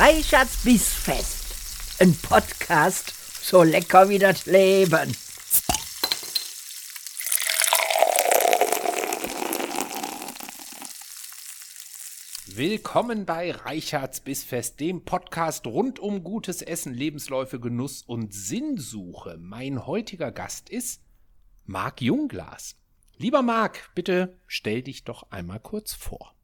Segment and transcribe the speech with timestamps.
[0.00, 2.00] Reichards Bissfest.
[2.00, 3.12] Ein Podcast
[3.44, 5.12] so lecker wie das Leben.
[12.46, 19.36] Willkommen bei Reichards Bissfest, dem Podcast rund um gutes Essen, Lebensläufe, Genuss und Sinnsuche.
[19.40, 21.02] Mein heutiger Gast ist
[21.66, 22.76] Marc Jungglas.
[23.16, 26.37] Lieber Marc, bitte stell dich doch einmal kurz vor.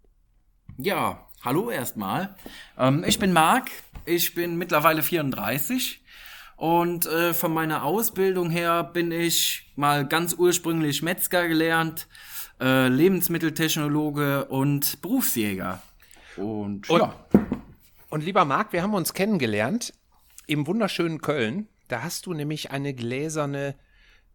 [0.77, 2.34] Ja, hallo erstmal.
[2.77, 3.70] Ähm, ich bin Marc,
[4.06, 6.02] ich bin mittlerweile 34
[6.56, 12.09] und äh, von meiner Ausbildung her bin ich mal ganz ursprünglich Metzger gelernt,
[12.60, 15.80] äh, Lebensmitteltechnologe und Berufsjäger.
[16.37, 17.14] Und, und, ja.
[18.11, 19.95] Und lieber Marc, wir haben uns kennengelernt
[20.48, 21.69] im wunderschönen Köln.
[21.86, 23.77] Da hast du nämlich eine gläserne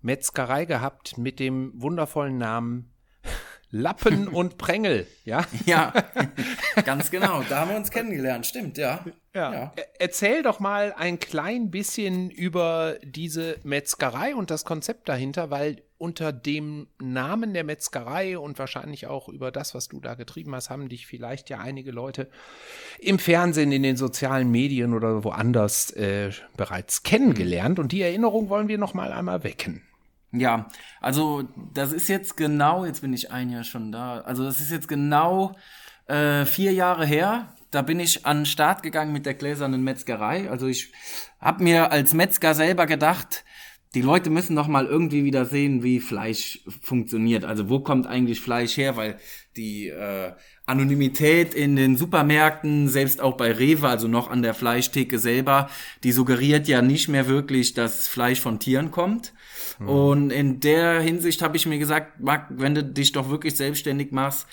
[0.02, 2.94] Metzgerei gehabt mit dem wundervollen Namen
[3.72, 5.46] Lappen und Prängel, ja?
[5.66, 5.94] Ja,
[6.86, 7.44] ganz genau.
[7.48, 9.06] Da haben wir uns kennengelernt, stimmt, ja.
[9.34, 9.54] ja.
[9.54, 9.74] ja.
[10.00, 16.32] Erzähl doch mal ein klein bisschen über diese Metzgerei und das Konzept dahinter, weil unter
[16.32, 20.88] dem Namen der Metzgerei und wahrscheinlich auch über das, was du da getrieben hast, haben
[20.88, 22.30] dich vielleicht ja einige Leute
[23.00, 27.80] im Fernsehen, in den sozialen Medien oder woanders äh, bereits kennengelernt.
[27.80, 29.84] Und die Erinnerung wollen wir noch mal einmal wecken.
[30.32, 30.68] Ja,
[31.02, 34.72] also das ist jetzt genau, jetzt bin ich ein Jahr schon da, also das ist
[34.72, 35.56] jetzt genau
[36.08, 37.54] äh, vier Jahre her.
[37.72, 40.50] Da bin ich an den Start gegangen mit der gläsernen Metzgerei.
[40.50, 40.92] Also ich
[41.40, 43.44] habe mir als Metzger selber gedacht,
[43.96, 47.44] die Leute müssen doch mal irgendwie wieder sehen, wie Fleisch funktioniert.
[47.44, 48.98] Also wo kommt eigentlich Fleisch her?
[48.98, 49.20] Weil
[49.56, 50.34] die äh,
[50.66, 55.70] Anonymität in den Supermärkten, selbst auch bei Rewe, also noch an der Fleischtheke selber,
[56.04, 59.34] die suggeriert ja nicht mehr wirklich, dass Fleisch von Tieren kommt.
[59.80, 59.90] Mhm.
[59.90, 64.12] Und in der Hinsicht habe ich mir gesagt, Marc, wenn du dich doch wirklich selbstständig
[64.12, 64.48] machst,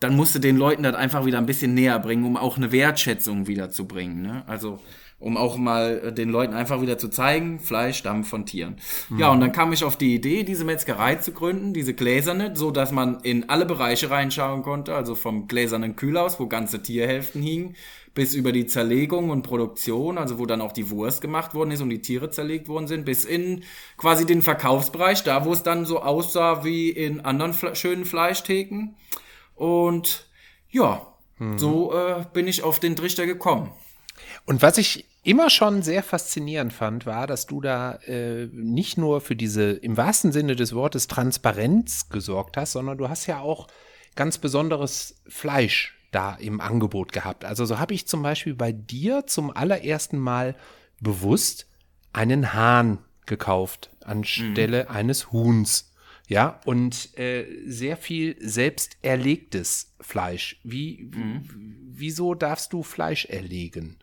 [0.00, 2.72] dann musst du den Leuten das einfach wieder ein bisschen näher bringen, um auch eine
[2.72, 4.22] Wertschätzung wiederzubringen.
[4.22, 4.42] Ne?
[4.46, 4.80] Also
[5.18, 8.76] um auch mal äh, den Leuten einfach wieder zu zeigen, Fleisch stammt von Tieren.
[9.08, 9.18] Mhm.
[9.18, 12.70] Ja, und dann kam ich auf die Idee, diese Metzgerei zu gründen, diese gläserne, so
[12.70, 17.76] dass man in alle Bereiche reinschauen konnte, also vom gläsernen Kühlhaus, wo ganze Tierhälften hingen,
[18.14, 21.82] bis über die Zerlegung und Produktion, also wo dann auch die Wurst gemacht worden ist
[21.82, 23.62] und die Tiere zerlegt worden sind, bis in
[23.98, 28.94] quasi den Verkaufsbereich, da wo es dann so aussah wie in anderen schönen Fleischtheken.
[29.54, 30.28] Und
[30.70, 31.06] ja,
[31.38, 31.58] mhm.
[31.58, 33.70] so äh, bin ich auf den Trichter gekommen.
[34.46, 39.20] Und was ich immer schon sehr faszinierend fand, war, dass du da äh, nicht nur
[39.20, 43.66] für diese im wahrsten Sinne des Wortes Transparenz gesorgt hast, sondern du hast ja auch
[44.14, 47.44] ganz besonderes Fleisch da im Angebot gehabt.
[47.44, 50.54] Also so habe ich zum Beispiel bei dir zum allerersten Mal
[51.00, 51.66] bewusst
[52.12, 54.94] einen Hahn gekauft anstelle mhm.
[54.94, 55.92] eines Huhns.
[56.28, 60.58] Ja, und äh, sehr viel selbst erlegtes Fleisch.
[60.64, 61.44] Wie, mhm.
[61.92, 63.98] wieso darfst du Fleisch erlegen?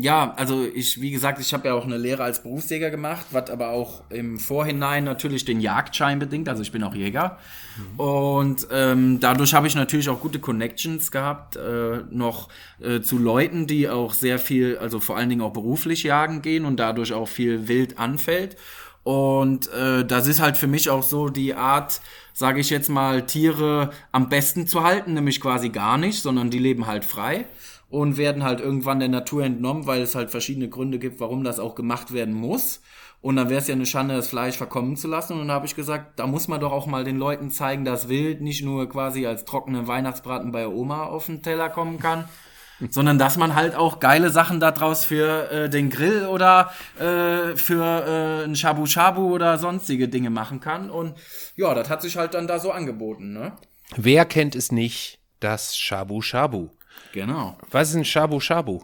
[0.00, 3.50] Ja, also ich, wie gesagt, ich habe ja auch eine Lehre als Berufsjäger gemacht, was
[3.50, 6.48] aber auch im Vorhinein natürlich den Jagdschein bedingt.
[6.48, 7.36] Also ich bin auch Jäger.
[7.76, 8.00] Mhm.
[8.00, 12.48] Und ähm, dadurch habe ich natürlich auch gute Connections gehabt, äh, noch
[12.80, 16.64] äh, zu Leuten, die auch sehr viel, also vor allen Dingen auch beruflich jagen gehen
[16.64, 18.56] und dadurch auch viel Wild anfällt.
[19.02, 22.00] Und äh, das ist halt für mich auch so die Art,
[22.32, 26.58] sage ich jetzt mal, Tiere am besten zu halten, nämlich quasi gar nicht, sondern die
[26.58, 27.44] leben halt frei
[27.90, 31.58] und werden halt irgendwann der Natur entnommen, weil es halt verschiedene Gründe gibt, warum das
[31.58, 32.80] auch gemacht werden muss.
[33.20, 35.34] Und dann wäre es ja eine Schande, das Fleisch verkommen zu lassen.
[35.34, 38.08] Und dann habe ich gesagt, da muss man doch auch mal den Leuten zeigen, dass
[38.08, 42.26] Wild nicht nur quasi als trockene Weihnachtsbraten bei Oma auf den Teller kommen kann,
[42.90, 47.84] sondern dass man halt auch geile Sachen daraus für äh, den Grill oder äh, für
[47.84, 50.90] äh, ein Shabu Shabu oder sonstige Dinge machen kann.
[50.90, 51.14] Und
[51.56, 53.32] ja, das hat sich halt dann da so angeboten.
[53.34, 53.52] Ne?
[53.96, 55.18] Wer kennt es nicht?
[55.40, 56.68] Das Shabu Shabu.
[57.12, 57.56] Genau.
[57.70, 58.80] Was ist ein Shabu Shabu?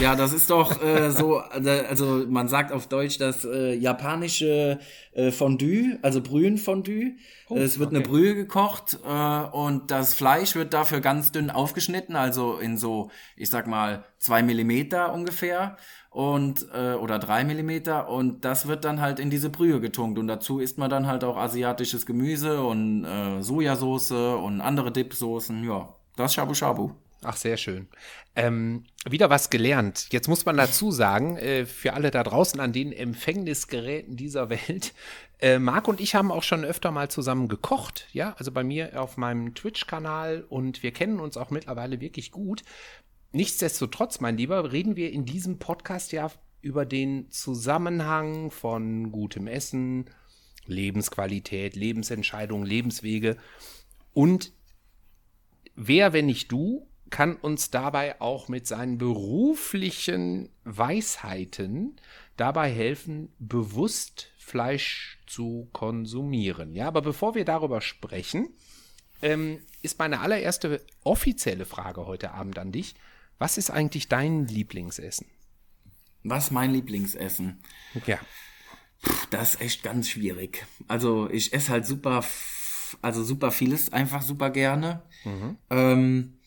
[0.00, 4.78] Ja, das ist doch äh, so, also man sagt auf Deutsch das äh, japanische
[5.12, 7.16] äh, Fondue, also Brühenfondue.
[7.48, 7.96] Oh, es wird okay.
[7.96, 13.10] eine Brühe gekocht äh, und das Fleisch wird dafür ganz dünn aufgeschnitten, also in so,
[13.36, 15.76] ich sag mal, zwei Millimeter ungefähr
[16.08, 20.26] und äh, oder drei Millimeter und das wird dann halt in diese Brühe getunkt und
[20.26, 25.94] dazu isst man dann halt auch asiatisches Gemüse und äh, Sojasauce und andere Dipsoßen, ja,
[26.16, 26.92] das Shabu Shabu.
[27.24, 27.86] Ach, sehr schön.
[28.34, 30.08] Ähm, wieder was gelernt.
[30.10, 34.92] Jetzt muss man dazu sagen, äh, für alle da draußen an den Empfängnisgeräten dieser Welt,
[35.38, 39.00] äh, Marc und ich haben auch schon öfter mal zusammen gekocht, ja, also bei mir
[39.00, 42.62] auf meinem Twitch-Kanal und wir kennen uns auch mittlerweile wirklich gut.
[43.30, 46.30] Nichtsdestotrotz, mein Lieber, reden wir in diesem Podcast ja
[46.60, 50.06] über den Zusammenhang von gutem Essen,
[50.66, 53.36] Lebensqualität, Lebensentscheidungen, Lebenswege
[54.12, 54.52] und
[55.74, 62.00] wer, wenn nicht du, kann uns dabei auch mit seinen beruflichen Weisheiten
[62.36, 66.74] dabei helfen, bewusst Fleisch zu konsumieren.
[66.74, 68.48] Ja, aber bevor wir darüber sprechen,
[69.20, 72.94] ähm, ist meine allererste offizielle Frage heute Abend an dich.
[73.38, 75.26] Was ist eigentlich dein Lieblingsessen?
[76.24, 77.62] Was mein Lieblingsessen?
[78.06, 78.18] Ja.
[79.30, 80.66] Das ist echt ganz schwierig.
[80.88, 82.24] Also ich esse halt super,
[83.02, 85.02] also super vieles einfach super gerne.
[85.70, 86.38] Ähm,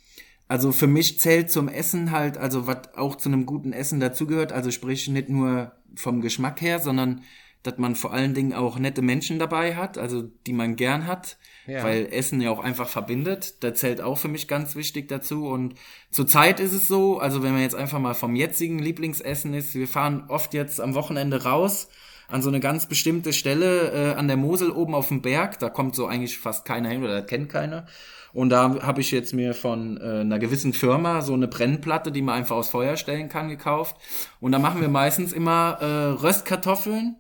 [0.48, 4.52] also für mich zählt zum Essen halt, also was auch zu einem guten Essen dazugehört,
[4.52, 7.22] also sprich nicht nur vom Geschmack her, sondern
[7.64, 11.38] dass man vor allen Dingen auch nette Menschen dabei hat, also die man gern hat,
[11.66, 11.84] Ja.
[11.84, 13.64] weil Essen ja auch einfach verbindet.
[13.64, 15.48] Da zählt auch für mich ganz wichtig dazu.
[15.48, 15.74] Und
[16.12, 19.88] zurzeit ist es so, also wenn man jetzt einfach mal vom jetzigen Lieblingsessen ist, wir
[19.88, 21.88] fahren oft jetzt am Wochenende raus
[22.28, 25.60] an so eine ganz bestimmte Stelle äh, an der Mosel oben auf dem Berg.
[25.60, 27.86] Da kommt so eigentlich fast keiner hin oder kennt keiner.
[28.34, 32.22] Und da habe ich jetzt mir von äh, einer gewissen Firma so eine Brennplatte, die
[32.22, 33.96] man einfach aufs Feuer stellen kann, gekauft.
[34.42, 37.16] Und da machen wir meistens immer äh, Röstkartoffeln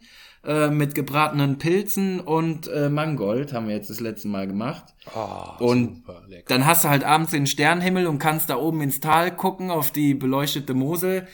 [0.46, 4.94] äh, mit gebratenen Pilzen und äh, Mangold, haben wir jetzt das letzte Mal gemacht.
[5.60, 9.36] und super dann hast du halt abends den Sternenhimmel und kannst da oben ins Tal
[9.36, 11.28] gucken auf die beleuchtete Mosel.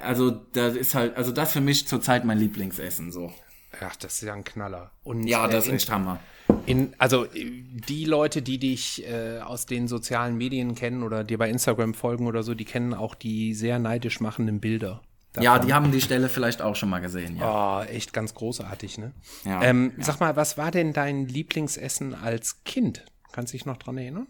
[0.00, 3.32] Also das ist halt, also das für mich zurzeit mein Lieblingsessen so.
[3.80, 4.90] Ach, das ist ja ein Knaller.
[5.04, 6.20] Und, Ja, äh, das ist in- echt Hammer.
[6.66, 7.50] In, also äh,
[7.88, 12.26] die Leute, die dich äh, aus den sozialen Medien kennen oder dir bei Instagram folgen
[12.26, 15.02] oder so, die kennen auch die sehr neidisch machenden Bilder.
[15.38, 17.80] Ja, die haben die Stelle vielleicht auch schon mal gesehen, ja.
[17.80, 19.12] Oh, echt ganz großartig, ne?
[19.44, 20.04] Ja, ähm, ja.
[20.04, 23.04] Sag mal, was war denn dein Lieblingsessen als Kind?
[23.30, 24.26] Kannst du dich noch dran erinnern?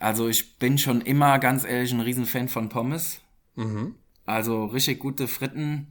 [0.00, 3.20] Also ich bin schon immer ganz ehrlich ein Riesenfan von Pommes.
[3.58, 3.94] Mhm.
[4.24, 5.88] Also richtig gute Fritten.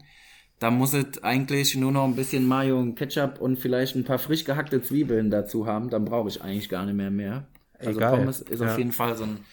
[0.59, 4.17] Da muss es eigentlich nur noch ein bisschen Mayo und Ketchup und vielleicht ein paar
[4.19, 5.89] frisch gehackte Zwiebeln dazu haben.
[5.89, 7.47] Dann brauche ich eigentlich gar nicht mehr mehr.
[7.77, 8.17] Also Egal.
[8.17, 8.71] Pommes ist Ja.
[8.71, 9.45] auf jeden Fall so ein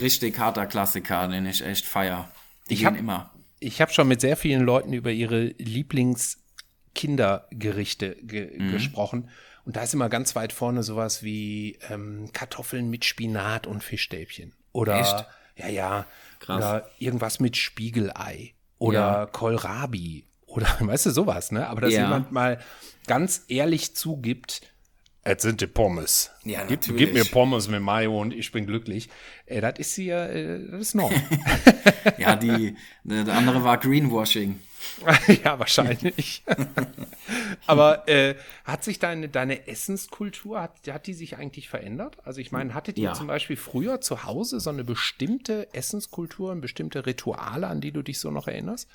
[0.00, 2.30] richtig harter Klassiker, den ich echt feier.
[2.70, 3.32] Die Ich gehen hab- immer.
[3.58, 8.72] Ich habe schon mit sehr vielen Leuten über ihre Lieblingskindergerichte ge Mhm.
[8.72, 9.28] gesprochen.
[9.64, 14.52] Und da ist immer ganz weit vorne sowas wie ähm, Kartoffeln mit Spinat und Fischstäbchen.
[14.72, 15.26] Oder Echt?
[15.56, 16.06] ja, ja.
[16.40, 16.58] Krass.
[16.58, 18.54] Oder irgendwas mit Spiegelei.
[18.78, 19.26] Oder Ja.
[19.26, 20.26] Kohlrabi.
[20.46, 21.66] Oder weißt du, sowas, ne?
[21.68, 22.02] Aber dass Ja.
[22.04, 22.58] jemand mal
[23.06, 24.62] ganz ehrlich zugibt,
[25.26, 26.30] es sind die Pommes.
[26.44, 29.08] Ja, gib, gib mir Pommes mit Mayo und ich bin glücklich.
[29.46, 31.12] Äh, das ist hier, äh, das ist Norm.
[32.18, 34.60] Ja, die, der andere war Greenwashing.
[35.44, 36.44] ja, wahrscheinlich.
[37.66, 42.18] Aber äh, hat sich deine, deine Essenskultur, hat, hat die sich eigentlich verändert?
[42.24, 43.14] Also ich meine, hattet ihr Ja.
[43.14, 48.20] zum Beispiel früher zu Hause so eine bestimmte Essenskultur, bestimmte Rituale, an die du dich
[48.20, 48.88] so noch erinnerst?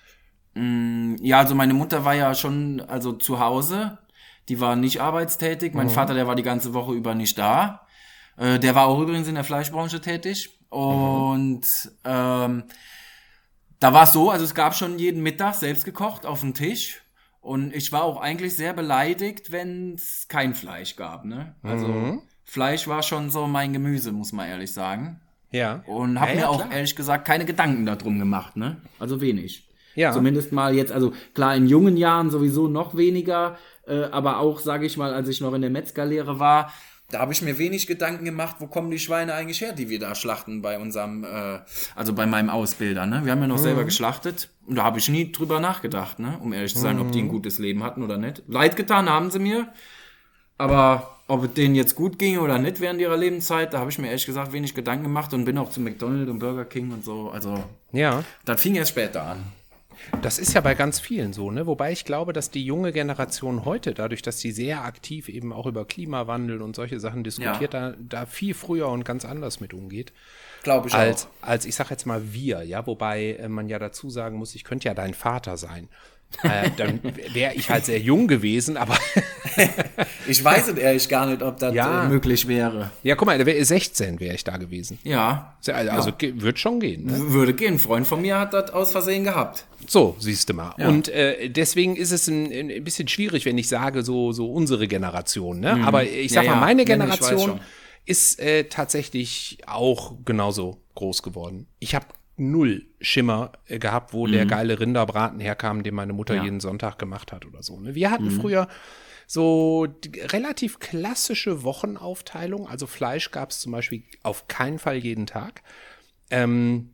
[0.56, 3.98] Ja, also meine Mutter war ja schon also zu Hause.
[4.52, 5.74] Die war nicht arbeitstätig.
[5.74, 7.88] Mein Vater, der war die ganze Woche über nicht da.
[8.36, 10.60] Äh, der war auch übrigens in der Fleischbranche tätig.
[10.70, 11.62] Und
[12.04, 12.64] ähm,
[13.80, 17.02] da war es so, also es gab schon jeden Mittag selbst gekocht auf dem Tisch.
[17.40, 21.24] Und ich war auch eigentlich sehr beleidigt, wenn es kein Fleisch gab.
[21.24, 21.56] Ne?
[21.64, 25.22] Also Fleisch war schon so mein Gemüse, muss man ehrlich sagen.
[25.52, 25.82] Ja.
[25.88, 26.74] Und habe Ja, mir ja, auch klar.
[26.74, 28.82] ehrlich gesagt keine Gedanken darum gemacht, ne?
[29.00, 29.70] Also wenig.
[29.96, 30.12] Ja.
[30.12, 33.58] Zumindest mal jetzt, also klar, in jungen Jahren sowieso noch weniger,
[33.88, 36.72] äh, aber auch, sage ich mal, als ich noch in der Metzgerlehre war,
[37.10, 40.00] da habe ich mir wenig Gedanken gemacht, wo kommen die Schweine eigentlich her, die wir
[40.00, 41.60] da schlachten bei unserem, äh,
[41.94, 43.22] also bei meinem Ausbilder, ne?
[43.26, 43.64] Wir haben ja noch Mhm.
[43.64, 46.40] selber geschlachtet und da habe ich nie drüber nachgedacht, ne?
[46.42, 47.26] Um ehrlich zu sein, ob die Mhm.
[47.28, 48.44] ein gutes Leben hatten oder nicht.
[48.48, 49.68] Leid getan haben sie mir,
[50.58, 53.98] aber ob es denen jetzt gut ging oder nicht während ihrer Lebenszeit, da habe ich
[53.98, 57.04] mir ehrlich gesagt wenig Gedanken gemacht und bin auch zu McDonald's und Burger King und
[57.04, 57.30] so.
[57.30, 58.24] Also, Ja.
[58.46, 59.44] das fing erst später an.
[60.22, 61.66] Das ist ja bei ganz vielen so, ne?
[61.66, 65.66] Wobei ich glaube, dass die junge Generation heute, dadurch, dass sie sehr aktiv eben auch
[65.66, 70.14] über Klimawandel und solche Sachen diskutiert, da, da viel früher und ganz anders mit umgeht.
[70.64, 74.10] Glaube ich als, als ich sag jetzt mal wir, ja, wobei äh, man ja dazu
[74.10, 75.88] sagen muss, ich könnte ja dein Vater sein.
[76.44, 77.00] Äh, dann
[77.34, 78.98] wäre ich halt sehr jung gewesen, aber
[80.28, 82.06] Ich weiß es ehrlich gar nicht, ob das Ja.
[82.06, 82.92] äh, möglich wäre.
[83.04, 84.98] ja, guck mal, da wär, 16 wäre ich da gewesen.
[85.04, 87.06] Ja, Also, also wird schon gehen.
[87.06, 87.32] Ne?
[87.32, 87.74] würde gehen.
[87.76, 89.66] Ein Freund von mir hat das aus Versehen gehabt.
[89.88, 90.74] So, siehst du mal.
[90.78, 94.88] Und äh, deswegen ist es ein, ein bisschen schwierig, wenn ich sage, so, so unsere
[94.88, 95.60] Generation.
[95.60, 95.82] Ne?
[95.86, 96.46] Aber ich sag Mhm.
[96.48, 96.66] Ja, mal, ja.
[96.66, 97.60] meine Ja, Generation
[98.06, 101.68] ist äh, tatsächlich auch genauso groß geworden.
[101.80, 102.06] Ich habe
[102.38, 106.38] null Schimmer äh, gehabt, wo der geile Rinderbraten herkam, den meine Mutter Mhm.
[106.38, 106.42] Ja.
[106.42, 106.46] Mhm.
[106.48, 107.80] jeden Sonntag gemacht hat oder so.
[107.80, 107.96] Ne?
[107.96, 108.68] Wir hatten früher
[109.28, 112.68] so relativ klassische Wochenaufteilung.
[112.68, 115.62] Also Fleisch gab es zum Beispiel auf keinen Fall jeden Tag.
[116.30, 116.92] Ähm,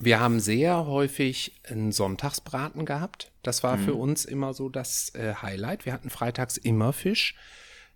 [0.00, 3.32] wir haben sehr häufig einen Sonntagsbraten gehabt.
[3.42, 5.86] Das war für uns immer so das äh, Highlight.
[5.86, 7.34] Wir hatten freitags immer Fisch.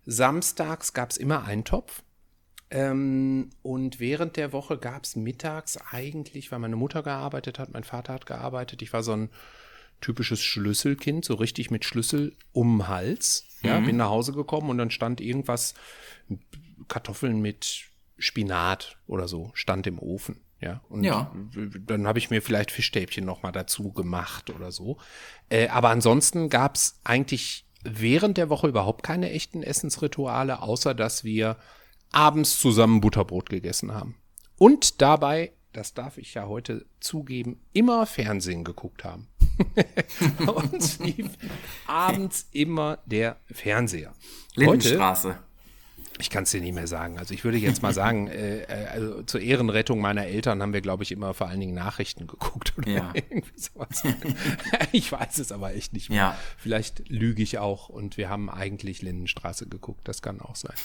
[0.05, 2.03] Samstags gab es immer Eintopf.
[2.73, 7.83] Ähm, und während der Woche gab es mittags eigentlich, weil meine Mutter gearbeitet hat, mein
[7.83, 8.81] Vater hat gearbeitet.
[8.81, 9.29] Ich war so ein
[10.01, 13.45] typisches Schlüsselkind, so richtig mit Schlüssel um den Hals.
[13.61, 15.75] Ja, bin nach Hause gekommen und dann stand irgendwas,
[16.87, 17.83] Kartoffeln mit
[18.17, 20.41] Spinat oder so, stand im Ofen.
[20.59, 21.31] Ja, und Ja.
[21.85, 24.97] dann habe ich mir vielleicht Fischstäbchen noch mal dazu gemacht oder so.
[25.49, 31.23] Äh, aber ansonsten gab es eigentlich während der Woche überhaupt keine echten Essensrituale, außer dass
[31.23, 31.57] wir
[32.13, 34.15] abends zusammen Butterbrot gegessen haben.
[34.57, 39.27] Und dabei, das darf ich ja heute zugeben, immer Fernsehen geguckt haben.
[40.45, 41.31] Bei uns lief
[41.85, 44.13] abends immer der Fernseher.
[44.55, 45.37] Heute, Lindenstraße.
[46.19, 47.17] Ich kann es dir nicht mehr sagen.
[47.17, 50.81] Also ich würde jetzt mal sagen, äh, äh, also zur Ehrenrettung meiner Eltern haben wir,
[50.81, 53.11] glaube ich, immer vor allen Dingen Nachrichten geguckt oder Ja.
[53.13, 54.03] irgendwie sowas.
[54.91, 56.17] ich weiß es aber echt nicht mehr.
[56.17, 56.37] Ja.
[56.57, 60.07] Vielleicht lüge ich auch und wir haben eigentlich Lindenstraße geguckt.
[60.07, 60.75] Das kann auch sein.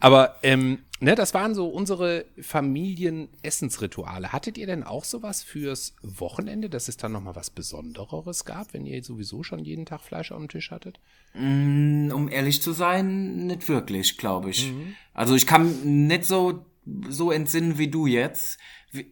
[0.00, 4.32] Aber ähm, ne, das waren so unsere Familienessensrituale.
[4.32, 8.86] Hattet ihr denn auch sowas fürs Wochenende, dass es dann nochmal was Besondereres gab, wenn
[8.86, 11.00] ihr sowieso schon jeden Tag Fleisch auf dem Tisch hattet?
[11.34, 14.72] Um ehrlich zu sein, nicht wirklich, glaube ich.
[15.14, 16.64] Also ich kann nicht so,
[17.08, 18.58] so entsinnen wie du jetzt.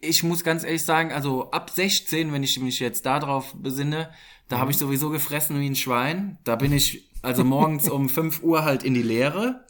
[0.01, 4.09] Ich muss ganz ehrlich sagen, also ab 16, wenn ich mich jetzt darauf besinne,
[4.49, 6.37] da habe ich sowieso gefressen wie ein Schwein.
[6.43, 9.65] Da bin ich also morgens um 5 Uhr halt in die Lehre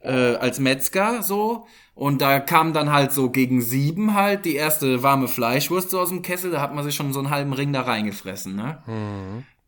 [0.00, 1.66] äh, als Metzger so.
[1.94, 6.10] Und da kam dann halt so gegen sieben halt die erste warme Fleischwurst so aus
[6.10, 6.50] dem Kessel.
[6.52, 8.82] Da hat man sich schon so einen halben Ring da reingefressen, ne?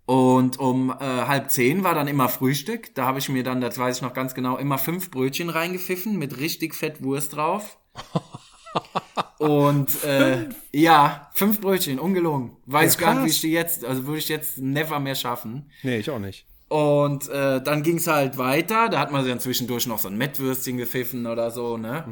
[0.06, 2.94] Und um äh, halb zehn war dann immer Frühstück.
[2.94, 6.18] Da habe ich mir dann, das weiß ich noch ganz genau, immer fünf Brötchen reingepfiffen
[6.18, 7.78] mit richtig fett Wurst drauf.
[9.38, 12.56] Und äh, ja, fünf Brötchen, ungelogen.
[12.66, 15.14] Weiß Ja, ich gar nicht, wie ich die jetzt, also würde ich jetzt never mehr
[15.14, 15.70] schaffen.
[15.82, 16.46] Nee, ich auch nicht.
[16.70, 18.88] Und äh, dann ging's halt weiter.
[18.88, 22.04] Da hat man dann zwischendurch noch so ein Mettwürstchen gepfiffen oder so, ne?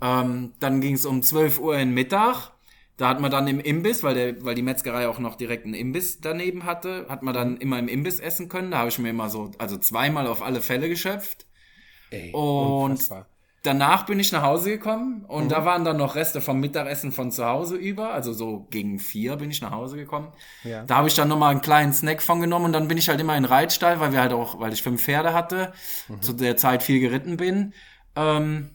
[0.00, 2.52] Ähm, dann ging's um 12 Uhr in Mittag.
[2.96, 5.74] Da hat man dann im Imbiss, weil, der, weil die Metzgerei auch noch direkt einen
[5.74, 8.70] Imbiss daneben hatte, hat man dann immer im Imbiss essen können.
[8.70, 11.46] Da habe ich mir immer so, also zweimal auf alle Fälle geschöpft.
[12.10, 13.26] Ey, Und unfassbar.
[13.62, 17.30] Danach bin ich nach Hause gekommen und da waren dann noch Reste vom Mittagessen von
[17.30, 18.12] zu Hause über.
[18.12, 20.32] Also so gegen vier bin ich nach Hause gekommen.
[20.64, 20.84] Ja.
[20.84, 23.20] Da habe ich dann nochmal einen kleinen Snack von genommen und dann bin ich halt
[23.20, 25.72] immer in den Reitstall, weil wir halt auch, weil ich fünf Pferde hatte,
[26.20, 27.72] zu der Zeit viel geritten bin.
[28.16, 28.70] Ähm,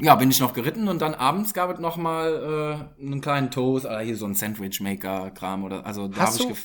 [0.00, 3.86] ja, bin ich noch geritten und dann abends gab es nochmal äh, einen kleinen Toast,
[3.86, 6.58] oder hier so ein Sandwich-Maker-Kram oder, also da Hast habe ich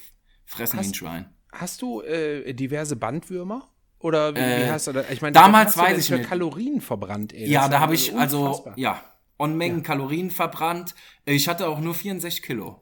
[0.46, 1.34] gefressen wie ein Schwein.
[1.52, 3.70] Hast du äh, diverse Bandwürmer?
[4.04, 5.10] Oder wie, wie Äh, hast du das?
[5.10, 6.30] Ich meine, damals weiß ich für nicht.
[6.30, 7.50] Kalorien verbrannt, ey.
[7.50, 8.74] Ja, da habe ich also, unfassbar.
[8.78, 9.02] ja,
[9.38, 10.94] Unmengen Kalorien verbrannt.
[11.26, 12.82] Ich hatte auch nur 64 Kilo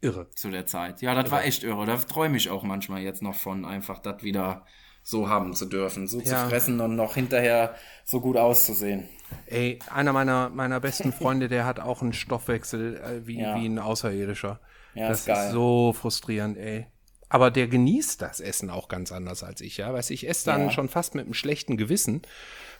[0.00, 0.28] Irre.
[0.30, 1.00] zu der Zeit.
[1.02, 1.86] Ja, das war echt irre.
[1.86, 4.64] Da träume ich auch manchmal jetzt noch von, einfach das wieder
[5.02, 6.24] so haben zu dürfen, so Ja.
[6.44, 9.08] zu fressen und noch hinterher so gut auszusehen.
[9.46, 13.56] Ey, einer meiner, meiner besten Freunde, der hat auch einen Stoffwechsel äh, wie, Ja.
[13.56, 14.60] wie ein Außerirdischer.
[14.94, 15.46] Ja, das ist geil.
[15.46, 16.86] ist so frustrierend, ey.
[17.30, 19.92] Aber der genießt das Essen auch ganz anders als ich, ja.
[19.92, 20.66] Weißt du, ich esse dann Ja.
[20.68, 20.70] Mhm.
[20.70, 22.22] schon fast mit einem schlechten Gewissen,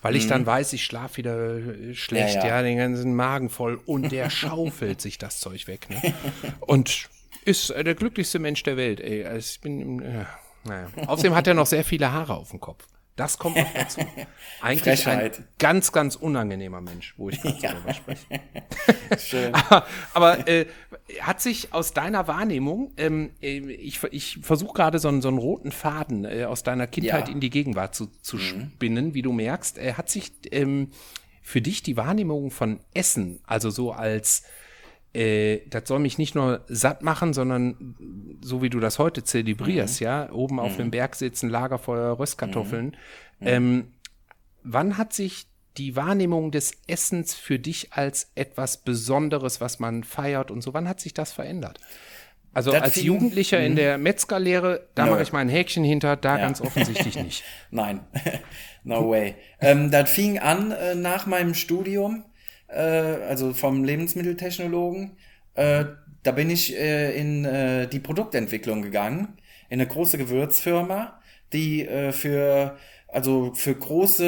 [0.01, 2.63] weil ich dann weiß, ich schlafe wieder äh, schlecht, ja, Ja, ja.
[2.63, 6.15] den ganzen Magen voll und der schaufelt sich das Zeug weg, ne?
[6.61, 7.09] Und
[7.45, 9.25] ist äh, der glücklichste Mensch der Welt, ey.
[9.25, 10.25] Also ich bin, äh,
[10.65, 10.89] naja.
[11.07, 12.87] Außerdem hat er noch sehr viele Haare auf dem Kopf.
[13.17, 14.01] Das kommt noch dazu.
[14.61, 15.39] Eigentlich Frechheit.
[15.41, 18.41] ein ganz, ganz unangenehmer Mensch, wo ich gerade darüber spreche.
[19.19, 19.53] Schön.
[19.55, 20.67] Aber, aber äh,
[21.21, 25.39] hat sich aus deiner Wahrnehmung, ähm, äh, ich, ich versuche gerade so einen, so einen
[25.39, 27.35] roten Faden äh, aus deiner Kindheit Ja.
[27.35, 30.91] in die Gegenwart zu, zu spinnen, wie du merkst, äh, hat sich ähm,
[31.43, 34.43] für dich die Wahrnehmung von Essen, also so als
[35.15, 40.01] äh, das soll mich nicht nur satt machen, sondern so wie du das heute zelebrierst,
[40.01, 42.95] ja, oben auf dem Berg sitzen, Lagerfeuer, Röstkartoffeln.
[43.41, 43.93] Ähm,
[44.63, 45.48] wann hat sich
[45.79, 50.89] die Wahrnehmung des Essens für dich als etwas Besonderes, was man feiert und so, wann
[50.89, 51.79] hat sich das verändert?
[52.53, 55.13] Also Das als Jugendlicher in der Metzgerlehre, da Nö.
[55.13, 57.45] mache ich mal ein Häkchen hinter, da ganz offensichtlich nicht.
[57.71, 58.01] Nein,
[58.85, 59.37] no way.
[59.61, 62.25] ähm, das fing an äh, nach meinem Studium,
[62.69, 65.17] äh, also vom Lebensmitteltechnologen.
[65.55, 65.85] Äh,
[66.23, 69.37] da bin ich äh, in äh, die Produktentwicklung gegangen,
[69.69, 71.21] in eine große Gewürzfirma,
[71.53, 72.77] die äh, für
[73.11, 74.25] also für große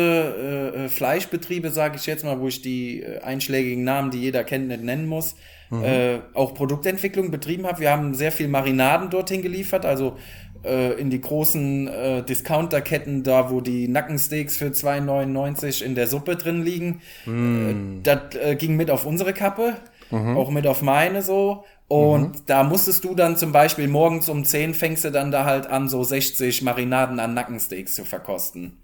[0.75, 4.43] äh, äh, Fleischbetriebe, sage ich jetzt mal, wo ich die äh, einschlägigen Namen, die jeder
[4.43, 5.37] kennt, nicht nennen muss,
[5.71, 7.79] äh, auch Produktentwicklung betrieben habe.
[7.81, 10.17] Wir haben sehr viel Marinaden dorthin geliefert, also
[10.65, 16.37] äh, in die großen äh, Discounterketten, da wo die Nackensteaks für 2,99 in der Suppe
[16.37, 17.03] drin liegen.
[17.27, 19.77] Äh, das äh, ging mit auf unsere Kappe,
[20.11, 21.65] auch mit auf meine so.
[21.90, 25.66] Und da musstest du dann zum Beispiel morgens um 10 fängst du dann da halt
[25.66, 28.78] an, so 60 Marinaden an Nackensteaks zu verkosten.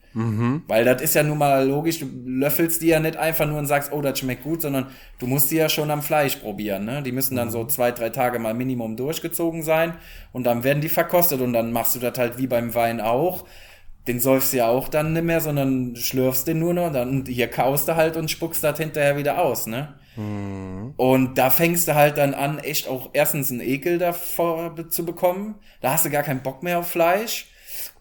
[0.66, 3.66] Weil das ist ja nun mal logisch, du löffelst die ja nicht einfach nur und
[3.66, 4.86] sagst, oh, das schmeckt gut, sondern
[5.20, 6.84] du musst die ja schon am Fleisch probieren.
[6.84, 7.00] Ne?
[7.04, 9.94] Die müssen dann so zwei, drei Tage mal Minimum durchgezogen sein
[10.32, 13.44] und dann werden die verkostet und dann machst du das halt wie beim Wein auch.
[14.08, 17.48] Den säufst du ja auch dann nicht mehr, sondern schlürfst den nur noch, dann hier
[17.48, 19.94] kaust du halt und spuckst das hinterher wieder aus, ne?
[20.16, 25.56] Und da fängst du halt dann an, echt auch erstens einen Ekel davor zu bekommen.
[25.80, 27.50] Da hast du gar keinen Bock mehr auf Fleisch.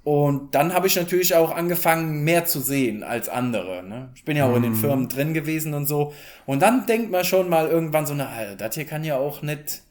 [0.04, 3.84] Und dann habe ich natürlich auch angefangen, mehr zu sehen als andere.
[3.84, 4.12] Ne?
[4.16, 6.14] Ich bin ja auch in den Firmen drin gewesen und so.
[6.46, 9.82] Und dann denkt man schon mal irgendwann so, na, das hier kann ja auch nicht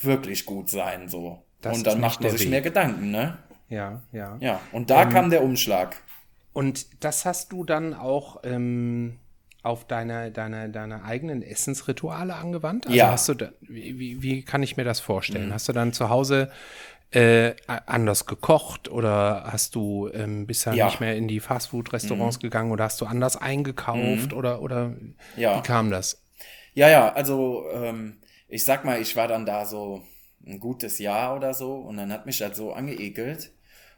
[0.00, 1.42] wirklich gut sein, so.
[1.60, 2.50] Das und dann macht man sich Weg.
[2.50, 3.38] mehr Gedanken, ne?
[3.68, 4.36] Ja, ja.
[4.40, 4.60] Ja.
[4.72, 5.96] Und da kam der Umschlag.
[6.54, 9.18] Und das hast du dann auch ähm,
[9.62, 12.86] auf deine, deine, deine eigenen Essensrituale angewandt?
[12.86, 13.10] Also Ja.
[13.12, 15.52] Hast du da, wie, wie, kann ich mir das vorstellen?
[15.52, 16.50] Hast du dann zu Hause
[17.12, 20.86] äh, anders gekocht oder hast du ähm, dann Ja.
[20.86, 24.94] nicht mehr in die Fastfood-Restaurants gegangen oder hast du anders eingekauft oder, oder
[25.36, 25.58] Ja.
[25.58, 26.22] wie kam das?
[26.74, 30.02] Ja, ja, also ähm, ich sag mal, ich war dann da so
[30.46, 33.52] ein gutes Jahr oder so und dann hat mich das so angeekelt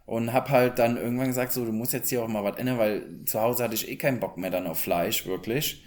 [0.07, 2.79] und hab halt dann irgendwann gesagt, so, du musst jetzt hier auch mal was ändern,
[2.79, 5.83] weil zu Hause hatte ich eh keinen Bock mehr dann auf Fleisch, wirklich.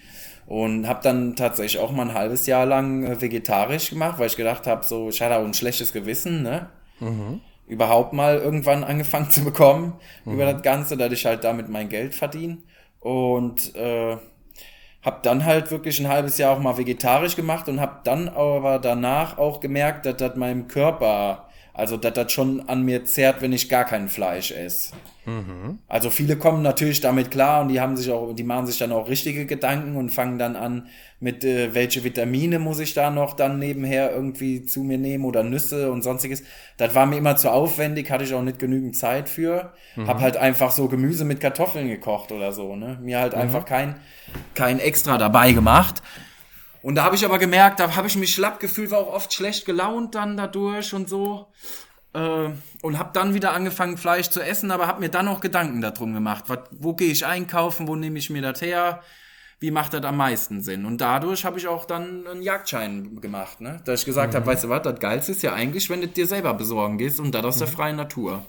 [0.47, 4.37] Und hab dann tatsächlich auch mal ein halbes Jahr lang äh, vegetarisch gemacht, weil ich
[4.37, 6.69] gedacht habe, so, ich hatte auch ein schlechtes Gewissen, ne?
[7.67, 9.99] Überhaupt mal irgendwann angefangen zu bekommen
[10.33, 12.59] über das Ganze, dass ich halt damit mein Geld verdiene.
[13.01, 14.17] Und äh,
[15.03, 18.79] hab dann halt wirklich ein halbes Jahr auch mal vegetarisch gemacht und hab dann aber
[18.79, 21.46] danach auch gemerkt, dass das meinem Körper,
[21.77, 24.93] also dass das schon an mir zerrt, wenn ich gar kein Fleisch esse.
[25.87, 28.91] Also viele kommen natürlich damit klar und die haben sich auch, die machen sich dann
[28.91, 30.87] auch richtige Gedanken und fangen dann an
[31.19, 35.43] mit, äh, welche Vitamine muss ich da noch dann nebenher irgendwie zu mir nehmen oder
[35.43, 36.43] Nüsse und sonstiges.
[36.77, 39.73] Das war mir immer zu aufwendig, hatte ich auch nicht genügend Zeit für.
[40.07, 42.97] Hab halt einfach so Gemüse mit Kartoffeln gekocht oder so, ne?
[43.01, 43.95] Mir halt einfach kein,
[44.53, 46.01] kein Extra dabei gemacht.
[46.87, 49.33] Und da habe ich aber gemerkt, da habe ich mich schlapp gefühlt, war auch oft
[49.33, 51.51] schlecht gelaunt dann dadurch und so.
[52.13, 55.81] Äh, und habe dann wieder angefangen, Fleisch zu essen, aber habe mir dann auch Gedanken
[55.81, 56.45] darum gemacht.
[56.47, 59.01] Was, wo gehe ich einkaufen, wo nehme ich mir das her?
[59.59, 60.85] Wie macht das am meisten Sinn?
[60.85, 63.81] Und dadurch habe ich auch dann einen Jagdschein gemacht, ne?
[63.83, 66.25] Dass ich gesagt habe, weißt du was, das Geilste ist ja eigentlich, wenn du dir
[66.25, 68.45] selber besorgen gehst und das aus der freien Natur.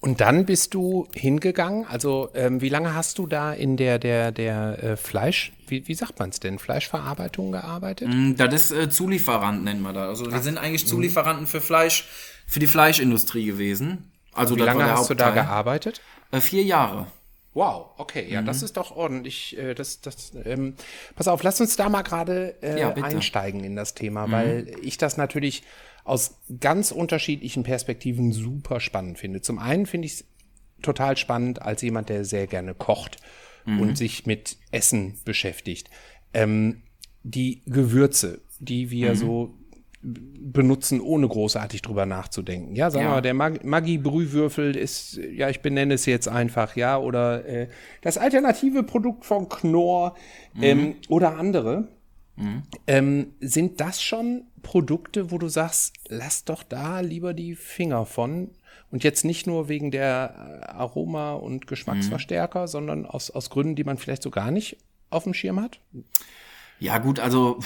[0.00, 1.86] Und dann bist du hingegangen.
[1.86, 5.94] Also ähm, wie lange hast du da in der der der äh, Fleisch, wie, wie
[5.94, 8.08] sagt man es denn, Fleischverarbeitung gearbeitet?
[8.08, 10.20] Mm, Das ist äh, Zulieferant, nennen wir das.
[10.20, 12.08] Also wir sind eigentlich Zulieferanten für Fleisch,
[12.46, 14.12] für die Fleischindustrie gewesen.
[14.32, 16.02] Also Wie lange hast du da gearbeitet?
[16.30, 17.06] Äh, vier Jahre.
[17.54, 19.56] Wow, okay, ja, das ist doch ordentlich.
[19.56, 20.74] Äh, das, das, ähm,
[21.14, 24.98] pass auf, lass uns da mal gerade äh, Ja, einsteigen in das Thema, weil ich
[24.98, 25.62] das natürlich
[26.06, 29.40] aus ganz unterschiedlichen Perspektiven super spannend finde.
[29.42, 30.24] Zum einen finde ich es
[30.82, 33.16] total spannend als jemand, der sehr gerne kocht
[33.80, 35.90] und sich mit Essen beschäftigt.
[36.32, 36.82] Ähm,
[37.24, 39.54] die Gewürze, die wir so
[40.02, 42.76] b- benutzen, ohne großartig drüber nachzudenken.
[42.76, 43.14] Ja, sagen wir Ja.
[43.14, 47.68] mal, der Mag Maggi-Brühwürfel ist, ja, ich benenne es jetzt einfach, ja, oder äh,
[48.02, 50.14] das alternative Produkt von Knorr
[50.62, 51.88] ähm, oder andere.
[52.86, 58.50] Ähm, sind das schon Produkte, wo du sagst, lass doch da lieber die Finger von?
[58.90, 63.84] Und jetzt nicht nur wegen der äh, Aroma- und Geschmacksverstärker, sondern aus, aus Gründen, die
[63.84, 64.76] man vielleicht so gar nicht
[65.08, 65.78] auf dem Schirm hat?
[66.78, 67.58] Ja gut, also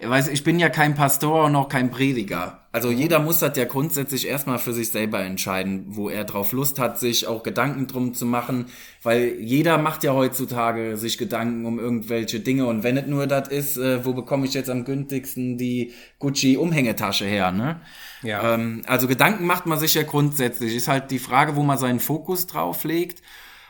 [0.00, 2.60] weiß, ich bin ja kein Pastor und auch kein Prediger.
[2.72, 6.78] Also jeder muss das ja grundsätzlich erstmal für sich selber entscheiden, wo er drauf Lust
[6.78, 8.66] hat, sich auch Gedanken drum zu machen,
[9.02, 13.48] weil jeder macht ja heutzutage sich Gedanken um irgendwelche Dinge und wenn es nur das
[13.48, 17.80] ist, äh, wo bekomme ich jetzt am günstigsten die Gucci Umhängetasche her, ne?
[18.22, 18.54] Ja.
[18.54, 20.74] Ähm, also Gedanken macht man sich ja grundsätzlich.
[20.74, 23.22] Ist halt die Frage, wo man seinen Fokus drauf legt.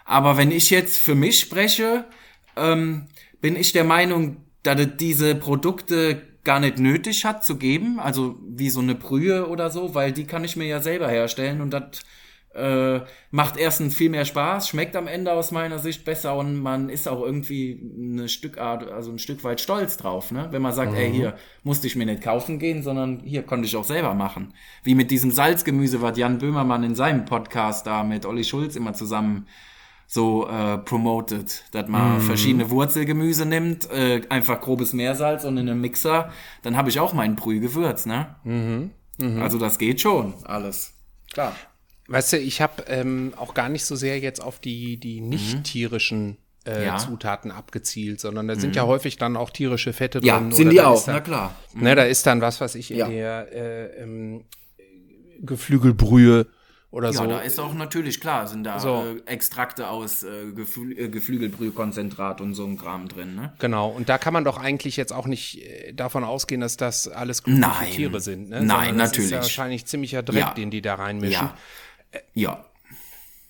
[0.04, 2.04] Aber wenn ich jetzt für mich spreche,
[2.56, 3.06] ähm,
[3.40, 8.36] bin ich der Meinung, dass es diese Produkte gar nicht nötig hat zu geben, also
[8.46, 11.70] wie so eine Brühe oder so, weil die kann ich mir ja selber herstellen und
[11.70, 12.02] das
[12.54, 13.00] äh,
[13.30, 17.08] macht erstens viel mehr Spaß, schmeckt am Ende aus meiner Sicht besser und man ist
[17.08, 20.48] auch irgendwie eine Stückart, also ein Stück weit stolz drauf, ne?
[20.50, 23.76] Wenn man sagt, ey, hier musste ich mir nicht kaufen gehen, sondern hier konnte ich
[23.76, 24.54] auch selber machen.
[24.84, 28.94] Wie mit diesem Salzgemüse, was Jan Böhmermann in seinem Podcast da mit Olli Schulz immer
[28.94, 29.48] zusammen
[30.06, 35.80] so äh, promoted, dass man verschiedene Wurzelgemüse nimmt, äh, einfach grobes Meersalz und in einem
[35.80, 36.30] Mixer,
[36.62, 38.34] dann habe ich auch mein Brühgewürz, ne?
[39.40, 40.94] Also das geht schon, alles.
[41.32, 41.54] Klar.
[42.08, 45.64] Weißt du, ich habe ähm, auch gar nicht so sehr jetzt auf die, die nicht
[45.64, 46.36] tierischen
[46.66, 46.98] äh, Ja.
[46.98, 50.52] Zutaten abgezielt, sondern da sind ja häufig dann auch tierische Fette Ja, drin.
[50.52, 51.54] sind oder die auch, dann, na klar.
[51.74, 53.08] Ne, da ist dann was, was ich in Ja.
[53.08, 54.44] der äh, ähm,
[55.40, 56.46] Geflügelbrühe
[56.94, 57.26] oder Ja, so.
[57.26, 59.02] da ist auch natürlich klar, sind da So.
[59.26, 63.52] äh, Extrakte aus äh, Geflü äh, Geflügelbrühkonzentrat und so ein Kram drin, ne?
[63.58, 67.08] Genau, und da kann man doch eigentlich jetzt auch nicht äh, davon ausgehen, dass das
[67.08, 67.90] alles glückliche.
[67.96, 68.48] Tiere sind.
[68.50, 68.62] Ne?
[68.62, 69.30] Nein, Sondern das ist natürlich.
[69.32, 70.54] ja wahrscheinlich ziemlicher Dreck, Ja.
[70.54, 71.32] den die da reinmischen.
[71.32, 72.20] Ja.
[72.34, 72.64] Ja.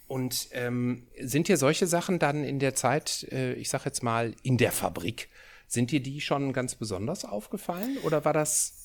[0.06, 4.34] Und ähm, sind dir solche Sachen dann in der Zeit, äh, ich sag jetzt mal,
[4.42, 5.28] in der Fabrik,
[5.66, 7.96] sind dir die schon ganz besonders aufgefallen?
[8.04, 8.83] Oder war das.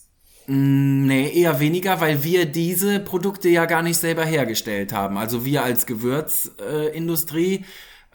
[0.51, 5.15] Nee, eher weniger, weil wir diese Produkte ja gar nicht selber hergestellt haben.
[5.15, 7.65] Also wir als Gewürzindustrie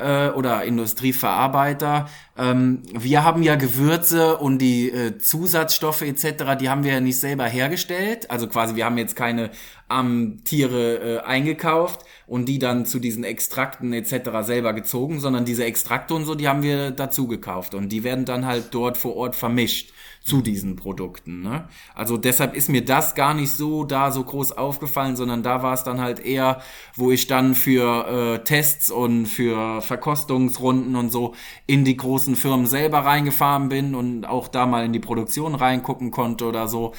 [0.00, 6.82] äh, oder Industrieverarbeiter, ähm, wir haben ja Gewürze und die äh, Zusatzstoffe etc., die haben
[6.82, 8.28] wir ja nicht selber hergestellt.
[8.32, 9.50] Also quasi, wir haben jetzt keine
[9.88, 14.30] ähm, Tiere äh, eingekauft und die dann zu diesen Extrakten etc.
[14.40, 18.24] selber gezogen, sondern diese Extrakte und so, die haben wir dazu gekauft und die werden
[18.24, 19.93] dann halt dort vor Ort vermischt
[20.24, 21.42] zu diesen Produkten.
[21.42, 21.68] Ne?
[21.94, 25.74] Also deshalb ist mir das gar nicht so da so groß aufgefallen, sondern da war
[25.74, 26.62] es dann halt eher,
[26.96, 31.34] wo ich dann für äh, Tests und für Verkostungsrunden und so
[31.66, 36.10] in die großen Firmen selber reingefahren bin und auch da mal in die Produktion reingucken
[36.10, 36.94] konnte oder so.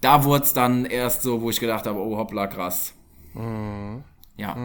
[0.00, 2.94] Da wurde es dann erst so, wo ich gedacht habe, oh hoppla, krass.
[4.38, 4.56] Ja.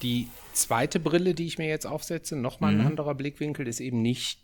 [0.00, 4.40] Die zweite Brille, die ich mir jetzt aufsetze, nochmal ein anderer Blickwinkel, ist eben nicht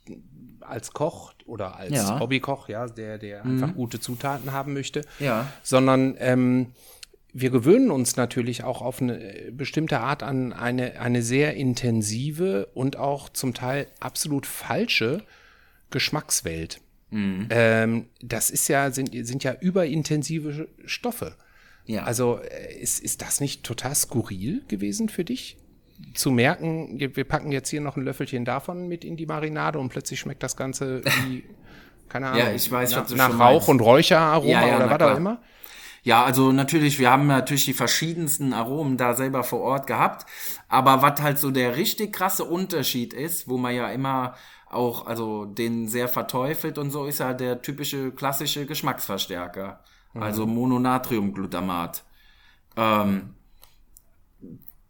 [0.62, 2.20] als Koch oder als Ja.
[2.20, 5.51] Hobbykoch, ja, der, der einfach gute Zutaten haben möchte, Ja.
[5.62, 6.66] sondern ähm,
[7.33, 9.18] wir gewöhnen uns natürlich auch auf eine
[9.53, 15.23] bestimmte Art an eine, eine sehr intensive und auch zum Teil absolut falsche
[15.90, 16.81] Geschmackswelt.
[17.12, 21.35] Ähm, das ist ja, sind, sind ja überintensive Stoffe.
[21.85, 22.05] Ja.
[22.05, 25.57] Also äh, ist, ist das nicht total skurril gewesen für dich?
[26.15, 29.91] Zu merken, wir packen jetzt hier noch ein Löffelchen davon mit in die Marinade und
[29.91, 31.45] plötzlich schmeckt das Ganze wie,
[32.09, 33.69] keine Ahnung, Ja, ich weiß, nach, nach Rauch meinst.
[33.69, 35.41] und Räucheraroma Ja, ja, oder was auch immer.
[36.03, 40.27] Ja, also natürlich, wir haben natürlich die verschiedensten Aromen da selber vor Ort gehabt.
[40.69, 44.35] Aber was halt so der richtig krasse Unterschied ist, wo man ja immer
[44.71, 49.81] auch, also den sehr verteufelt und so, ist ja der typische klassische Geschmacksverstärker.
[50.15, 52.03] Also Mononatriumglutamat.
[52.77, 53.35] Ähm,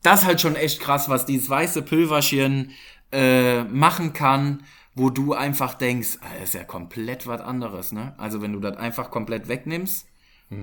[0.03, 2.73] das ist halt schon echt krass, was dieses weiße Pülverchen
[3.13, 4.63] äh, machen kann,
[4.95, 8.15] wo du einfach denkst, ah, das ist ja komplett was anderes, ne?
[8.19, 10.07] Also wenn du das einfach komplett wegnimmst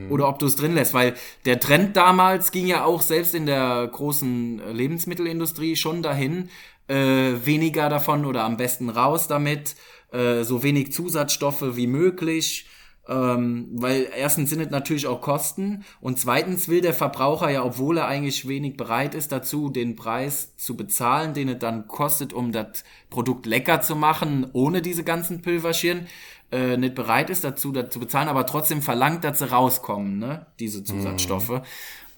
[0.10, 1.14] oder ob du es drin lässt, weil
[1.46, 6.50] der Trend damals ging ja auch selbst in der großen Lebensmittelindustrie schon dahin,
[6.90, 9.76] äh, weniger davon oder am besten raus damit,
[10.12, 12.68] äh, so wenig Zusatzstoffe wie möglich.
[13.10, 18.00] Ähm, weil erstens sind es natürlich auch Kosten und zweitens will der Verbraucher ja, obwohl
[18.00, 22.52] er eigentlich wenig bereit ist dazu, den Preis zu bezahlen, den es dann kostet, um
[22.52, 26.08] das Produkt lecker zu machen, ohne diese ganzen Pülverchen,
[26.52, 30.46] äh, nicht bereit ist dazu, das zu bezahlen, aber trotzdem verlangt, dass sie rauskommen, ne?
[30.60, 31.62] diese Zusatzstoffe.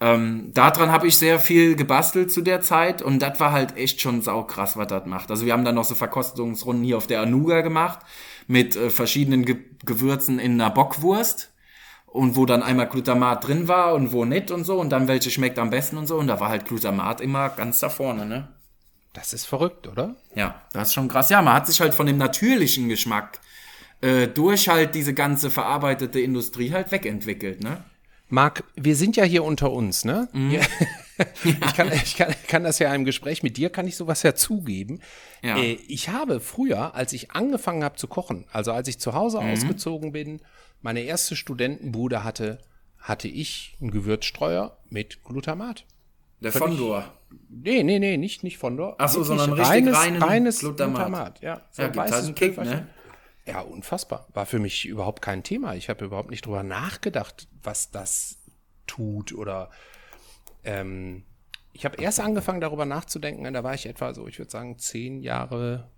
[0.02, 4.02] Ähm, daran habe ich sehr viel gebastelt zu der Zeit und das war halt echt
[4.02, 5.30] schon saukrass, was das macht.
[5.30, 8.00] Also wir haben dann noch so Verkostungsrunden hier auf der Anuga gemacht
[8.50, 11.54] mit äh, verschiedenen Ge Gewürzen in einer Bockwurst
[12.06, 15.32] und wo dann einmal Glutamat drin war und wo nicht und so und dann welche
[15.32, 18.50] schmeckt am besten und so und da war halt Glutamat immer ganz da vorne, ne?
[19.14, 20.18] Das ist verrückt, oder?
[20.36, 21.30] Ja, das ist schon krass.
[21.30, 23.40] Ja, man hat sich halt von dem natürlichen Geschmack
[24.02, 27.84] äh, durch halt diese ganze verarbeitete Industrie halt wegentwickelt, ne?
[28.28, 30.28] Marc, wir sind ja hier unter uns, ne?
[30.34, 30.52] Mhm.
[30.52, 30.62] Ja.
[31.44, 34.36] ich, kann, ich kann, kann das ja im Gespräch mit dir, kann ich sowas ja
[34.36, 35.00] zugeben.
[35.42, 35.58] Ja.
[35.58, 39.42] Äh, ich habe früher, als ich angefangen habe zu kochen, also als ich zu Hause
[39.42, 39.52] Mhm.
[39.54, 40.42] ausgezogen bin,
[40.82, 42.60] meine erste Studentenbude hatte,
[42.98, 45.86] hatte ich einen Gewürzstreuer mit Glutamat.
[46.42, 47.14] Der Fondor.
[47.50, 48.96] Nee, nee, nee, nicht, nicht Fondor.
[48.98, 50.96] Ach so, sondern richtig reines, reinen reines Glutamat.
[51.08, 51.42] Glutamat.
[51.42, 52.88] Ja, so Ja, gibt halt einen Kick, ne?
[53.46, 54.28] Ja, unfassbar.
[54.34, 55.76] War für mich überhaupt kein Thema.
[55.76, 58.38] Ich habe überhaupt nicht drüber nachgedacht, was das
[58.88, 59.70] tut oder
[60.64, 61.24] ähm,
[61.80, 65.22] ich habe erst angefangen darüber nachzudenken, da war ich etwa so, ich würde sagen, zehn
[65.22, 65.90] Jahre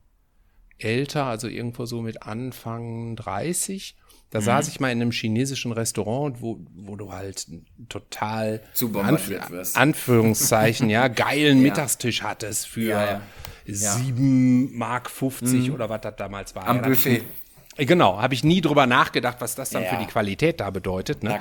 [0.78, 3.96] älter, also irgendwo so mit Anfang 30.
[4.30, 4.44] Da Mhm.
[4.44, 7.48] saß ich mal in einem chinesischen Restaurant, wo, wo du halt
[7.90, 9.76] total Zu bombardiert wirst.
[9.76, 13.22] Anführungszeichen, ja, geilen Mittagstisch hattest für Ja, ja.
[13.66, 16.64] 7 Mark 50 oder was das damals war.
[16.64, 16.70] Mhm.
[16.70, 17.24] Am Ja, Buffet.
[17.78, 19.90] Äh, Genau, habe ich nie drüber nachgedacht, was das dann Ja.
[19.90, 21.24] für die Qualität da bedeutet.
[21.24, 21.40] Ne?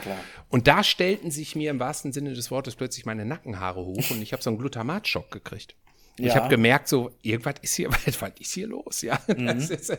[0.49, 4.23] Und da stellten sich mir im wahrsten Sinne des Wortes plötzlich meine Nackenhaare hoch und
[4.23, 5.75] ich habe so einen Glutamatschock gekriegt.
[6.17, 6.35] Ich Ja.
[6.35, 7.89] habe gemerkt, so, irgendwas ist hier,
[8.21, 9.01] was ist hier los?
[9.03, 9.49] Ja, Mhm.
[9.49, 9.97] ist,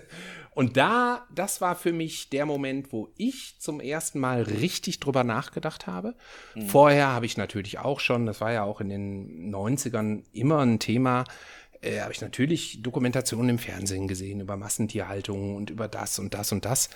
[0.54, 5.24] und da, das war für mich der Moment, wo ich zum ersten Mal richtig drüber
[5.24, 6.14] nachgedacht habe.
[6.54, 6.68] Mhm.
[6.68, 10.78] Vorher habe ich natürlich auch schon, das war ja auch in den 90ern immer ein
[10.80, 11.24] Thema,
[11.82, 16.52] äh, habe ich natürlich Dokumentationen im Fernsehen gesehen über Massentierhaltung und über das und das
[16.52, 16.90] und das.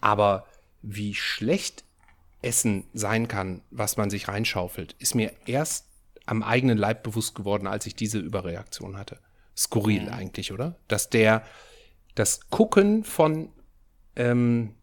[0.00, 0.46] Aber
[0.82, 1.84] wie schlecht
[2.42, 5.86] Essen sein kann, was man sich reinschaufelt, ist mir erst
[6.26, 9.18] am eigenen Leib bewusst geworden, als ich diese Überreaktion hatte.
[9.56, 10.76] Skurril eigentlich, oder?
[10.88, 11.44] Dass der,
[12.14, 13.48] das Gucken von
[14.16, 14.74] ähm,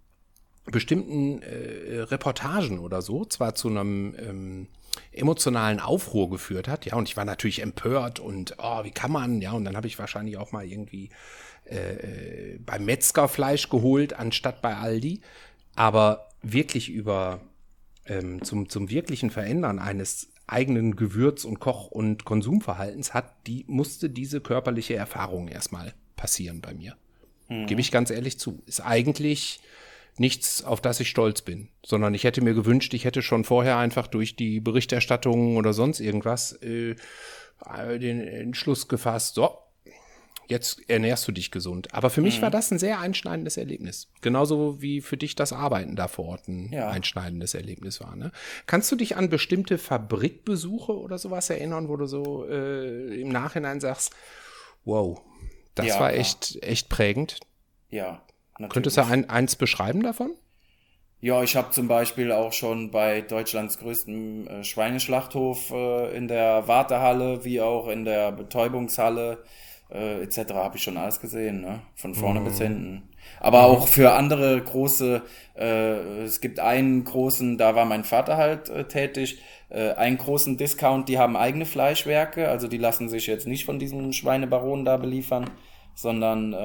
[0.65, 4.67] bestimmten äh, Reportagen oder so zwar zu einem ähm,
[5.11, 9.41] emotionalen Aufruhr geführt hat, ja, und ich war natürlich empört und oh, wie kann man,
[9.41, 11.09] ja, und dann habe ich wahrscheinlich auch mal irgendwie
[11.65, 15.21] äh, beim Metzger Fleisch geholt, anstatt bei Aldi.
[15.75, 17.41] Aber wirklich über
[18.05, 24.09] ähm, zum, zum wirklichen Verändern eines eigenen Gewürz- und Koch- und Konsumverhaltens hat, die musste
[24.09, 26.97] diese körperliche Erfahrung erstmal passieren bei mir.
[27.49, 27.67] Mhm.
[27.67, 28.63] Gebe ich ganz ehrlich zu.
[28.65, 29.61] Ist eigentlich
[30.19, 33.77] nichts, auf das ich stolz bin, sondern ich hätte mir gewünscht, ich hätte schon vorher
[33.77, 36.95] einfach durch die Berichterstattung oder sonst irgendwas äh,
[37.99, 39.57] den Entschluss gefasst, so,
[40.49, 41.93] jetzt ernährst du dich gesund.
[41.93, 42.43] Aber für mich mhm.
[42.43, 44.11] war das ein sehr einschneidendes Erlebnis.
[44.21, 46.89] Genauso wie für dich das Arbeiten da vor Ort ein ja.
[46.89, 48.15] einschneidendes Erlebnis war.
[48.15, 48.31] Ne?
[48.65, 53.79] Kannst du dich an bestimmte Fabrikbesuche oder sowas erinnern, wo du so äh, im Nachhinein
[53.79, 54.13] sagst,
[54.85, 55.21] wow,
[55.75, 57.39] das ja, war echt, echt prägend?
[57.89, 58.23] Ja.
[58.59, 58.73] Natürlich.
[58.73, 60.31] Könntest du ein, eins beschreiben davon?
[61.21, 66.67] Ja, ich habe zum Beispiel auch schon bei Deutschlands größtem äh, Schweineschlachthof äh, in der
[66.67, 69.43] Wartehalle wie auch in der Betäubungshalle
[69.91, 70.53] äh, etc.
[70.53, 71.81] habe ich schon alles gesehen, ne?
[71.95, 72.45] von vorne mhm.
[72.45, 73.09] bis hinten.
[73.41, 75.21] Aber auch für andere große,
[75.55, 79.41] äh, es gibt einen großen, da war mein Vater halt äh, tätig,
[79.71, 84.13] einen großen Discount, die haben eigene Fleischwerke, also die lassen sich jetzt nicht von diesem
[84.13, 85.47] Schweinebaron da beliefern,
[85.93, 86.55] sondern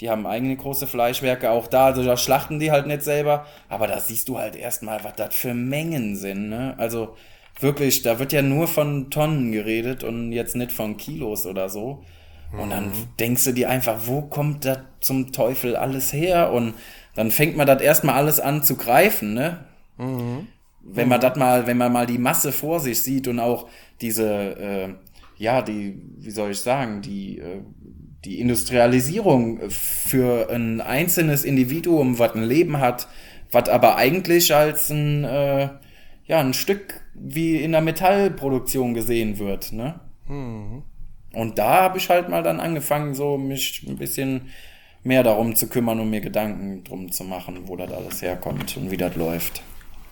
[0.00, 3.86] die haben eigene große Fleischwerke, auch da, also da schlachten die halt nicht selber, aber
[3.86, 6.74] da siehst du halt erstmal, was das für Mengen sind, ne?
[6.76, 7.16] Also
[7.60, 12.04] wirklich, da wird ja nur von Tonnen geredet und jetzt nicht von Kilos oder so.
[12.52, 13.08] Und dann mhm.
[13.18, 16.52] denkst du dir einfach, wo kommt das zum Teufel alles her?
[16.52, 16.74] Und
[17.14, 19.64] dann fängt man das erstmal alles an zu greifen, ne?
[19.98, 20.46] Mhm.
[20.82, 23.68] Wenn man das mal, wenn man mal die Masse vor sich sieht und auch
[24.00, 24.94] diese, äh,
[25.36, 27.62] ja, die, wie soll ich sagen, die, äh,
[28.24, 33.08] die Industrialisierung für ein einzelnes Individuum, was ein Leben hat,
[33.52, 35.68] was aber eigentlich als ein, äh,
[36.26, 40.00] ja, ein Stück wie in der Metallproduktion gesehen wird, ne?
[40.28, 40.82] Mhm.
[41.32, 44.48] Und da habe ich halt mal dann angefangen, so mich ein bisschen
[45.04, 48.90] mehr darum zu kümmern und mir Gedanken drum zu machen, wo das alles herkommt und
[48.90, 49.62] wie das läuft.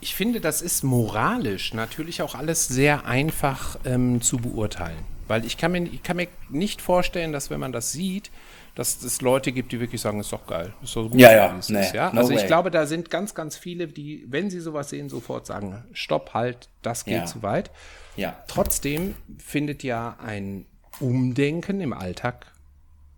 [0.00, 5.13] Ich finde, das ist moralisch natürlich auch alles sehr einfach ähm, zu beurteilen.
[5.28, 8.30] Weil ich kann, mir, ich kann mir nicht vorstellen, dass wenn man das sieht,
[8.74, 11.60] dass es Leute gibt, die wirklich sagen, ist doch geil, ist doch gut, ja, ja,
[11.68, 12.12] nee, ist, ja?
[12.12, 12.40] No also way.
[12.40, 16.34] ich glaube, da sind ganz, ganz viele, die, wenn sie sowas sehen, sofort sagen, stopp,
[16.34, 17.24] halt, das geht ja.
[17.24, 17.70] zu weit.
[18.16, 18.36] Ja.
[18.48, 20.66] Trotzdem findet ja ein
[21.00, 22.46] Umdenken im Alltag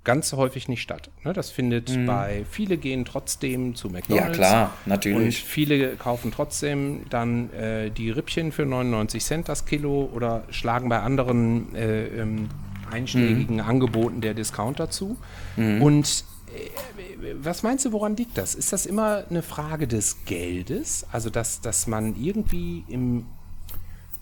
[0.06, 1.10] ganz häufig nicht statt.
[1.24, 2.06] Ne, das findet mhm.
[2.06, 4.38] bei, viele gehen trotzdem zu McDonalds.
[4.38, 5.42] Ja, klar, natürlich.
[5.42, 10.88] Und viele kaufen trotzdem dann äh, die Rippchen für 99 Cent das Kilo oder schlagen
[10.88, 12.48] bei anderen äh, ähm,
[12.90, 13.62] einschlägigen mhm.
[13.62, 15.16] Angeboten der Discounter zu.
[15.56, 15.82] Mhm.
[15.82, 18.54] Und äh, was meinst du, woran liegt das?
[18.54, 21.04] Ist das immer eine Frage des Geldes?
[21.10, 23.26] Also, dass, dass man irgendwie im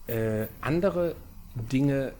[0.06, 1.14] äh, andere
[1.54, 2.12] Dinge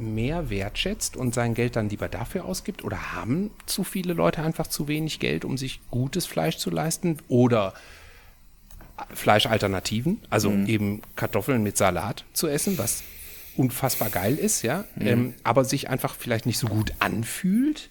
[0.00, 2.84] mehr wertschätzt und sein Geld dann lieber dafür ausgibt?
[2.84, 7.18] Oder haben zu viele Leute einfach zu wenig Geld, um sich gutes Fleisch zu leisten?
[7.28, 7.74] Oder
[9.14, 10.66] Fleischalternativen, also mhm.
[10.66, 13.02] eben Kartoffeln mit Salat zu essen, was
[13.56, 15.06] unfassbar geil ist, ja, mhm.
[15.06, 17.90] ähm, aber sich einfach vielleicht nicht so gut anfühlt.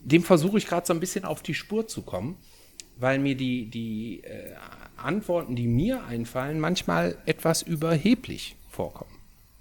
[0.00, 2.36] Dem versuche ich gerade so ein bisschen auf die Spur zu kommen,
[2.96, 4.54] weil mir die, die äh,
[4.96, 9.19] Antworten, die mir einfallen, manchmal etwas überheblich vorkommen.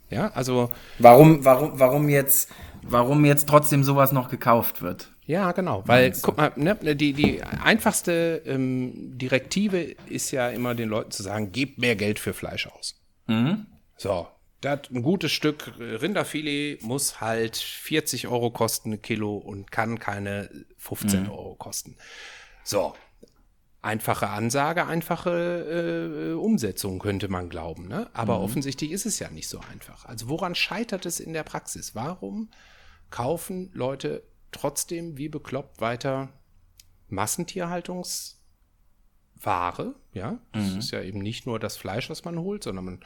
[0.09, 0.71] Ja, also.
[0.97, 5.11] Warum, warum, warum jetzt, warum jetzt trotzdem sowas noch gekauft wird?
[5.25, 5.83] Ja, genau.
[5.85, 11.21] Weil, guck mal, ne, die, die einfachste ähm, Direktive ist ja immer den Leuten zu
[11.21, 12.99] sagen, gebt mehr Geld für Fleisch aus.
[13.27, 13.67] Mhm.
[13.95, 14.27] So.
[14.61, 20.49] Das, ein gutes Stück Rinderfilet muss halt 40 Euro kosten, ein Kilo, und kann keine
[20.79, 21.29] 15 mhm.
[21.29, 21.95] Euro kosten.
[22.63, 22.93] So,
[23.81, 27.87] einfache Ansage, einfache äh, Umsetzung, könnte man glauben.
[27.87, 28.09] Ne?
[28.13, 28.43] Aber mhm.
[28.43, 30.05] offensichtlich ist es ja nicht so einfach.
[30.05, 31.95] Also woran scheitert es in der Praxis?
[31.95, 32.49] Warum
[33.09, 36.29] kaufen Leute trotzdem wie bekloppt weiter
[37.07, 39.95] Massentierhaltungsware?
[40.11, 40.79] Ja, das mhm.
[40.79, 42.99] ist ja eben nicht nur das Fleisch, was man holt, sondern man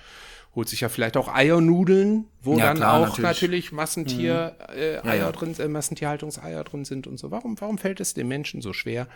[0.55, 4.75] holt sich ja vielleicht auch Eiernudeln, wo ja, dann klar, auch natürlich, natürlich Massentier mhm.
[4.75, 5.31] äh, Eier ja, ja.
[5.31, 7.29] drin, äh, Massentierhaltungseier drin sind und so.
[7.29, 9.07] Warum, warum fällt es den Menschen so schwer,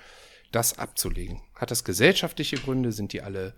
[0.52, 1.42] das abzulegen.
[1.56, 2.92] Hat das gesellschaftliche Gründe?
[2.92, 3.54] Sind die alle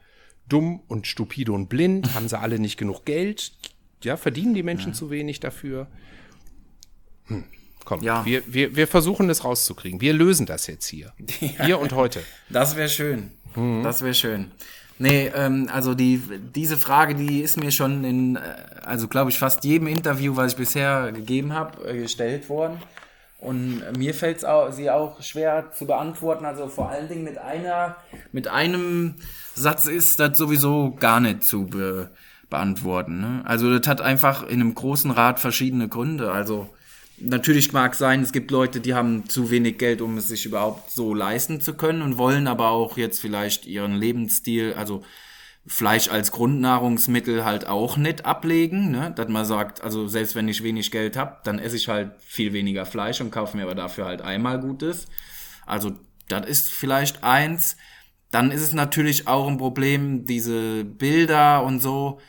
[0.47, 2.13] dumm und stupide und blind?
[2.13, 3.53] Haben sie alle nicht genug Geld?
[4.03, 4.97] Ja, verdienen die Menschen ja.
[4.97, 5.87] zu wenig dafür?
[7.25, 7.43] Hm.
[7.85, 8.25] Komm, ja.
[8.25, 9.99] wir, wir, wir versuchen das rauszukriegen.
[9.99, 11.13] Wir lösen das jetzt hier.
[11.39, 11.65] Ja.
[11.65, 12.21] Hier und heute.
[12.49, 13.31] Das wäre schön.
[13.55, 13.83] Mhm.
[13.83, 14.51] Das wäre schön.
[14.99, 16.21] Nee, ähm, also die,
[16.53, 18.39] diese Frage, die ist mir schon in, äh,
[18.83, 22.77] also glaube ich, fast jedem Interview, was ich bisher gegeben habe, äh, gestellt worden.
[23.39, 26.45] Und mir fällt es sie auch schwer zu beantworten.
[26.45, 27.95] Also vor allen Dingen mit einer,
[28.31, 29.15] mit einem
[29.55, 32.09] Satz ist das sowieso gar nicht zu be
[32.49, 33.21] beantworten.
[33.21, 33.41] Ne?
[33.45, 36.31] Also das hat einfach in einem großen Rat verschiedene Gründe.
[36.31, 36.67] Also
[37.19, 40.89] natürlich mag sein, es gibt Leute, die haben zu wenig Geld, um es sich überhaupt
[40.89, 45.03] so leisten zu können und wollen aber auch jetzt vielleicht ihren Lebensstil, also
[45.65, 49.11] Fleisch als Grundnahrungsmittel halt auch nicht ablegen, ne?
[49.15, 52.53] dass man sagt, also selbst wenn ich wenig Geld habe, dann esse ich halt viel
[52.53, 55.07] weniger Fleisch und kaufe mir aber dafür halt einmal Gutes.
[55.65, 55.91] Also
[56.27, 57.77] das ist vielleicht eins.
[58.31, 62.19] Dann ist es natürlich auch ein Problem, diese Bilder und so,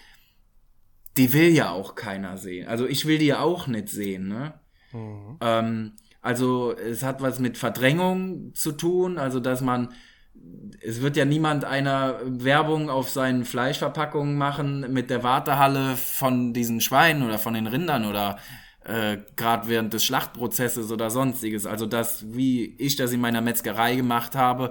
[1.17, 2.69] die will ja auch keiner sehen.
[2.69, 4.55] Also ich will die ja auch nicht sehen, ne?
[4.93, 5.37] Mhm.
[5.41, 9.93] Ähm, also es hat was mit Verdrängung zu tun, also dass man,
[10.83, 16.81] es wird ja niemand einer Werbung auf seinen Fleischverpackungen machen mit der Wartehalle von diesen
[16.81, 18.39] Schweinen oder von den Rindern oder
[18.85, 21.67] äh, gerade während des Schlachtprozesses oder sonstiges.
[21.67, 24.71] Also das, wie ich das in meiner Metzgerei gemacht habe,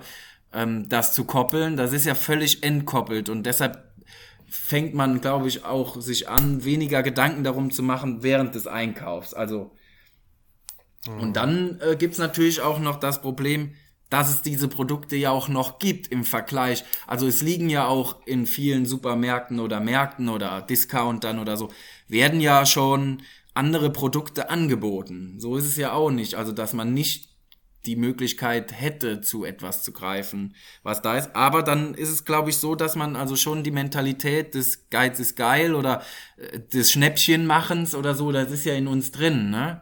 [0.51, 3.85] ähm, das zu koppeln, das ist ja völlig entkoppelt und deshalb
[4.47, 9.35] fängt man, glaube ich, auch sich an, weniger Gedanken darum zu machen während des Einkaufs.
[9.35, 9.71] Also
[11.07, 11.19] mhm.
[11.19, 13.75] und dann äh, gibt's natürlich auch noch das Problem,
[14.09, 16.83] dass es diese Produkte ja auch noch gibt im Vergleich.
[17.05, 21.69] Also es liegen ja auch in vielen Supermärkten oder Märkten oder Discountern oder so,
[22.07, 23.21] werden ja schon
[23.53, 25.35] andere Produkte angeboten.
[25.37, 26.35] So ist es ja auch nicht.
[26.35, 27.29] Also dass man nicht
[27.85, 31.35] die Möglichkeit hätte, zu etwas zu greifen, was da ist.
[31.35, 35.19] Aber dann ist es, glaube ich, so, dass man also schon die Mentalität des Geiz
[35.19, 36.03] ist geil oder
[36.37, 39.81] äh, des Schnäppchenmachens oder so, das ist ja in uns drin, ne?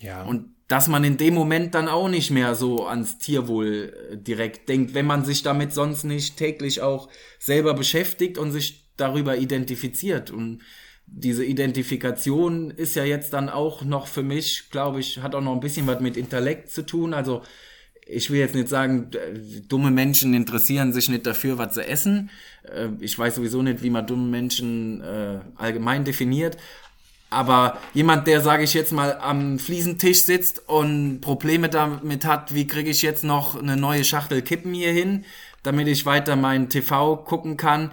[0.00, 0.22] Ja.
[0.22, 4.68] Und dass man in dem Moment dann auch nicht mehr so ans Tierwohl äh, direkt
[4.68, 10.30] denkt, wenn man sich damit sonst nicht täglich auch selber beschäftigt und sich darüber identifiziert.
[10.30, 10.60] Und
[11.06, 15.52] diese Identifikation ist ja jetzt dann auch noch für mich, glaube ich, hat auch noch
[15.52, 17.12] ein bisschen was mit Intellekt zu tun.
[17.12, 17.42] Also
[18.06, 19.10] ich will jetzt nicht sagen,
[19.68, 22.30] dumme Menschen interessieren sich nicht dafür, was sie essen.
[22.62, 26.56] Äh, ich weiß sowieso nicht, wie man dumme Menschen äh, allgemein definiert.
[27.34, 32.66] Aber jemand, der, sage ich jetzt mal, am Fliesentisch sitzt und Probleme damit hat, wie
[32.66, 35.24] kriege ich jetzt noch eine neue Schachtel Kippen hier hin,
[35.62, 37.90] damit ich weiter meinen TV gucken kann,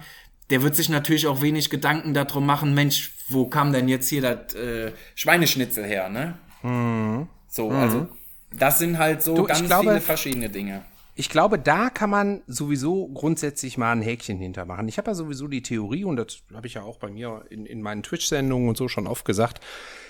[0.50, 4.22] der wird sich natürlich auch wenig Gedanken darum machen, Mensch, wo kam denn jetzt hier
[4.22, 6.34] das äh, Schweineschnitzel her, ne?
[6.62, 7.26] Mhm.
[7.48, 7.76] So, mhm.
[7.76, 8.08] also
[8.52, 10.82] das sind halt so du, ganz glaube, viele verschiedene Dinge.
[11.14, 14.88] Ich glaube, da kann man sowieso grundsätzlich mal ein Häkchen hintermachen.
[14.88, 17.66] Ich habe ja sowieso die Theorie, und das habe ich ja auch bei mir in,
[17.66, 19.60] in meinen Twitch-Sendungen und so schon oft gesagt,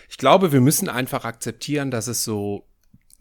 [0.08, 2.66] ich glaube, wir müssen einfach akzeptieren, dass es so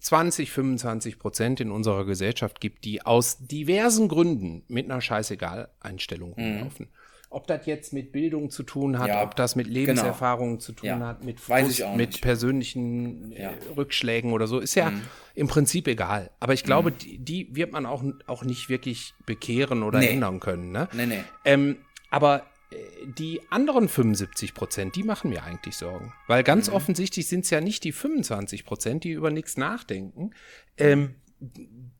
[0.02, 6.44] 20, 25 Prozent in unserer Gesellschaft gibt, die aus diversen Gründen mit einer Scheißegal-Einstellung mhm.
[6.44, 6.86] rumlaufen.
[6.88, 7.01] Mhm.
[7.34, 9.65] Ob das jetzt mit Bildung zu tun hat, ja, ob das mit.
[9.65, 10.62] Lebenserfahrungen genau.
[10.62, 11.00] zu tun ja.
[11.00, 13.54] hat, mit Frust, mit persönlichen äh, ja.
[13.78, 15.02] Rückschlägen oder so, ist ja mhm.
[15.34, 16.30] im Prinzip egal.
[16.41, 16.98] Aber ich glaube, mhm.
[16.98, 20.10] die, die, wird man auch, auch nicht wirklich bekehren oder nee.
[20.10, 20.74] ändern können.
[20.74, 20.89] Ne?
[20.91, 21.24] Nee, nee.
[21.46, 21.78] Ähm,
[22.10, 22.76] aber äh,
[23.17, 26.12] die anderen 75 Prozent, die machen mir eigentlich Sorgen.
[26.28, 26.76] Weil ganz mhm.
[26.76, 30.32] offensichtlich sind es ja nicht die 25 Prozent, die über nichts nachdenken,
[30.78, 31.15] ähm,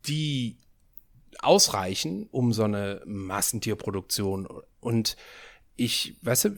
[0.06, 0.58] die
[1.40, 4.46] ausreichen, um so eine Massentierproduktion
[4.82, 5.16] und
[5.76, 6.50] ich, weißt du,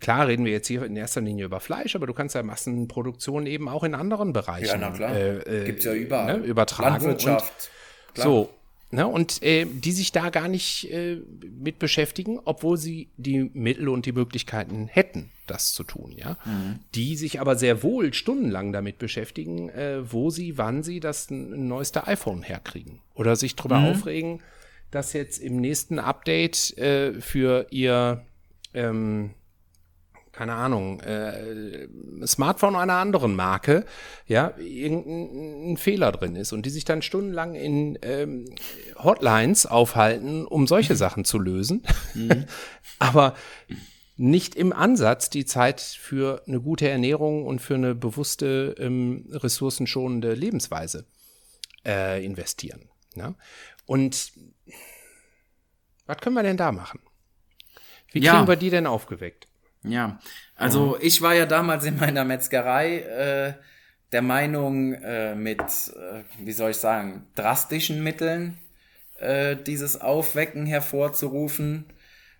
[0.00, 3.46] klar reden wir jetzt hier in erster Linie über Fleisch, aber du kannst ja Massenproduktion
[3.46, 5.14] eben auch in anderen Bereichen ja, na klar.
[5.14, 6.40] Äh, Gibt's ja überall.
[6.40, 6.92] Ne, übertragen.
[6.92, 7.70] Landwirtschaft.
[8.16, 8.50] Und, so,
[8.90, 11.18] ne, und äh, die sich da gar nicht äh,
[11.62, 16.38] mit beschäftigen, obwohl sie die Mittel und die Möglichkeiten hätten, das zu tun, ja.
[16.46, 16.78] Mhm.
[16.94, 22.06] Die sich aber sehr wohl stundenlang damit beschäftigen, äh, wo sie, wann sie das neueste
[22.06, 23.00] iPhone herkriegen.
[23.14, 23.86] Oder sich drüber mhm.
[23.88, 24.40] aufregen,
[24.94, 28.24] dass jetzt im nächsten Update äh, für ihr,
[28.72, 29.30] ähm,
[30.30, 31.88] keine Ahnung, äh,
[32.26, 33.86] Smartphone einer anderen Marke,
[34.26, 38.54] ja, irgendein Fehler drin ist und die sich dann stundenlang in ähm,
[38.96, 41.82] Hotlines aufhalten, um solche Sachen zu lösen.
[42.14, 42.44] Mhm.
[43.00, 43.34] Aber
[44.16, 50.34] nicht im Ansatz die Zeit für eine gute Ernährung und für eine bewusste, ähm, ressourcenschonende
[50.34, 51.04] Lebensweise
[51.84, 52.88] äh, investieren.
[53.16, 53.34] Ja?
[53.86, 54.32] Und
[56.06, 57.00] was können wir denn da machen?
[58.12, 58.46] Wie kriegen ja.
[58.46, 59.48] wir die denn aufgeweckt?
[59.82, 60.18] Ja,
[60.56, 63.54] also ich war ja damals in meiner Metzgerei äh,
[64.12, 68.58] der Meinung, äh, mit, äh, wie soll ich sagen, drastischen Mitteln
[69.18, 71.86] äh, dieses Aufwecken hervorzurufen.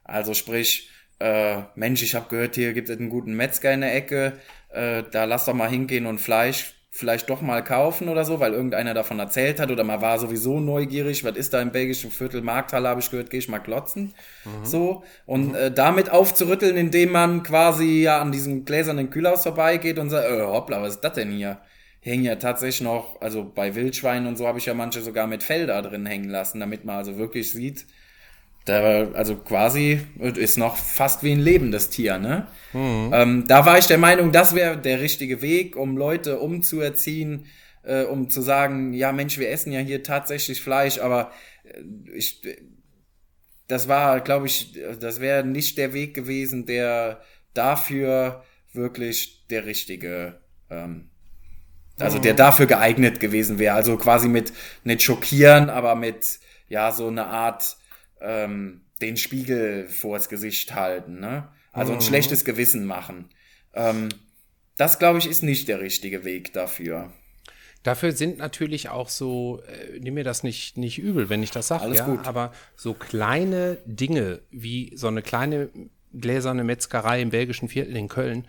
[0.04, 3.94] Also sprich, äh, Mensch, ich habe gehört, hier gibt es einen guten Metzger in der
[3.94, 4.38] Ecke,
[4.70, 8.52] äh, da lass doch mal hingehen und Fleisch vielleicht doch mal kaufen oder so, weil
[8.52, 12.40] irgendeiner davon erzählt hat oder man war sowieso neugierig, was ist da im belgischen Viertel
[12.40, 14.14] Markthalle, habe ich gehört, gehe ich mal klotzen.
[14.44, 14.64] Mhm.
[14.64, 15.02] So.
[15.26, 15.54] Und mhm.
[15.56, 20.42] äh, damit aufzurütteln, indem man quasi ja an diesem gläsernen Kühlhaus vorbeigeht und sagt, äh,
[20.42, 21.58] hoppla, was ist das denn hier?
[21.98, 25.42] Hängen ja tatsächlich noch, also bei Wildschweinen und so habe ich ja manche sogar mit
[25.42, 27.86] Fell da drin hängen lassen, damit man also wirklich sieht,
[28.64, 32.46] da, also quasi ist noch fast wie ein lebendes Tier, ne?
[32.72, 33.10] Mhm.
[33.12, 37.46] Ähm, da war ich der Meinung, das wäre der richtige Weg, um Leute umzuerziehen,
[37.82, 41.30] äh, um zu sagen, ja Mensch, wir essen ja hier tatsächlich Fleisch, aber
[41.64, 41.80] äh,
[42.14, 42.42] ich,
[43.68, 47.20] das war, glaube ich, das wäre nicht der Weg gewesen, der
[47.52, 50.40] dafür wirklich der richtige,
[50.70, 51.10] ähm,
[51.98, 52.38] also der mhm.
[52.38, 53.74] dafür geeignet gewesen wäre.
[53.74, 54.52] Also quasi mit
[54.82, 57.76] nicht schockieren, aber mit ja so eine Art
[58.24, 61.48] ähm, den Spiegel vors Gesicht halten, ne?
[61.72, 62.02] Also ein mhm.
[62.02, 63.28] schlechtes Gewissen machen.
[63.74, 64.08] Ähm,
[64.76, 67.12] das, glaube ich, ist nicht der richtige Weg dafür.
[67.82, 71.68] Dafür sind natürlich auch so, äh, nimm mir das nicht, nicht übel, wenn ich das
[71.68, 72.26] sage, ja, gut.
[72.26, 75.68] aber so kleine Dinge wie so eine kleine
[76.12, 78.46] gläserne Metzgerei im belgischen Viertel in Köln,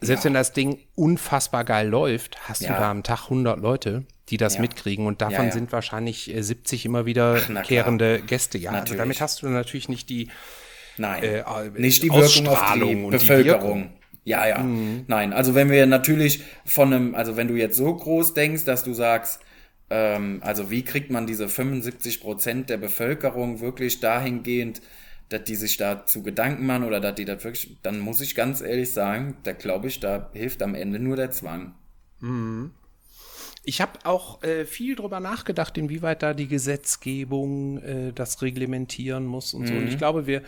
[0.00, 0.26] selbst ja.
[0.26, 2.74] wenn das Ding unfassbar geil läuft, hast ja.
[2.74, 4.60] du da am Tag 100 Leute, die das ja.
[4.60, 5.06] mitkriegen.
[5.06, 8.58] Und davon ja, sind wahrscheinlich 70 äh, immer wieder kehrende Gäste.
[8.58, 10.28] Ja, also damit hast du natürlich nicht die,
[10.96, 11.44] Nein, äh,
[11.76, 13.90] nicht die Wirkung auf die Bevölkerung.
[13.92, 13.98] Die
[14.28, 14.58] ja, ja.
[14.58, 15.04] Mhm.
[15.06, 18.84] Nein, also wenn wir natürlich von einem, also wenn du jetzt so groß denkst, dass
[18.84, 19.40] du sagst,
[19.88, 24.82] ähm, also wie kriegt man diese 75 Prozent der Bevölkerung wirklich dahingehend,
[25.30, 28.60] dass die sich dazu Gedanken machen oder dass die das wirklich, dann muss ich ganz
[28.60, 31.74] ehrlich sagen, da glaube ich, da hilft am Ende nur der Zwang.
[32.20, 32.72] Mhm.
[33.68, 39.52] Ich habe auch äh, viel drüber nachgedacht, inwieweit da die Gesetzgebung äh, das reglementieren muss
[39.52, 39.66] und mhm.
[39.66, 39.74] so.
[39.74, 39.98] Und ich mhm.
[39.98, 40.42] glaube, wir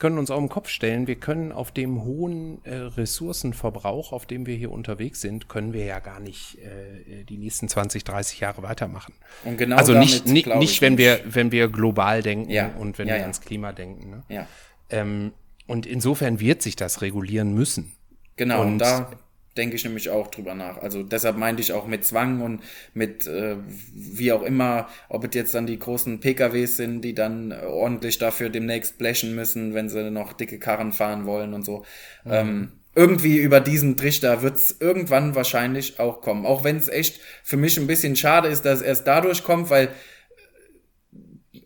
[0.00, 4.46] können uns auch im Kopf stellen, wir können auf dem hohen äh, Ressourcenverbrauch, auf dem
[4.46, 8.64] wir hier unterwegs sind, können wir ja gar nicht äh, die nächsten 20, 30 Jahre
[8.64, 9.14] weitermachen.
[9.44, 12.72] Und genau also nicht, nicht, nicht wenn wir, wenn wir global denken ja.
[12.76, 13.22] und wenn ja, wir ja.
[13.22, 14.10] ans Klima denken.
[14.10, 14.22] Ne?
[14.28, 14.48] Ja.
[14.90, 15.30] Ähm,
[15.68, 17.92] und insofern wird sich das regulieren müssen.
[18.34, 19.12] Genau, und da
[19.58, 20.78] denke ich nämlich auch drüber nach.
[20.78, 22.62] Also deshalb meinte ich auch mit Zwang und
[22.94, 23.56] mit äh,
[23.92, 28.48] wie auch immer, ob es jetzt dann die großen PKWs sind, die dann ordentlich dafür
[28.48, 31.84] demnächst blechen müssen, wenn sie noch dicke Karren fahren wollen und so.
[32.24, 32.32] Mhm.
[32.32, 36.46] Ähm, irgendwie über diesen Trichter wird es irgendwann wahrscheinlich auch kommen.
[36.46, 39.70] Auch wenn es echt für mich ein bisschen schade ist, dass es erst dadurch kommt,
[39.70, 39.90] weil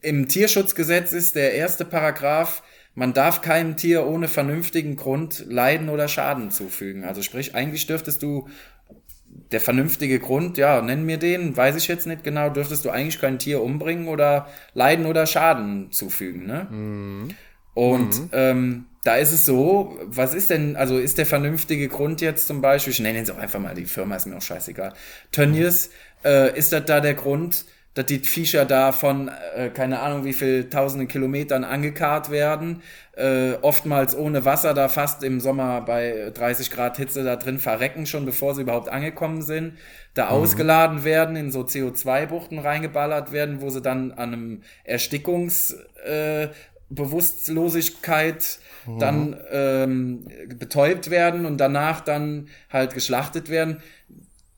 [0.03, 2.63] im Tierschutzgesetz ist der erste Paragraph,
[2.95, 7.05] man darf keinem Tier ohne vernünftigen Grund Leiden oder Schaden zufügen.
[7.05, 8.49] Also sprich, eigentlich dürftest du
[9.51, 13.19] der vernünftige Grund, ja, nenn mir den, weiß ich jetzt nicht genau, dürftest du eigentlich
[13.21, 16.67] kein Tier umbringen oder Leiden oder Schaden zufügen, ne?
[16.71, 17.29] Mhm.
[17.75, 18.29] Und mhm.
[18.33, 22.61] Ähm, da ist es so, was ist denn, also ist der vernünftige Grund jetzt zum
[22.61, 24.93] Beispiel, ich nenne jetzt auch einfach mal die Firma, ist mir auch scheißegal,
[25.33, 25.91] Tönnies,
[26.23, 26.29] mhm.
[26.29, 27.65] äh, ist das da der Grund,
[27.95, 32.83] dass die Viecher da von, äh, keine Ahnung, wie viel tausende Kilometern angekarrt werden,
[33.17, 38.07] äh, oftmals ohne Wasser, da fast im Sommer bei 30 Grad Hitze da drin verrecken,
[38.07, 39.75] schon bevor sie überhaupt angekommen sind,
[40.15, 40.31] da mhm.
[40.31, 46.49] ausgeladen werden, in so CO2-Buchten reingeballert werden, wo sie dann an einem Erstickungs, äh,
[46.89, 48.99] Bewusstlosigkeit mhm.
[48.99, 50.27] dann ähm,
[50.59, 53.83] betäubt werden und danach dann halt geschlachtet werden.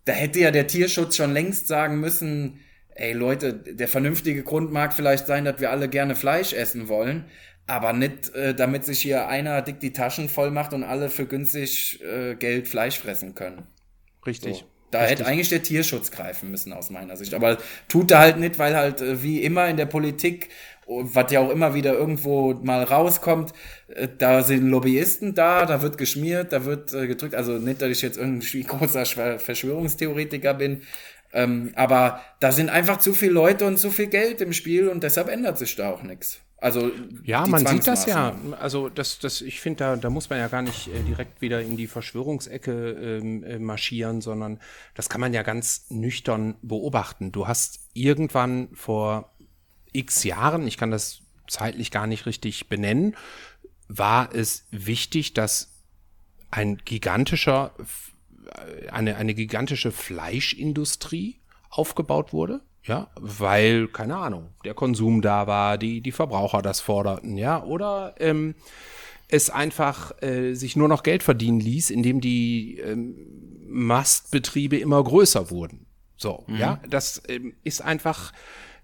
[0.05, 2.61] Da hätte ja der Tierschutz schon längst sagen müssen,
[2.95, 7.25] ey Leute, der vernünftige Grund mag vielleicht sein, dass wir alle gerne Fleisch essen wollen,
[7.67, 11.27] aber nicht, äh, damit sich hier einer dick die Taschen voll macht und alle für
[11.27, 13.67] günstig äh, Geld Fleisch fressen können.
[14.27, 14.59] Richtig.
[14.59, 14.65] So.
[14.95, 15.19] Da Richtig.
[15.19, 17.35] hätte eigentlich der Tierschutz greifen müssen, aus meiner Sicht.
[17.35, 20.51] Aber tut er halt nicht, weil halt äh, wie immer in der Politik,
[20.87, 23.55] was ja auch immer wieder irgendwo mal rauskommt,
[23.89, 27.35] äh, da sind Lobbyisten da, da wird geschmiert, da wird äh, gedrückt.
[27.35, 29.05] Also nicht, dass ich jetzt irgendwie großer
[29.39, 30.83] Verschwörungstheoretiker bin,
[31.35, 35.03] ähm, aber da sind einfach zu viele Leute und zu viel Geld im Spiel und
[35.03, 36.41] deshalb ändert sich da auch nichts.
[36.59, 36.91] Also
[37.25, 38.35] ja, man sieht das ja.
[38.59, 41.61] Also das, das, ich finde, da, da muss man ja gar nicht äh, direkt wieder
[41.61, 44.61] in die Verschwörungsecke ähm, äh, marschieren, sondern
[44.95, 47.33] das kann man ja ganz nüchtern beobachten.
[47.33, 49.31] Du hast irgendwann vor
[49.93, 53.15] X Jahren, ich kann das zeitlich gar nicht richtig benennen,
[53.89, 55.75] war es wichtig, dass
[56.51, 57.73] ein gigantischer
[58.91, 61.41] eine, eine gigantische Fleischindustrie
[61.71, 62.61] aufgebaut wurde.
[62.87, 68.15] Ja, weil, keine Ahnung, der Konsum da war, die, die Verbraucher das forderten, ja, oder
[68.19, 68.55] ähm,
[69.29, 73.17] es einfach äh, sich nur noch Geld verdienen ließ, indem die ähm,
[73.67, 75.87] Mastbetriebe immer größer wurden.
[76.17, 76.57] So, mhm.
[76.57, 78.33] ja, das ähm, ist einfach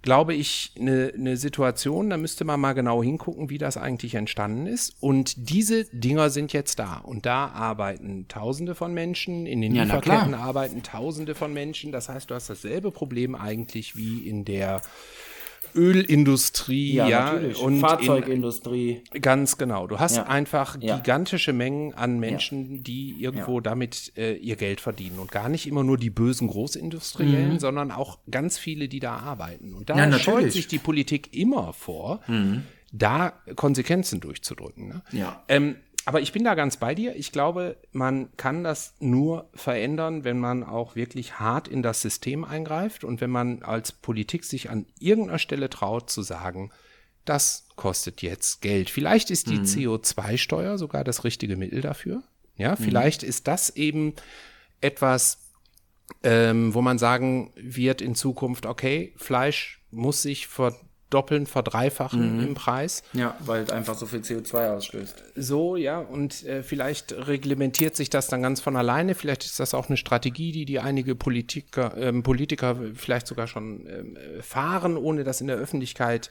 [0.03, 4.67] glaube ich, eine ne Situation, da müsste man mal genau hingucken, wie das eigentlich entstanden
[4.67, 4.95] ist.
[5.01, 6.99] Und diese Dinger sind jetzt da.
[6.99, 11.93] Und da arbeiten Tausende von Menschen, in den Ja, Lieferketten arbeiten Tausende von Menschen.
[11.93, 14.81] Das heißt, du hast dasselbe Problem eigentlich wie in der
[15.75, 19.03] Ölindustrie, ja, und in, Fahrzeugindustrie.
[19.21, 19.87] Ganz genau.
[19.87, 20.25] Du hast Ja.
[20.25, 20.97] einfach Ja.
[20.97, 25.19] gigantische Mengen an Menschen, die irgendwo damit äh, ihr Geld verdienen.
[25.19, 29.75] Und gar nicht immer nur die bösen Großindustriellen, sondern auch ganz viele, die da arbeiten.
[29.75, 30.13] Und da Mhm.
[30.13, 32.21] Ja, scheut sich die Politik immer vor,
[32.93, 34.89] da Konsequenzen durchzudrücken.
[34.89, 35.03] Ne?
[35.13, 35.43] Ja.
[35.49, 35.77] Ähm,
[36.07, 37.15] aber ich bin da ganz bei dir.
[37.17, 42.45] Ich glaube, man kann das nur verändern, wenn man auch wirklich hart in das System
[42.45, 46.71] eingreift und wenn man als Politik sich an irgendeiner Stelle traut zu sagen,
[47.25, 48.91] das kostet jetzt Geld.
[48.91, 52.23] Vielleicht ist die CO2-Steuer sogar das richtige Mittel dafür.
[52.57, 54.15] Ja, vielleicht ist das eben
[54.81, 55.39] etwas,
[56.23, 60.47] ähm, wo man sagen wird in Zukunft, okay, Fleisch muss sich
[61.11, 63.03] verdoppeln, verdreifachen im Preis.
[63.13, 65.25] Ja, weil es einfach so viel CO2 ausstößt.
[65.35, 69.17] So, ja, und äh, vielleicht reglementiert sich das dann ganz von alleine.
[69.17, 73.87] Vielleicht ist das auch eine Strategie, die die einige Politiker, ähm, Politiker vielleicht sogar schon
[73.87, 76.31] äh, fahren, ohne das in der Öffentlichkeit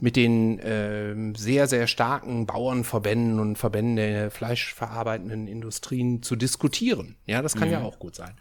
[0.00, 7.16] mit den ähm, sehr, sehr starken Bauernverbänden und Verbänden der fleischverarbeitenden Industrien zu diskutieren.
[7.26, 8.34] Ja, das kann ja auch gut sein.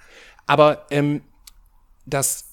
[0.45, 1.21] Aber ähm,
[2.05, 2.46] das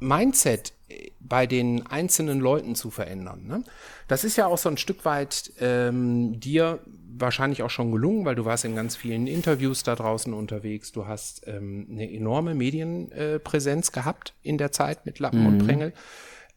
[0.00, 0.72] Mindset
[1.20, 3.46] bei den einzelnen Leuten zu verändern.
[3.46, 3.62] Ne?
[4.08, 6.80] Das ist ja auch so ein Stück weit ähm, dir
[7.16, 10.90] wahrscheinlich auch schon gelungen, weil du warst in ganz vielen Interviews da draußen unterwegs.
[10.90, 15.92] Du hast ähm, eine enorme Medienpräsenz gehabt in der Zeit mit Lappen und Prängel.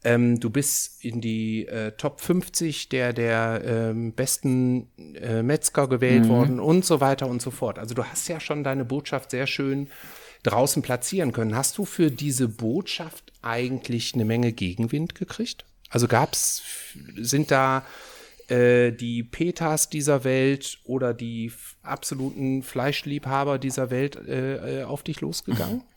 [0.06, 6.28] Ähm, du bist in die äh, Top 50 der, der ähm, besten äh, Metzger gewählt
[6.28, 7.80] worden und so weiter und so fort.
[7.80, 9.90] Also du hast ja schon deine Botschaft sehr schön
[10.44, 11.56] draußen platzieren können.
[11.56, 15.66] Hast du für diese Botschaft eigentlich eine Menge Gegenwind gekriegt?
[15.90, 16.64] Also gab's,
[17.16, 17.86] sind da
[18.48, 25.22] äh, die Petas dieser Welt oder die absoluten Fleischliebhaber dieser Welt äh, äh, auf dich
[25.22, 25.84] losgegangen?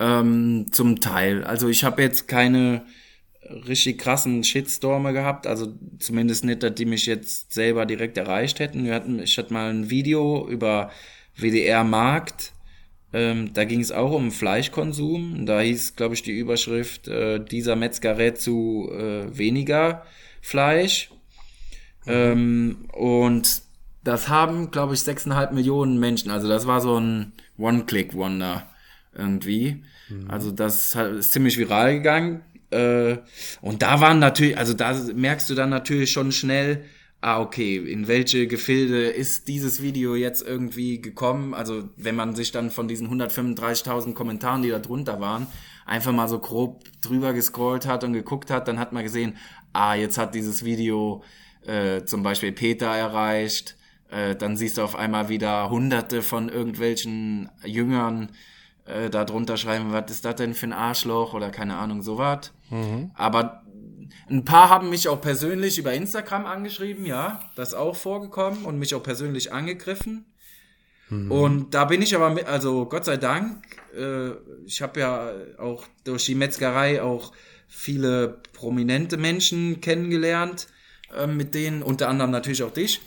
[0.00, 1.44] Ähm, zum Teil.
[1.44, 2.84] Also ich habe jetzt keine
[3.48, 8.84] richtig krassen Shitstorme gehabt, also zumindest nicht, dass die mich jetzt selber direkt erreicht hätten.
[8.84, 10.90] Wir hatten, ich hatte mal ein Video über
[11.36, 12.53] WDR Markt,
[13.14, 15.46] ähm, da ging es auch um Fleischkonsum.
[15.46, 20.04] Da hieß, glaube ich, die Überschrift, äh, dieser Metzger rät zu äh, weniger
[20.42, 21.10] Fleisch.
[22.08, 23.62] Ähm, und
[24.02, 26.32] das haben, glaube ich, 6,5 Millionen Menschen.
[26.32, 28.66] Also das war so ein One-Click-Wonder
[29.16, 29.84] irgendwie.
[30.26, 32.42] Also das ist ziemlich viral gegangen.
[32.70, 33.18] Äh,
[33.60, 36.84] und da waren natürlich, also da merkst du dann natürlich schon schnell,
[37.24, 41.54] ah, okay, in welche Gefilde ist dieses Video jetzt irgendwie gekommen?
[41.54, 45.46] Also wenn man sich dann von diesen 135.000 Kommentaren, die da drunter waren,
[45.86, 49.38] einfach mal so grob drüber gescrollt hat und geguckt hat, dann hat man gesehen,
[49.72, 51.22] ah, jetzt hat dieses Video
[51.66, 53.78] äh, zum Beispiel Peter erreicht.
[54.10, 58.32] Äh, dann siehst du auf einmal wieder hunderte von irgendwelchen Jüngern
[58.84, 62.52] äh, da drunter schreiben, was ist das denn für ein Arschloch oder keine Ahnung, sowas.
[63.14, 63.63] Aber
[64.30, 68.78] ein paar haben mich auch persönlich über Instagram angeschrieben, ja, das ist auch vorgekommen und
[68.78, 70.24] mich auch persönlich angegriffen.
[71.10, 74.30] Und da bin ich aber, mit, also Gott sei Dank, äh,
[74.64, 77.32] ich habe ja auch durch die Metzgerei auch
[77.68, 80.66] viele prominente Menschen kennengelernt,
[81.14, 83.00] äh, mit denen, unter anderem natürlich auch dich.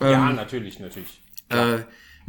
[0.00, 1.22] ja, natürlich, natürlich.
[1.48, 1.78] äh,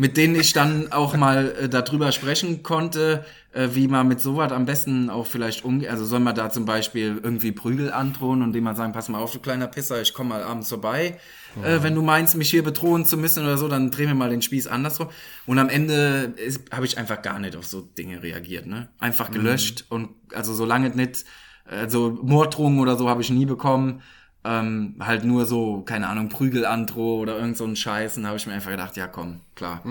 [0.02, 3.24] mit denen ich dann auch mal äh, darüber sprechen konnte,
[3.54, 5.92] äh, wie man mit sowas am besten auch vielleicht umgeht.
[5.92, 9.20] Also soll man da zum Beispiel irgendwie Prügel androhen und dem mal sagen, pass mal
[9.20, 11.20] auf, du kleiner Pisser, ich komm mal abends vorbei.
[11.64, 14.32] Äh, wenn du meinst, mich hier bedrohen zu müssen oder so, dann dreh mir mal
[14.32, 15.10] den Spieß andersrum.
[15.46, 16.34] Und am Ende
[16.72, 18.66] habe ich einfach gar nicht auf so Dinge reagiert.
[18.66, 18.90] Ne?
[18.98, 21.26] Einfach gelöscht und also solange nicht,
[21.66, 24.02] also Morddrohungen oder so habe ich nie bekommen
[24.44, 28.18] ähm, halt nur so, keine Ahnung, Prügelandroh oder irgend so ein Scheiß.
[28.18, 29.82] Und da habe ich mir einfach gedacht, ja komm, klar,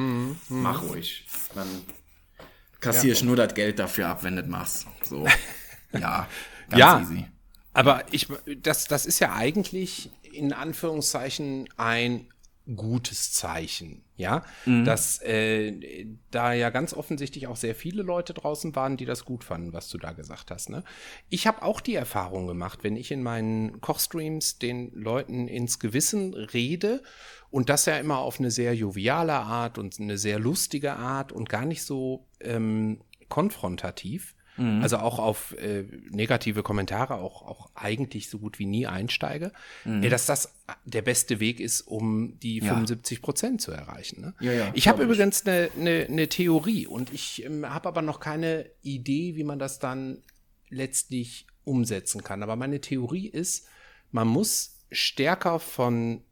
[0.48, 1.26] mach ruhig.
[1.54, 1.68] Dann
[2.80, 4.86] kassier ich nur das Geld dafür ab, wenn du das machst.
[5.04, 5.26] So,
[5.92, 6.26] ja,
[6.68, 7.00] ganz Ja.
[7.00, 7.26] easy.
[7.72, 8.26] Aber ich,
[8.62, 12.26] das, das ist ja eigentlich in Anführungszeichen ein
[12.76, 14.44] gutes Zeichen, ja,
[14.84, 19.44] dass äh, da ja ganz offensichtlich auch sehr viele Leute draußen waren, die das gut
[19.44, 20.68] fanden, was du da gesagt hast.
[20.70, 20.84] Ne?
[21.30, 26.34] Ich habe auch die Erfahrung gemacht, wenn ich in meinen Kochstreams den Leuten ins Gewissen
[26.34, 27.02] rede
[27.50, 31.48] und das ja immer auf eine sehr joviale Art und eine sehr lustige Art und
[31.48, 34.34] gar nicht so ähm, konfrontativ.
[34.82, 39.52] Also auch auf äh, negative Kommentare auch, auch eigentlich so gut wie nie einsteige,
[39.84, 40.54] äh, dass das
[40.84, 42.74] der beste Weg ist, um die Ja.
[42.74, 44.20] 75 Prozent zu erreichen.
[44.20, 44.34] Ne?
[44.40, 48.20] Ja, ja, ich habe übrigens eine ne, ne Theorie und ich ähm, habe aber noch
[48.20, 50.22] keine Idee, wie man das dann
[50.68, 52.42] letztlich umsetzen kann.
[52.42, 53.66] Aber meine Theorie ist,
[54.10, 56.22] man muss stärker von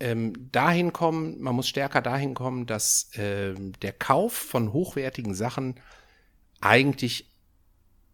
[0.00, 5.76] ähm, dahin kommen, man muss stärker dahin kommen, dass ähm, der Kauf von hochwertigen Sachen
[6.64, 7.30] eigentlich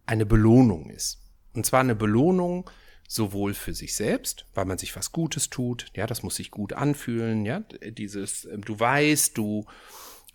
[0.06, 1.18] eine Belohnung ist.
[1.54, 2.68] Und zwar eine Belohnung
[3.08, 6.72] sowohl für sich selbst, weil man sich was Gutes tut, ja, das muss sich gut
[6.72, 9.66] anfühlen, ja, dieses, ähm, du weißt, du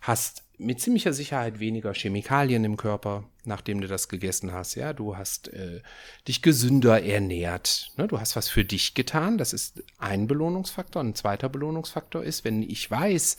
[0.00, 4.74] hast mit ziemlicher Sicherheit weniger Chemikalien im Körper, nachdem du das gegessen hast.
[4.74, 5.82] Ja, du hast äh,
[6.26, 7.92] dich gesünder ernährt.
[7.96, 8.08] Ne?
[8.08, 9.36] Du hast was für dich getan.
[9.36, 11.02] Das ist ein Belohnungsfaktor.
[11.02, 13.36] Ein zweiter Belohnungsfaktor ist, wenn ich weiß,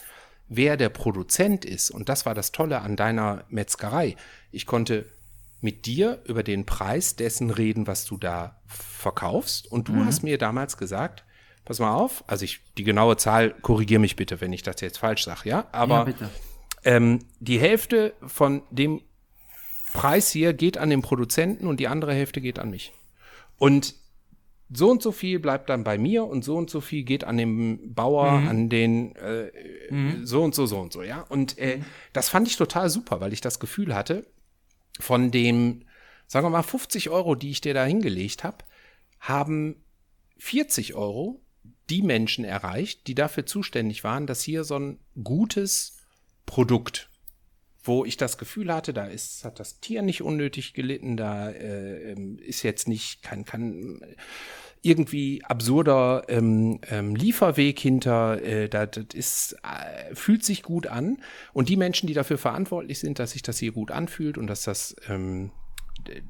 [0.50, 1.92] wer der Produzent ist.
[1.92, 4.16] Und das war das Tolle an deiner Metzgerei.
[4.52, 5.06] Ich konnte
[5.62, 9.72] mit dir über den Preis dessen reden, was du da verkaufst.
[9.72, 10.06] Und du mhm.
[10.06, 11.24] hast mir damals gesagt,
[11.66, 15.00] pass mal auf, also ich die genaue Zahl, korrigiere mich bitte, wenn ich das jetzt
[15.00, 16.30] falsch sage, ja, aber ja,
[16.86, 19.02] ähm, die Hälfte von dem
[19.94, 22.94] Preis hier geht an den Produzenten und die andere Hälfte geht an mich.
[23.58, 23.96] Und
[24.70, 27.38] so und so viel bleibt dann bei mir und so und so viel geht an
[27.38, 28.48] den Bauer, mhm.
[28.48, 29.52] an den äh,
[29.90, 30.26] mhm.
[30.26, 31.22] so und so, so und so, ja.
[31.22, 31.80] Und äh,
[32.14, 34.28] das fand ich total super, weil ich das Gefühl hatte,
[35.00, 35.84] von dem,
[36.26, 38.58] sagen wir mal, 50 Euro, die ich dir da hingelegt habe,
[39.20, 39.78] haben
[40.38, 41.42] 40 Euro
[41.90, 45.98] die Menschen erreicht, die dafür zuständig waren, dass hier so ein gutes
[46.46, 47.10] Produkt,
[47.88, 52.12] wo ich das Gefühl hatte, da ist, hat das Tier nicht unnötig gelitten, da äh,
[52.12, 54.02] ähm, ist jetzt nicht, kein, kann
[54.82, 61.18] irgendwie absurder ähm, ähm, Lieferweg hinter, äh, das, das ist, äh, fühlt sich gut an.
[61.54, 64.64] Und die Menschen, die dafür verantwortlich sind, dass sich das hier gut anfühlt und dass
[64.64, 65.52] das ähm,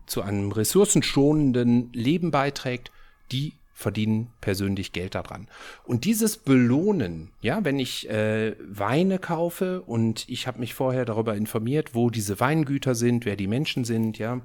[0.05, 2.91] zu einem ressourcenschonenden Leben beiträgt,
[3.31, 5.47] die verdienen persönlich Geld daran.
[5.83, 11.35] Und dieses Belohnen, ja, wenn ich äh, Weine kaufe und ich habe mich vorher darüber
[11.35, 14.41] informiert, wo diese Weingüter sind, wer die Menschen sind, ja,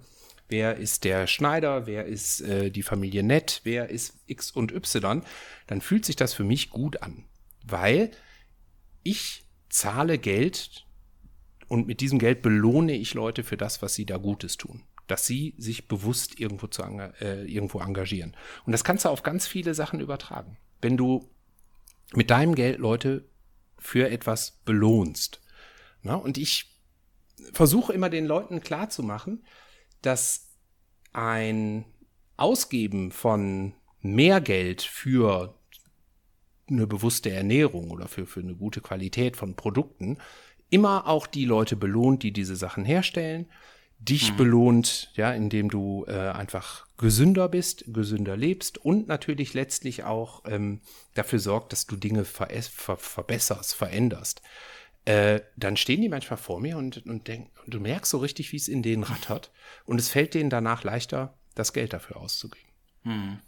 [0.51, 5.22] wer ist der Schneider, wer ist äh, die Familie Nett, wer ist X und Y,
[5.66, 7.24] dann fühlt sich das für mich gut an,
[7.66, 8.11] weil
[9.03, 10.85] ich zahle Geld
[11.68, 15.26] und mit diesem Geld belohne ich Leute für das, was sie da Gutes tun dass
[15.26, 18.36] sie sich bewusst irgendwo, zu, äh, irgendwo engagieren.
[18.64, 20.57] Und das kannst du auf ganz viele Sachen übertragen.
[20.80, 21.28] Wenn du
[22.14, 23.24] mit deinem Geld Leute
[23.78, 25.40] für etwas belohnst.
[26.03, 26.78] Na, und ich
[27.53, 29.44] versuche immer den Leuten klarzumachen,
[30.03, 30.48] dass
[31.12, 31.84] ein
[32.36, 35.59] Ausgeben von mehr Geld für
[36.68, 40.18] eine bewusste Ernährung oder für, für eine gute Qualität von Produkten
[40.70, 43.50] immer auch die Leute belohnt, die diese Sachen herstellen,
[44.05, 44.36] dich mhm.
[44.36, 50.80] belohnt, ja, indem du äh, einfach gesünder bist, gesünder lebst und natürlich letztlich auch ähm,
[51.14, 54.42] dafür sorgt, dass du Dinge ver ver verbesserst, veränderst.
[55.05, 58.57] Äh, dann stehen die manchmal vor mir und, und, denk, du merkst so richtig, wie
[58.57, 59.50] es in denen rattert.
[59.84, 62.68] Und es fällt denen danach leichter, das Geld dafür auszugeben.
[63.03, 63.40] Mhm.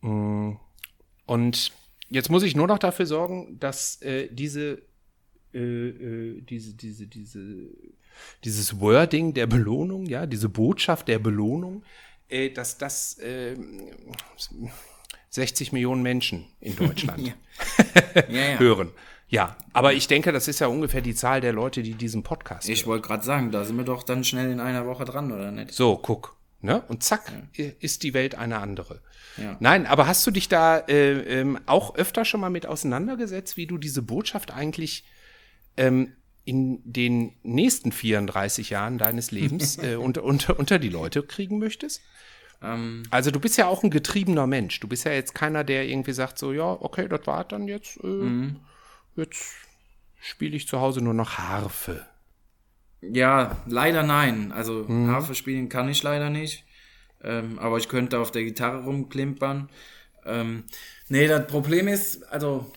[0.00, 0.58] Mm.
[1.26, 1.72] Und
[2.08, 4.82] jetzt muss ich nur noch dafür sorgen, dass äh, diese,
[5.54, 7.70] äh, äh diese, diese, diese
[8.44, 11.82] dieses Wording der Belohnung, ja, diese Botschaft der Belohnung,
[12.28, 13.56] äh, dass das äh,
[15.30, 17.34] 60 Millionen Menschen in Deutschland ja.
[18.28, 18.58] Ja, ja.
[18.58, 18.90] hören.
[19.28, 22.68] Ja, aber ich denke, das ist ja ungefähr die Zahl der Leute, die diesen Podcast
[22.68, 25.52] Ich wollte gerade sagen, da sind wir doch dann schnell in einer Woche dran, oder
[25.52, 25.72] nicht?
[25.72, 26.36] So, guck.
[26.62, 26.82] Ne?
[26.88, 29.00] Und zack, ist die Welt eine andere.
[29.60, 33.66] Nein, aber hast du dich da äh, ähm, auch öfter schon mal mit auseinandergesetzt, wie
[33.66, 35.04] du diese Botschaft eigentlich
[35.76, 36.12] ähm,
[36.44, 42.02] in den nächsten 34 Jahren deines Lebens äh, unter, unter, unter die Leute kriegen möchtest?
[42.62, 44.80] Ähm, also du bist ja auch ein getriebener Mensch.
[44.80, 47.98] Du bist ja jetzt keiner, der irgendwie sagt so, ja, okay, das war dann jetzt.
[48.02, 48.56] Äh, mhm.
[49.16, 49.54] Jetzt
[50.20, 52.06] spiele ich zu Hause nur noch Harfe.
[53.00, 54.52] Ja, leider nein.
[54.52, 55.10] Also mhm.
[55.10, 56.64] Harfe spielen kann ich leider nicht.
[57.22, 59.68] Ähm, aber ich könnte auf der Gitarre rumklimpern.
[60.24, 60.64] Ähm,
[61.08, 62.70] nee, das Problem ist, also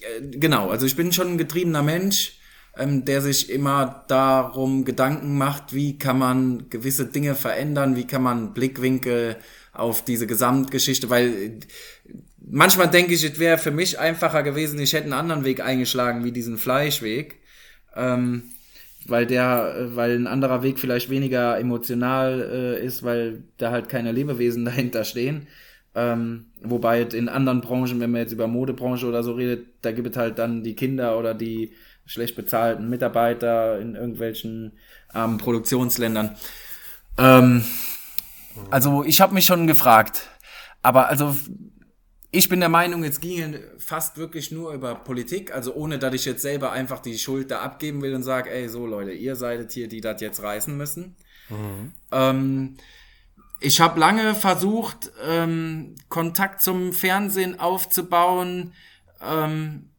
[0.00, 2.37] äh, genau, also ich bin schon ein getriebener Mensch
[2.78, 8.22] ähm, der sich immer darum Gedanken macht, wie kann man gewisse Dinge verändern, wie kann
[8.22, 9.36] man Blickwinkel
[9.72, 11.50] auf diese Gesamtgeschichte, weil äh,
[12.40, 16.24] manchmal denke ich, es wäre für mich einfacher gewesen, ich hätte einen anderen Weg eingeschlagen
[16.24, 17.40] wie diesen Fleischweg.
[17.96, 18.44] Ähm,
[19.08, 23.88] weil der, äh, weil ein anderer Weg vielleicht weniger emotional äh, ist, weil da halt
[23.88, 25.46] keine Lebewesen dahinter stehen.
[25.94, 30.08] Ähm, wobei in anderen Branchen, wenn man jetzt über Modebranche oder so redet, da gibt
[30.10, 31.72] es halt dann die Kinder oder die
[32.08, 34.72] schlecht bezahlten Mitarbeiter in irgendwelchen
[35.14, 36.36] ähm, Produktionsländern.
[37.18, 37.64] Ähm,
[38.70, 40.28] also ich habe mich schon gefragt,
[40.82, 41.36] aber also
[42.30, 46.24] ich bin der Meinung, jetzt ginge fast wirklich nur über Politik, also ohne, dass ich
[46.24, 49.72] jetzt selber einfach die Schuld da abgeben will und sage, ey, so Leute, ihr seid
[49.72, 51.16] hier, die das jetzt reißen müssen.
[51.48, 51.92] Mhm.
[52.10, 52.76] Ähm,
[53.60, 58.72] ich habe lange versucht, ähm, Kontakt zum Fernsehen aufzubauen,
[59.22, 59.90] ähm,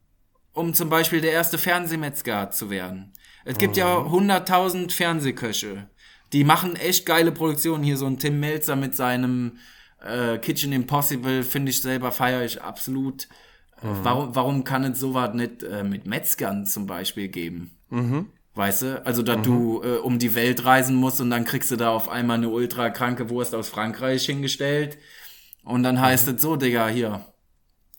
[0.52, 3.12] um zum Beispiel der erste Fernsehmetzger zu werden.
[3.44, 5.88] Es gibt ja 100.000 Fernsehköche.
[6.32, 7.82] Die machen echt geile Produktionen.
[7.82, 9.58] Hier so ein Tim Melzer mit seinem
[10.04, 13.24] äh, Kitchen Impossible, finde ich selber, feiere ich absolut.
[13.82, 17.76] Äh, Warum, warum kann es sowas nicht äh, mit Metzgern zum Beispiel geben?
[18.54, 19.06] Weißt du?
[19.06, 22.08] Also, dass du äh, um die Welt reisen musst und dann kriegst du da auf
[22.08, 24.98] einmal eine ultra kranke Wurst aus Frankreich hingestellt.
[25.64, 27.24] Und dann heißt es so, Digga, hier,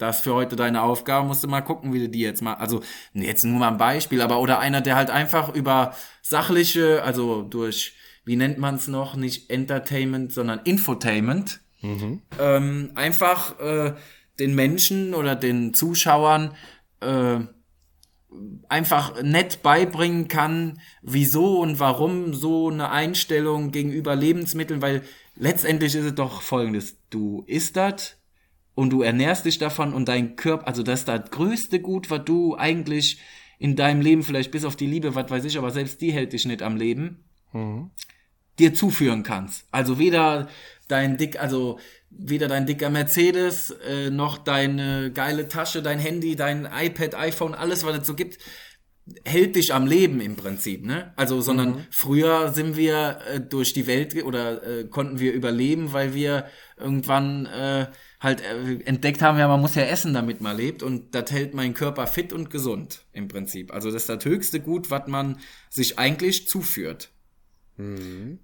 [0.02, 2.56] das ist für heute deine Aufgabe, musst du mal gucken, wie du die jetzt mal,
[2.56, 2.82] also
[3.14, 7.96] jetzt nur mal ein Beispiel, aber oder einer, der halt einfach über sachliche, also durch,
[8.26, 11.62] wie nennt man es noch, nicht Entertainment, sondern Infotainment,
[12.40, 13.94] ähm, einfach äh,
[14.40, 16.56] den Menschen oder den Zuschauern
[17.00, 17.40] äh,
[18.70, 25.04] einfach nett beibringen kann, wieso und warum so eine Einstellung gegenüber Lebensmitteln, weil
[25.36, 28.21] letztendlich ist es doch folgendes, du isst das
[28.82, 32.26] und du ernährst dich davon und dein Körper, also das ist das größte Gut, was
[32.26, 33.20] du eigentlich
[33.60, 36.34] in deinem Leben, vielleicht bis auf die Liebe, was weiß ich, aber selbst die hält
[36.34, 37.24] dich nicht am Leben,
[38.58, 39.68] dir zuführen kannst.
[39.72, 40.50] Also weder
[40.88, 41.78] dein dick, also
[42.10, 47.86] weder dein dicker Mercedes, äh, noch deine geile Tasche, dein Handy, dein iPad, iPhone, alles,
[47.86, 48.40] was es so gibt,
[49.26, 51.14] hält dich am Leben im Prinzip, ne?
[51.16, 56.14] Also, sondern früher sind wir äh, durch die Welt oder äh, konnten wir überleben, weil
[56.14, 56.46] wir
[56.78, 57.88] irgendwann äh,
[58.20, 61.54] halt äh, entdeckt haben, ja, man muss ja essen, damit man lebt und das hält
[61.54, 63.74] meinen Körper fit und gesund im Prinzip.
[63.74, 65.40] Also das ist das höchste Gut, was man
[65.70, 67.10] sich eigentlich zuführt.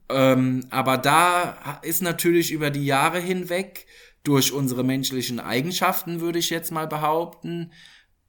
[0.10, 3.86] Ähm, aber da ist natürlich über die Jahre hinweg
[4.24, 7.72] durch unsere menschlichen Eigenschaften, würde ich jetzt mal behaupten,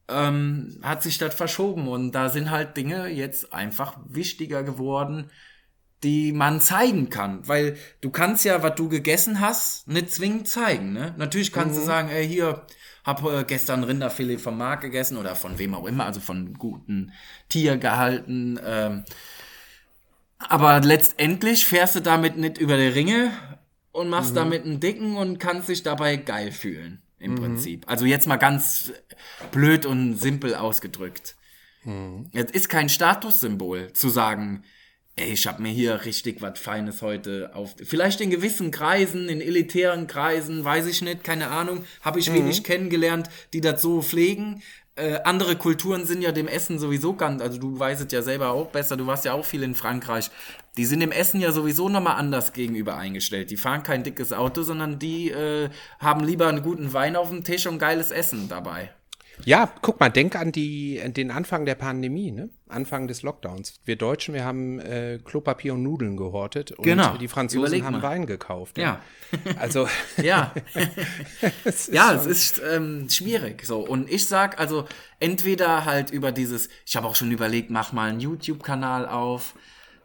[0.08, 1.88] ähm, hat sich das verschoben.
[1.88, 5.30] Und da sind halt Dinge jetzt einfach wichtiger geworden,
[6.02, 10.92] die man zeigen kann, weil du kannst ja, was du gegessen hast, nicht zwingend zeigen,
[10.92, 11.12] ne?
[11.16, 12.64] Natürlich kannst du sagen, ey, hier,
[13.02, 17.12] hab äh, gestern Rinderfilet vom Markt gegessen oder von wem auch immer, also von guten
[17.48, 19.04] Tier gehalten, ähm,
[20.38, 23.32] aber letztendlich fährst du damit nicht über die Ringe
[23.90, 27.84] und machst damit einen dicken und kannst dich dabei geil fühlen, im Prinzip.
[27.86, 28.92] Also jetzt mal ganz
[29.52, 31.36] blöd und simpel ausgedrückt.
[32.32, 34.64] Es ist kein Statussymbol zu sagen,
[35.16, 37.74] ey, ich hab mir hier richtig was Feines heute auf.
[37.82, 42.62] Vielleicht in gewissen Kreisen, in elitären Kreisen, weiß ich nicht, keine Ahnung, habe ich wenig
[42.62, 44.62] kennengelernt, die das so pflegen.
[44.98, 48.50] Äh, andere Kulturen sind ja dem Essen sowieso ganz, also du weißt es ja selber
[48.50, 50.30] auch besser, du warst ja auch viel in Frankreich.
[50.76, 53.50] Die sind dem Essen ja sowieso nochmal anders gegenüber eingestellt.
[53.50, 55.70] Die fahren kein dickes Auto, sondern die äh,
[56.00, 58.90] haben lieber einen guten Wein auf dem Tisch und geiles Essen dabei.
[59.44, 62.50] Ja, guck mal, denk an, die, den Anfang der Pandemie, ne?
[62.68, 63.80] Anfang des Lockdowns.
[63.84, 67.16] Wir Deutschen, wir haben äh, Klopapier und Nudeln gehortet und Genau.
[67.16, 68.02] die Franzosen Überleg haben mal.
[68.02, 68.76] Wein gekauft.
[68.78, 69.00] Ja.
[69.58, 69.88] Also,
[70.22, 70.52] Ja.
[71.64, 73.80] es ist Ja, es ist ähm, schwierig so.
[73.80, 74.84] Und ich sag also,
[75.20, 79.54] entweder halt über dieses, ich habe auch schon überlegt, mach mal einen YouTube-Kanal auf.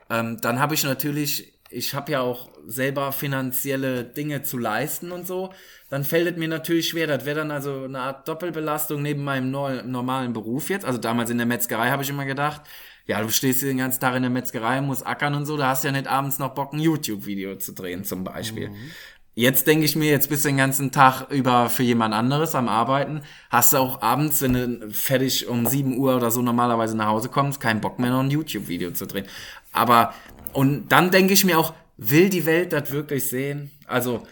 [0.10, 5.28] Ähm, dann habe ich natürlich, ich habe ja auch selber finanzielle Dinge zu leisten und
[5.28, 5.52] so.
[5.94, 7.06] Dann fällt es mir natürlich schwer.
[7.06, 10.86] Das wäre dann also eine Art Doppelbelastung neben meinem nor- normalen Beruf jetzt.
[10.86, 12.62] Also damals in der Metzgerei habe ich immer gedacht,
[13.06, 15.68] ja, du stehst hier den ganzen Tag in der Metzgerei, musst ackern und so, da
[15.68, 18.72] hast du ja nicht abends noch Bock, ein YouTube-Video zu drehen zum Beispiel.
[19.36, 22.70] Jetzt denke ich mir, jetzt bist du den ganzen Tag über für jemand anderes am
[22.70, 23.22] Arbeiten.
[23.52, 27.30] Hast du auch abends, wenn du fertig um 7 Uhr oder so normalerweise nach Hause
[27.30, 29.28] kommst, keinen Bock mehr, noch ein YouTube-Video zu drehen.
[29.72, 30.16] Aber,
[30.54, 33.70] und dann denke ich mir auch, will die Welt das wirklich sehen?
[33.86, 34.24] Also,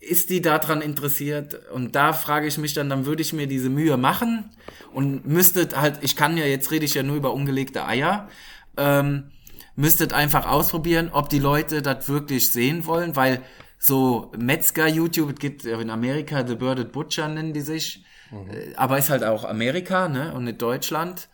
[0.00, 1.70] ist die daran interessiert?
[1.70, 4.50] Und da frage ich mich dann, dann würde ich mir diese Mühe machen
[4.92, 8.28] und müsste halt, ich kann ja, jetzt rede ich ja nur über ungelegte Eier,
[8.76, 9.30] ähm,
[9.76, 13.42] müsstet einfach ausprobieren, ob die Leute das wirklich sehen wollen, weil
[13.78, 19.10] so Metzger-YouTube, es gibt in Amerika The Birded Butcher nennen die sich, äh, aber ist
[19.10, 21.28] halt auch Amerika, ne, und nicht Deutschland.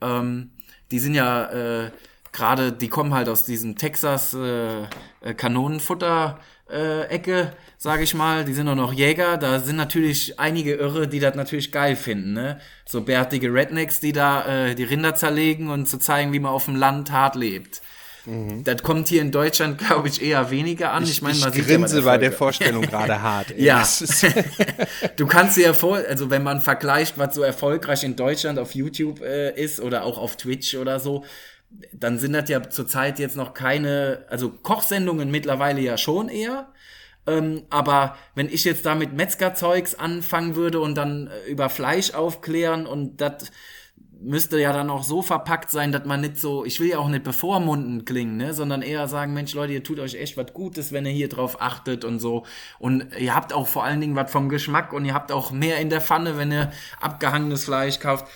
[0.00, 0.52] Ähm,
[0.90, 1.90] die sind ja äh,
[2.32, 4.82] gerade, die kommen halt aus diesem Texas äh,
[5.20, 6.38] äh, Kanonenfutter
[6.72, 8.44] äh, Ecke, sage ich mal.
[8.44, 9.36] Die sind auch noch Jäger.
[9.36, 12.60] Da sind natürlich einige Irre, die das natürlich geil finden, ne?
[12.86, 16.66] So bärtige Rednecks, die da äh, die Rinder zerlegen und zu zeigen, wie man auf
[16.66, 17.82] dem Land hart lebt.
[18.64, 21.04] Das kommt hier in Deutschland, glaube ich, eher weniger an.
[21.04, 22.32] Ich, meine, man sieht ja grinse bei bei der.
[22.32, 23.52] Vorstellung gerade hart.
[23.52, 23.64] ey.
[23.64, 23.86] Ja.
[25.16, 28.74] Du kannst dir ja vor, also wenn man vergleicht, was so erfolgreich in Deutschland auf
[28.74, 31.24] YouTube äh, ist oder auch auf Twitch oder so,
[31.92, 36.72] dann sind das ja zurzeit jetzt noch keine, also Kochsendungen mittlerweile ja schon eher.
[37.26, 42.14] Ähm, aber wenn ich jetzt da mit Metzgerzeugs anfangen würde und dann äh, über Fleisch
[42.14, 43.50] aufklären und das
[44.22, 47.08] müsste ja dann auch so verpackt sein, dass man nicht so, ich will ja auch
[47.08, 50.92] nicht bevormundend klingen, ne, sondern eher sagen, Mensch, Leute, ihr tut euch echt was Gutes,
[50.92, 52.44] wenn ihr hier drauf achtet und so.
[52.78, 55.78] Und ihr habt auch vor allen Dingen was vom Geschmack und ihr habt auch mehr
[55.78, 58.26] in der Pfanne, wenn ihr abgehangenes Fleisch kauft.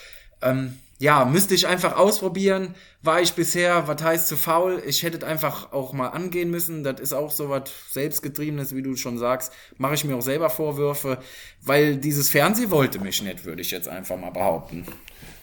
[0.41, 2.74] Ähm, ja, müsste ich einfach ausprobieren.
[3.05, 4.83] War ich bisher, was heißt zu faul?
[4.87, 6.83] Ich hätte einfach auch mal angehen müssen.
[6.85, 9.53] Das ist auch so was Selbstgetriebenes, wie du schon sagst.
[9.77, 11.19] Mache ich mir auch selber Vorwürfe,
[11.63, 14.87] weil dieses Fernseh wollte mich nicht, würde ich jetzt einfach mal behaupten.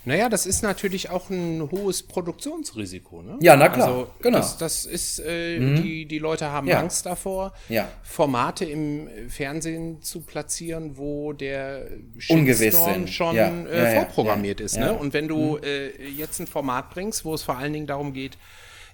[0.03, 3.21] Naja, das ist natürlich auch ein hohes Produktionsrisiko.
[3.21, 3.37] Ne?
[3.39, 4.39] Ja, na klar, Also, genau.
[4.39, 6.79] Das, das ist, äh, die, die Leute haben Ja.
[6.79, 7.87] Angst davor, Ja.
[8.01, 11.85] Formate im Fernsehen zu platzieren, wo der
[12.17, 14.75] Shitstorm schon Ja, äh, vorprogrammiert ist.
[14.75, 14.83] Mhm.
[14.83, 14.93] Ne?
[14.93, 18.37] Und wenn du äh, jetzt ein Format bringst, wo es vor allen Dingen darum geht,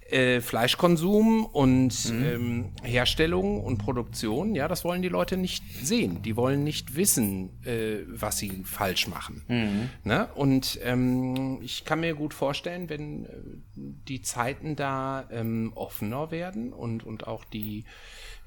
[0.09, 2.23] äh, Fleischkonsum und Mhm.
[2.23, 6.23] ähm, Herstellung und Produktion, ja, das wollen die Leute nicht sehen.
[6.23, 9.43] Die wollen nicht wissen, äh, was sie falsch machen.
[9.47, 9.89] Mhm.
[10.03, 10.27] Ne?
[10.33, 13.29] Und ähm, ich kann mir gut vorstellen, wenn äh,
[13.75, 17.83] die Zeiten da ähm, offener werden und, und auch die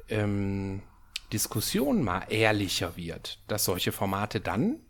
[0.09, 0.83] ähm,
[1.33, 4.81] Diskussion mal ehrlicher wird, dass solche Formate dann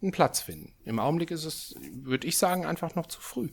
[0.00, 0.72] einen Platz finden.
[0.84, 3.50] Im Augenblick ist es, würde ich sagen, einfach noch zu früh.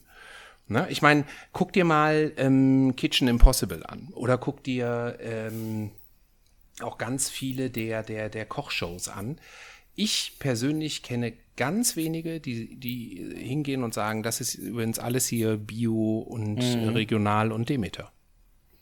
[0.72, 0.88] Ne?
[0.90, 5.92] Ich meine, guck dir mal ähm, Kitchen Impossible an oder guck dir ähm,
[6.82, 9.40] auch ganz viele der, der, der Kochshows an.
[9.96, 15.58] Ich persönlich kenne ganz wenige, die, die hingehen und sagen, das ist übrigens alles hier
[15.58, 18.12] Bio und äh, regional und Demeter.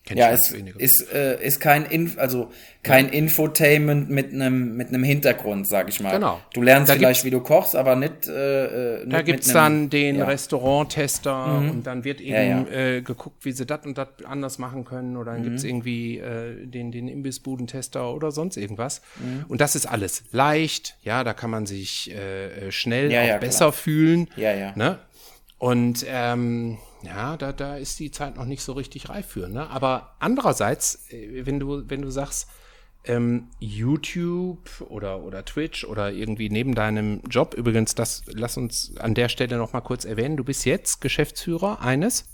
[0.09, 0.77] Kenn Ja, es wenige.
[0.79, 2.49] ist, äh, ist kein Inf also
[2.81, 6.13] kein Infotainment mit einem mit einem Hintergrund, sag ich mal.
[6.13, 6.39] Genau.
[6.53, 8.27] Du lernst Da vielleicht, wie du kochst, aber nicht.
[8.27, 10.23] Äh, äh, nicht Da gibt's einem- dann den ja.
[10.25, 10.29] Mhm.
[10.31, 12.65] Restauranttester und dann wird eben Ja, ja.
[12.97, 15.15] Äh, geguckt, wie sie das und das anders machen können.
[15.15, 15.45] Oder dann Mhm.
[15.45, 19.01] gibt's irgendwie äh, den, den Imbissbudentester oder sonst irgendwas.
[19.19, 19.45] Mhm.
[19.47, 20.97] Und das ist alles leicht.
[21.03, 23.39] Ja, da kann man sich äh, schnell Ja, auch ja, klar.
[23.41, 24.27] besser fühlen.
[24.35, 24.73] Ja, ja.
[24.75, 24.97] Ne?
[25.59, 29.47] Und ähm, ja, da, da ist die Zeit noch nicht so richtig reif für.
[29.47, 29.69] Ne?
[29.69, 32.49] Aber andererseits, äh, wenn du, wenn du sagst,
[33.05, 39.13] ähm, YouTube oder, oder Twitch oder irgendwie neben deinem Job, übrigens, das lass uns an
[39.13, 42.25] der Stelle noch mal kurz erwähnen, du bist jetzt Geschäftsführer eines.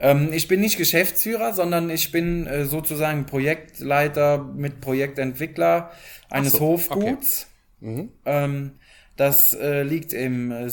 [0.00, 5.90] Ähm, ich bin nicht Geschäftsführer, sondern ich bin äh, sozusagen Projektleiter mit Projektentwickler
[6.30, 7.46] eines so, Hofguts.
[7.80, 8.72] Ähm,
[9.16, 10.70] das äh, liegt im äh,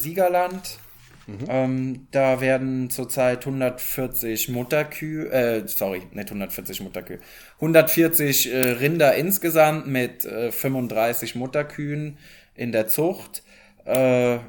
[1.26, 1.50] Siegerland.
[1.50, 7.20] Ähm, da werden zurzeit 140 Mutterkühe, äh, sorry, nicht 140 Mutterkühe,
[7.56, 12.18] 140 äh, Rinder insgesamt mit äh, 35 Mutterkühen
[12.56, 13.44] in der Zucht.
[13.86, 14.40] Äh,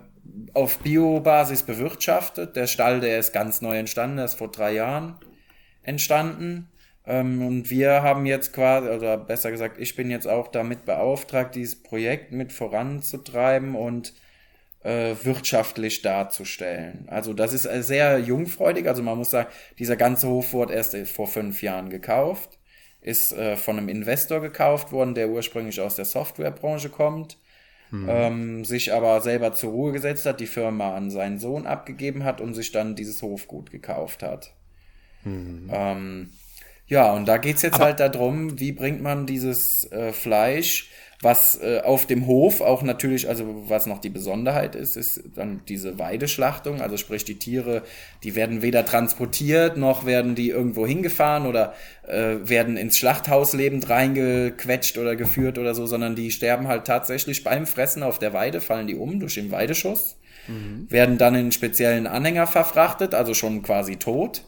[0.54, 2.56] auf Biobasis bewirtschaftet.
[2.56, 5.14] Der Stall, der ist ganz neu entstanden, der ist vor drei Jahren
[5.82, 6.68] entstanden.
[7.06, 11.54] Ähm, und wir haben jetzt quasi, oder besser gesagt, ich bin jetzt auch damit beauftragt,
[11.54, 14.14] dieses Projekt mit voranzutreiben und
[15.22, 17.04] wirtschaftlich darzustellen.
[17.08, 18.88] Also das ist äh, sehr jungfreudig.
[18.88, 22.58] Also man muss sagen, dieser ganze Hof wurde erst äh, vor fünf Jahren gekauft,
[23.00, 27.38] ist äh, von einem Investor gekauft worden, der ursprünglich aus der Softwarebranche kommt
[27.92, 32.40] ähm, sich aber selber zur Ruhe gesetzt hat, die Firma an seinen Sohn abgegeben hat
[32.40, 34.52] und sich dann dieses Hofgut gekauft hat.
[35.70, 36.30] Ähm,
[36.88, 40.90] ja, und da geht's jetzt halt darum, wie bringt man dieses äh, Fleisch,
[41.22, 45.62] was äh, auf dem Hof auch natürlich, also was noch die Besonderheit ist, ist dann
[45.68, 47.82] diese Weideschlachtung, also sprich die Tiere,
[48.22, 51.74] die werden weder transportiert, noch werden die irgendwo hingefahren oder
[52.06, 57.44] äh, werden ins Schlachthaus lebend reingequetscht oder geführt oder so, sondern die sterben halt tatsächlich
[57.44, 60.16] beim Fressen auf der Weide, fallen die um durch den Weideschuss,
[60.88, 64.44] werden dann in speziellen Anhänger verfrachtet, also schon quasi tot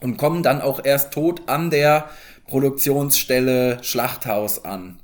[0.00, 2.08] und kommen dann auch erst tot an der
[2.46, 5.00] Produktionsstelle Schlachthaus an.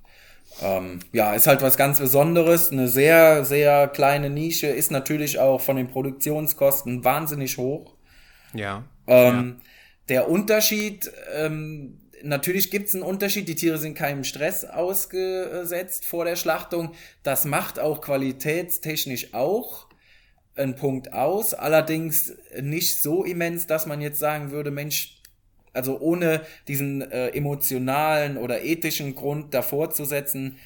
[0.62, 5.60] Ähm, ja, ist halt was ganz Besonderes, eine sehr, sehr kleine Nische, ist natürlich auch
[5.60, 7.94] von den Produktionskosten wahnsinnig hoch.
[8.54, 8.84] Ja.
[9.06, 9.60] Ähm,
[10.08, 16.24] Der Unterschied, ähm, natürlich gibt es einen Unterschied, die Tiere sind keinem Stress ausgesetzt vor
[16.24, 16.92] der Schlachtung.
[17.22, 19.86] Das macht auch qualitätstechnisch auch
[20.54, 22.32] einen Punkt aus, allerdings
[22.62, 25.15] nicht so immens, dass man jetzt sagen würde, Mensch,
[25.76, 30.56] also ohne diesen äh, emotionalen oder ethischen Grund davor zu setzen,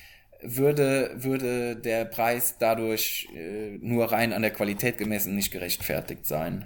[0.43, 6.65] würde, würde der Preis dadurch äh, nur rein an der Qualität gemessen nicht gerechtfertigt sein.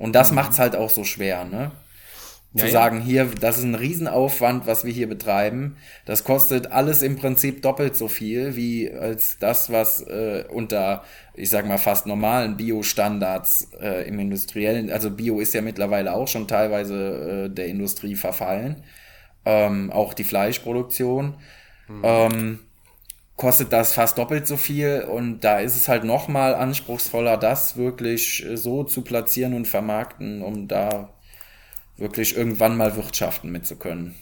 [0.00, 1.72] Und das macht's halt auch so schwer, ne?
[2.56, 2.72] Zu Ja, ja.
[2.72, 5.76] sagen, hier, das ist ein Riesenaufwand, was wir hier betreiben.
[6.06, 11.04] Das kostet alles im Prinzip doppelt so viel, wie als das, was äh, unter,
[11.34, 16.28] ich sag mal, fast normalen Bio-Standards äh, im industriellen, also Bio ist ja mittlerweile auch
[16.28, 18.82] schon teilweise äh, der Industrie verfallen.
[19.44, 21.36] Ähm, auch die Fleischproduktion.
[22.02, 22.60] Ähm,
[23.36, 28.46] kostet das fast doppelt so viel und da ist es halt nochmal anspruchsvoller, das wirklich
[28.54, 31.15] so zu platzieren und vermarkten, um da
[31.96, 34.14] wirklich irgendwann mal wirtschaften mit zu können.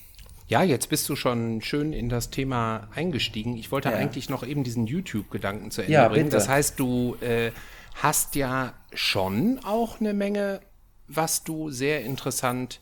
[0.46, 3.56] Ja, jetzt bist du schon schön in das Thema eingestiegen.
[3.56, 3.96] Ich wollte ja.
[3.96, 6.26] eigentlich noch eben diesen YouTube-Gedanken zu Ende ja, bringen.
[6.26, 6.36] Bitte.
[6.36, 7.50] Das heißt, du äh,
[7.94, 10.60] hast ja schon auch eine Menge,
[11.08, 12.80] was du sehr interessant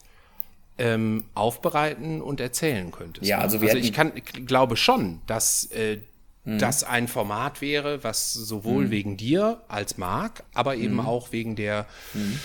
[0.79, 3.27] ähm, aufbereiten und erzählen könntest.
[3.27, 3.43] Ja, ne?
[3.45, 4.13] also, wir also ich kann,
[4.47, 5.99] glaube schon, dass äh,
[6.45, 6.59] mhm.
[6.59, 8.91] das ein Format wäre, was sowohl mhm.
[8.91, 11.01] wegen dir als Mark, aber eben mhm.
[11.01, 12.39] auch wegen der mhm.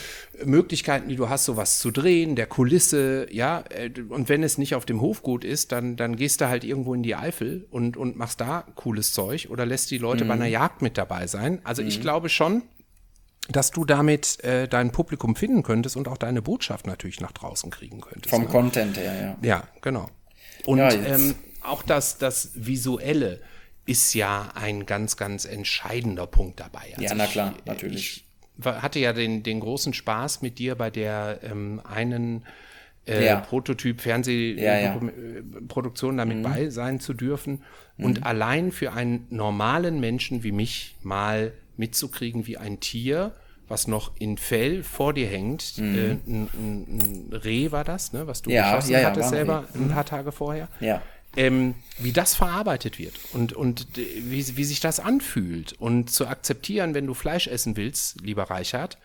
[0.46, 4.76] Möglichkeiten, die du hast, sowas zu drehen, der Kulisse, ja, äh, und wenn es nicht
[4.76, 8.18] auf dem Hofgut ist, dann, dann gehst du halt irgendwo in die Eifel und, und
[8.18, 10.52] machst da cooles Zeug oder lässt die Leute bei einer mhm.
[10.52, 11.60] Jagd mit dabei sein.
[11.64, 12.02] Also ich mhm.
[12.02, 12.64] glaube schon,
[13.50, 17.72] dass du damit äh, dein Publikum finden könntest und auch deine Botschaft natürlich nach draußen
[17.72, 18.30] kriegen könntest.
[18.30, 18.50] Vom ne?
[18.50, 19.48] Content her, ja.
[19.48, 20.10] Ja, genau.
[20.66, 23.40] Und ja, ähm, auch das, das Visuelle
[23.88, 26.92] ist ja ein ganz, ganz entscheidender Punkt dabei.
[26.92, 28.26] Also ja, na klar, ich, natürlich.
[28.60, 32.44] Ich hatte ja den, den großen Spaß mit dir bei der ähm, einen
[33.08, 33.38] äh, ja.
[33.38, 36.26] Prototyp Fernsehproduktion ja, ja.
[36.26, 36.44] damit mhm.
[36.44, 37.64] bei sein zu dürfen
[37.96, 38.06] mhm.
[38.06, 43.32] und allein für einen normalen Menschen wie mich mal mitzukriegen, wie ein Tier,
[43.70, 45.96] was noch in Fell vor dir hängt, mhm.
[45.96, 49.90] äh, ein, ein, ein, Reh war das, ne, was du ja, geschossen hattest selber ein
[49.90, 50.68] paar Tage vorher.
[50.82, 51.02] Ja
[51.38, 56.94] ähm, wie das verarbeitet wird und, und wie, wie sich das anfühlt und zu akzeptieren,
[56.94, 58.98] wenn du Fleisch essen willst, lieber Reichert,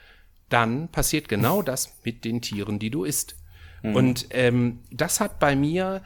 [0.49, 3.37] dann passiert genau das mit den Tieren, die du isst.
[3.83, 3.97] Mhm.
[3.97, 6.03] Und ähm, das hat bei mir,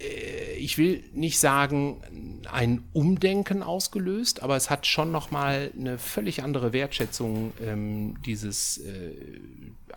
[0.00, 5.98] äh, ich will nicht sagen, ein Umdenken ausgelöst, aber es hat schon noch mal eine
[5.98, 9.12] völlig andere Wertschätzung ähm, dieses äh,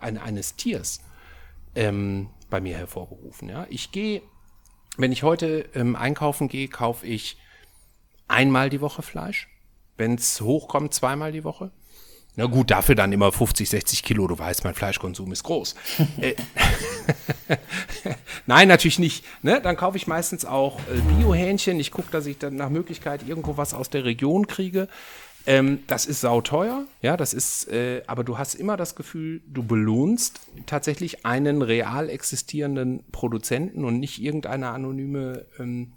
[0.00, 1.00] ein, eines Tiers
[1.76, 3.48] ähm, bei mir hervorgerufen.
[3.48, 4.22] Ja, ich gehe
[5.00, 7.36] wenn ich heute ähm, einkaufen gehe, kaufe ich
[8.28, 9.48] einmal die Woche Fleisch.
[9.96, 11.70] Wenn es hochkommt, zweimal die Woche.
[12.36, 14.26] Na gut, dafür dann immer 50, 60 Kilo.
[14.26, 15.74] Du weißt, mein Fleischkonsum ist groß.
[16.20, 16.34] Äh,
[18.46, 19.24] Nein, natürlich nicht.
[19.42, 19.60] Ne?
[19.60, 21.80] Dann kaufe ich meistens auch äh, Biohähnchen.
[21.80, 24.88] Ich gucke, dass ich dann nach Möglichkeit irgendwo was aus der Region kriege.
[25.46, 29.62] Ähm, das ist sauteuer, ja, das ist, äh, aber du hast immer das Gefühl, du
[29.62, 35.92] belohnst tatsächlich einen real existierenden Produzenten und nicht irgendeine anonyme ähm,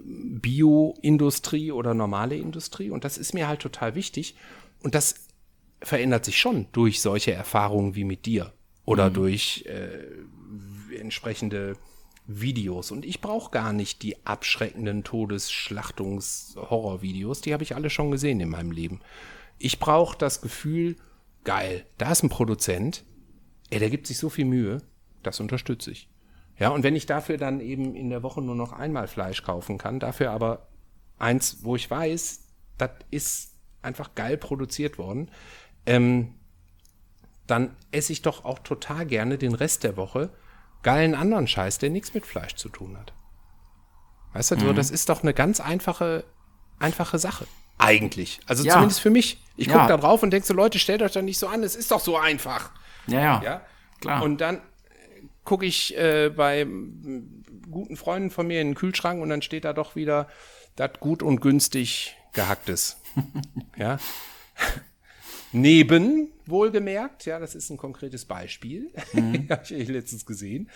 [0.00, 2.90] Bioindustrie oder normale Industrie.
[2.90, 4.36] Und das ist mir halt total wichtig.
[4.82, 5.26] Und das
[5.82, 8.52] verändert sich schon durch solche Erfahrungen wie mit dir
[8.84, 9.14] oder mhm.
[9.14, 11.76] durch äh, entsprechende
[12.28, 12.92] Videos.
[12.92, 17.40] Und ich brauche gar nicht die abschreckenden Todesschlachtungs-Horror-Videos.
[17.40, 19.00] Die habe ich alle schon gesehen in meinem Leben.
[19.58, 20.94] Ich brauche das Gefühl,
[21.42, 23.04] geil, da ist ein Produzent,
[23.70, 24.82] ey, der gibt sich so viel Mühe,
[25.22, 26.10] das unterstütze ich.
[26.58, 29.78] Ja, und wenn ich dafür dann eben in der Woche nur noch einmal Fleisch kaufen
[29.78, 30.68] kann, dafür aber
[31.18, 32.44] eins, wo ich weiß,
[32.76, 35.30] das ist einfach geil produziert worden,
[35.86, 36.34] ähm,
[37.46, 40.30] dann esse ich doch auch total gerne den Rest der Woche
[40.88, 43.12] geilen anderen Scheiß, der nichts mit Fleisch zu tun hat.
[44.32, 44.60] Weißt du, mhm.
[44.60, 46.24] so, das ist doch eine ganz einfache,
[46.78, 47.46] einfache Sache.
[47.76, 48.40] Eigentlich.
[48.46, 48.72] Also ja.
[48.72, 49.44] zumindest für mich.
[49.58, 49.86] Ich gucke ja.
[49.86, 52.00] da drauf und denke so, Leute, stellt euch doch nicht so an, es ist doch
[52.00, 52.70] so einfach.
[53.06, 53.42] Ja, ja.
[53.42, 53.60] ja?
[54.00, 54.22] Klar.
[54.22, 54.62] Und dann
[55.44, 56.66] gucke ich äh, bei
[57.70, 60.26] guten Freunden von mir in den Kühlschrank und dann steht da doch wieder
[60.76, 62.96] das gut und günstig gehacktes.
[63.76, 63.98] ja.
[65.52, 69.48] Neben, wohlgemerkt, ja, das ist ein konkretes Beispiel, mhm.
[69.50, 70.70] habe ich letztens gesehen,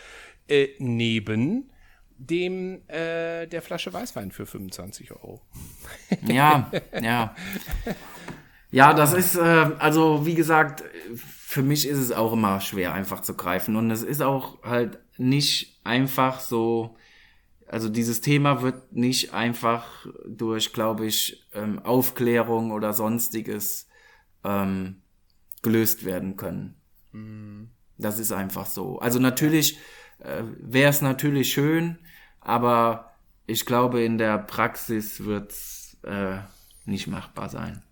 [0.49, 1.71] äh, neben
[2.19, 5.41] dem äh, der Flasche Weißwein für 25 Euro.
[6.27, 6.71] ja,
[7.01, 7.35] ja.
[8.71, 9.41] Ja, das ist, äh,
[9.79, 10.83] also wie gesagt,
[11.15, 13.77] für mich ist es auch immer schwer einfach zu greifen.
[13.77, 16.97] Und es ist auch halt nicht einfach so,
[17.67, 23.89] also dieses Thema wird nicht einfach durch, glaube ich, ähm, Aufklärung oder sonstiges
[24.45, 25.03] ähm,
[25.63, 26.75] gelöst werden können.
[27.13, 27.71] Mhm.
[27.99, 28.99] Das ist einfach so.
[28.99, 29.79] Also natürlich
[30.19, 31.99] äh, wäre es natürlich schön,
[32.41, 33.13] aber
[33.47, 36.39] ich glaube, in der Praxis wird es äh,
[36.85, 37.83] nicht machbar sein.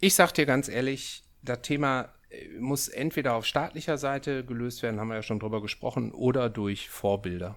[0.00, 4.98] Ich sag dir ganz ehrlich, das Thema äh, muss entweder auf staatlicher Seite gelöst werden,
[4.98, 7.56] haben wir ja schon drüber gesprochen, oder durch Vorbilder.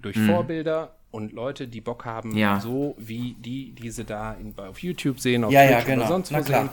[0.00, 0.26] Durch mhm.
[0.26, 2.60] Vorbilder und Leute, die Bock haben, ja.
[2.60, 6.00] so wie die, die sie da in, auf YouTube sehen, auf ja, Twitch ja, genau.
[6.02, 6.68] oder sonst wo sehen,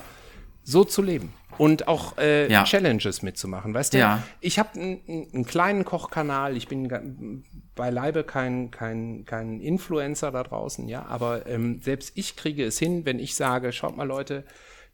[0.63, 2.63] so zu leben und auch äh, ja.
[2.63, 3.73] Challenges mitzumachen.
[3.73, 4.23] Weißt du, ja.
[4.41, 7.43] ich habe einen kleinen Kochkanal, ich bin
[7.75, 13.05] beileibe kein, kein, kein Influencer da draußen, ja, aber ähm, selbst ich kriege es hin,
[13.05, 14.43] wenn ich sage, schaut mal Leute,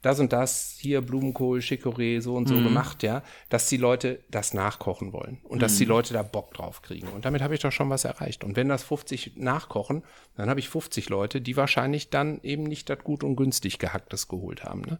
[0.02, 4.54] das und das, hier Blumenkohl, Chicorée, so und so gemacht, ja, dass die Leute das
[4.54, 7.08] nachkochen wollen und dass die Leute da Bock drauf kriegen.
[7.08, 8.42] Und damit habe ich doch schon was erreicht.
[8.42, 10.02] Und wenn das 50 nachkochen,
[10.36, 14.28] dann habe ich 50 Leute, die wahrscheinlich dann eben nicht das gut und günstig gehacktes
[14.28, 14.82] geholt haben.
[14.82, 14.98] Ne?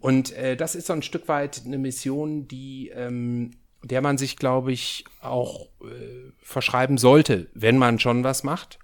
[0.00, 3.50] Und äh, das ist so ein Stück weit eine Mission, die ähm,
[3.82, 8.78] der man sich, glaube ich, auch äh, verschreiben sollte, wenn man schon was macht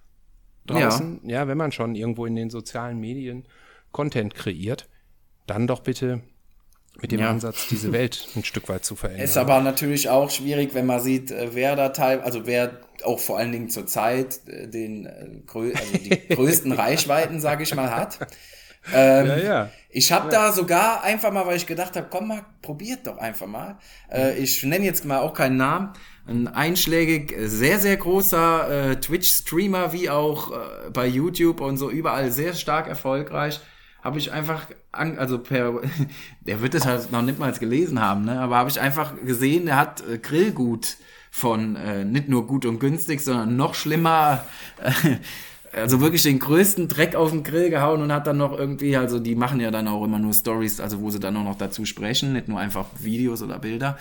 [0.66, 1.20] draußen.
[1.24, 1.48] Ja.
[1.48, 3.46] wenn man schon irgendwo in den sozialen Medien
[3.90, 4.88] Content kreiert,
[5.46, 6.20] dann doch bitte
[7.00, 7.30] mit dem Ja.
[7.30, 9.24] Ansatz, diese Welt ein Stück weit zu verändern.
[9.24, 13.18] Ist aber natürlich auch schwierig, wenn man sieht, äh, wer da teil, also wer auch
[13.18, 17.94] vor allen Dingen zur Zeit äh, den äh, also die größten Reichweiten, sage ich mal,
[17.94, 18.18] hat.
[18.92, 19.70] Ähm, ja, ja.
[19.90, 23.46] Ich habe da sogar einfach mal, weil ich gedacht habe, komm mal, probiert doch einfach
[23.46, 23.78] mal.
[24.10, 25.92] Äh, ich nenne jetzt mal auch keinen Namen.
[26.26, 32.32] Ein einschlägig, sehr, sehr großer äh, Twitch-Streamer, wie auch äh, bei YouTube und so überall
[32.32, 33.60] sehr stark erfolgreich.
[34.02, 35.80] Habe ich einfach, also per,
[36.40, 38.40] der wird das halt noch nicht mal gelesen haben, ne?
[38.40, 40.96] aber habe ich einfach gesehen, der hat äh, Grillgut
[41.30, 44.44] von äh, nicht nur gut und günstig, sondern noch schlimmer
[44.82, 45.16] äh,
[45.72, 49.18] also wirklich den größten Dreck auf den Grill gehauen und hat dann noch irgendwie, also
[49.18, 51.84] die machen ja dann auch immer nur Stories, also wo sie dann auch noch dazu
[51.84, 53.96] sprechen, nicht nur einfach Videos oder Bilder.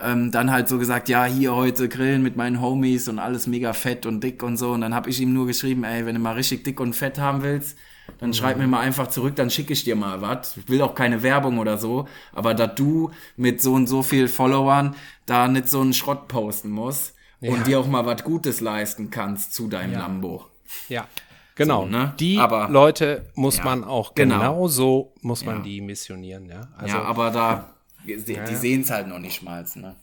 [0.00, 3.72] Ähm, dann halt so gesagt, ja, hier heute grillen mit meinen Homies und alles mega
[3.72, 4.72] fett und dick und so.
[4.72, 7.18] Und dann habe ich ihm nur geschrieben, ey, wenn du mal richtig dick und fett
[7.18, 7.76] haben willst,
[8.18, 10.56] dann schreib mir mal einfach zurück, dann schicke ich dir mal was.
[10.56, 14.28] Ich will auch keine Werbung oder so, aber da du mit so und so viel
[14.28, 14.94] Followern
[15.26, 19.54] da nicht so einen Schrott posten musst und dir auch mal was Gutes leisten kannst
[19.54, 20.46] zu deinem Lambo.
[20.88, 21.06] Ja,
[21.54, 21.82] genau.
[21.82, 22.14] So, ne?
[22.18, 24.36] Die Aber- Leute muss Ja, man auch genau.
[24.38, 25.62] genau so muss man Ja.
[25.62, 26.68] die missionieren, ja.
[26.76, 27.74] Also ja, aber da,
[28.06, 28.46] die, die ja.
[28.54, 29.96] sehen es halt noch nicht mal, ne?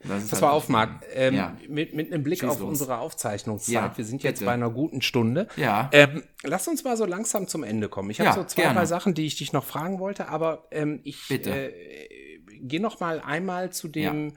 [0.00, 1.04] Das Pass halt mal auf, Marc.
[1.14, 1.56] Ähm, Ja.
[1.68, 2.68] mit, mit einem Blick Schieß auf los.
[2.68, 3.74] unsere Aufzeichnungszeit.
[3.74, 4.44] Ja, Wir sind jetzt bitte.
[4.46, 5.48] bei einer guten Stunde.
[5.56, 5.90] Ja.
[5.92, 8.10] Ähm, lass uns mal so langsam zum Ende kommen.
[8.10, 8.78] Ich habe Ja, so zwei, gerne.
[8.78, 11.50] drei Sachen, die ich dich noch fragen wollte, aber ähm, ich Bitte.
[11.72, 14.32] äh, gehe noch mal einmal zu dem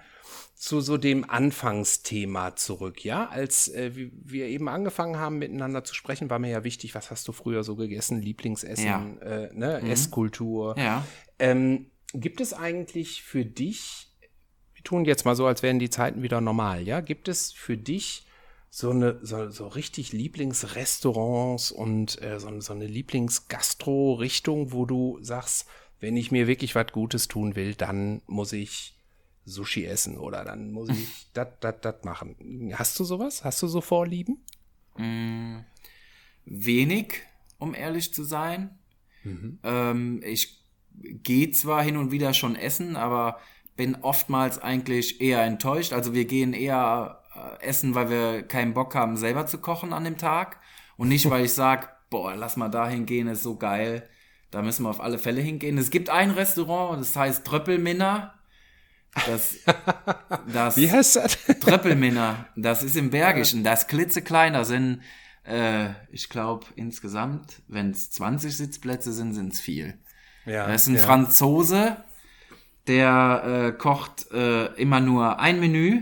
[0.55, 6.30] zu so dem Anfangsthema zurück, ja, als äh, wir eben angefangen haben miteinander zu sprechen,
[6.30, 9.16] war mir ja wichtig, was hast du früher so gegessen, Lieblingsessen.
[9.16, 9.22] Mhm.
[9.24, 10.76] äh, ne, Esskultur.
[10.78, 11.03] Ja.
[11.39, 14.11] Ähm, gibt es eigentlich für dich,
[14.82, 17.01] wir tun jetzt mal so, als wären die Zeiten wieder normal, ja?
[17.01, 18.25] Gibt es für dich
[18.69, 25.67] so eine so, so richtig Lieblingsrestaurants und äh, so, so eine Lieblingsgastro-Richtung, wo du sagst,
[25.99, 28.95] wenn ich mir wirklich was Gutes tun will, dann muss ich
[29.45, 32.73] Sushi essen oder dann muss ich dat, dat, dat machen.
[32.73, 33.43] Hast du sowas?
[33.43, 34.43] Hast du so Vorlieben?
[36.45, 37.21] Wenig,
[37.59, 38.79] um ehrlich zu sein.
[39.63, 40.59] Ähm, ich
[41.03, 43.39] gehe zwar hin und wieder schon essen, aber
[43.76, 45.93] bin oftmals eigentlich eher enttäuscht.
[45.93, 50.03] Also wir gehen eher äh, essen, weil wir keinen Bock haben, selber zu kochen an
[50.03, 50.59] dem Tag.
[50.97, 54.07] Und nicht, weil ich sage, boah, lass mal da hingehen, ist so geil.
[54.51, 55.78] Da müssen wir auf alle Fälle hingehen.
[55.78, 58.34] Es gibt ein Restaurant, das heißt Tröppelminner.
[59.26, 59.55] Das,
[60.53, 61.38] das Wie heißt das?
[61.59, 65.01] Tröppelminner, das ist im Bergischen, das klitzeklein, da sind,
[65.43, 69.97] äh, ich glaube, insgesamt, wenn es 20 Sitzplätze sind, sind es viel.
[70.45, 71.01] ja, Das ist ein ja.
[71.01, 71.97] Franzose,
[72.88, 76.01] der äh, kocht äh, immer nur ein Menü.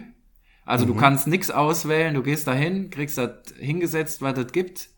[0.65, 0.89] Also Mhm.
[0.89, 4.89] du kannst nichts auswählen, du gehst dahin, kriegst das hingesetzt, was das gibt.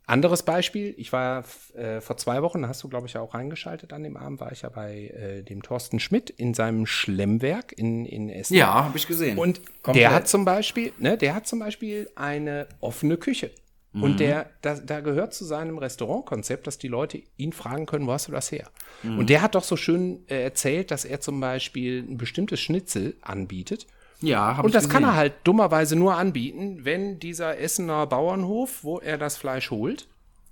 [0.10, 1.44] Anderes Beispiel, ich war
[1.76, 4.64] äh, vor zwei Wochen, hast du, glaube ich, auch reingeschaltet an dem Abend, war ich
[4.64, 8.56] ja bei äh, dem Thorsten Schmidt in seinem Schlemmwerk in, in Essen.
[8.56, 9.38] Ja, habe ich gesehen.
[9.38, 10.04] Und Komplett.
[10.04, 13.52] der hat zum Beispiel, ne, der hat zum Beispiel eine offene Küche.
[13.94, 14.04] Mhm.
[14.04, 18.12] Und der, da, da gehört zu seinem Restaurantkonzept, dass die Leute ihn fragen können, wo
[18.12, 18.70] hast du das her?
[19.04, 19.20] Mhm.
[19.20, 23.16] Und der hat doch so schön äh, erzählt, dass er zum Beispiel ein bestimmtes Schnitzel
[23.22, 23.88] anbietet.
[24.22, 29.00] Ja, habe Und das kann er halt dummerweise nur anbieten, wenn dieser Essener Bauernhof, wo
[29.00, 30.08] er das Fleisch holt,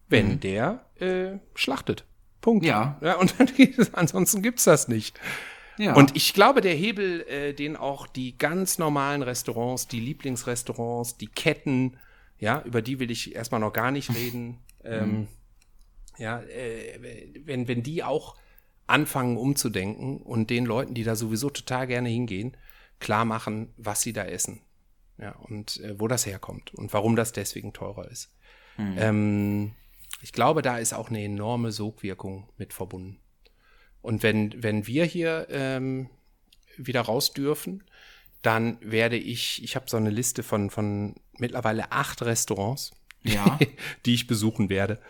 [0.09, 2.05] wenn der äh, schlachtet.
[2.41, 2.63] Punkt.
[2.63, 2.69] Mhm.
[2.69, 2.97] Ja.
[3.01, 5.19] ja und dann, geht es- ansonsten gibt's das nicht.
[5.77, 5.93] Ja.
[5.93, 11.27] Und ich glaube, der Hebel, äh, den auch die ganz normalen Restaurants, die Lieblingsrestaurants, die
[11.27, 11.97] Ketten,
[12.39, 15.27] ja, über die will ich erstmal noch gar nicht reden, ähm,
[16.17, 16.99] ja, äh,
[17.45, 18.35] wenn, wenn die auch
[18.87, 22.55] anfangen umzudenken und den Leuten, die da sowieso total gerne hingehen,
[22.99, 24.61] klar machen, was sie da essen.
[25.19, 28.31] Ja, und äh, wo das herkommt und warum das deswegen teurer ist.
[28.77, 29.73] Ähm,
[30.21, 33.19] ich glaube, da ist auch eine enorme Sogwirkung mit verbunden.
[34.01, 36.09] Und wenn, wenn wir hier ähm,
[36.77, 37.83] wieder raus dürfen,
[38.43, 42.91] dann werde ich, ich habe so eine Liste von, von mittlerweile acht Restaurants,
[43.23, 43.57] Ja.
[44.05, 45.01] die ich besuchen werde.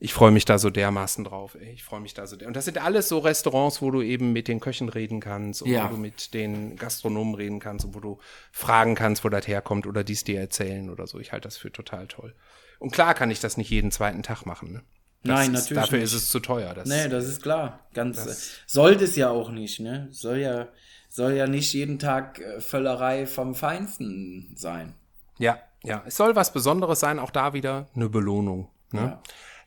[0.00, 1.56] Ich freue mich da so dermaßen drauf.
[1.58, 1.72] Ey.
[1.72, 2.36] Ich freue mich da so.
[2.36, 5.70] Und das sind alles so Restaurants, wo du eben mit den Köchen reden kannst und
[5.70, 5.84] Ja.
[5.88, 8.18] wo du mit den Gastronomen reden kannst und wo du
[8.52, 11.20] fragen kannst, wo das herkommt oder dies dir erzählen oder so.
[11.20, 12.34] Ich halte das für total toll.
[12.80, 14.72] Und klar kann ich das nicht jeden zweiten Tag machen.
[14.72, 14.82] Ne?
[15.22, 16.06] Nein, ist, natürlich Dafür nicht.
[16.06, 16.74] ist es zu teuer.
[16.74, 17.80] Das, Nee, das ist klar.
[17.94, 20.08] Ganz sollte es ja auch nicht, ne?
[20.10, 20.68] Soll ja
[21.08, 24.94] soll ja nicht jeden Tag äh, Völlerei vom Feinsten sein.
[25.38, 26.02] Ja, ja.
[26.04, 28.68] Es soll was Besonderes sein, auch da wieder eine Belohnung.
[28.90, 29.00] Ne?
[29.00, 29.22] Ja.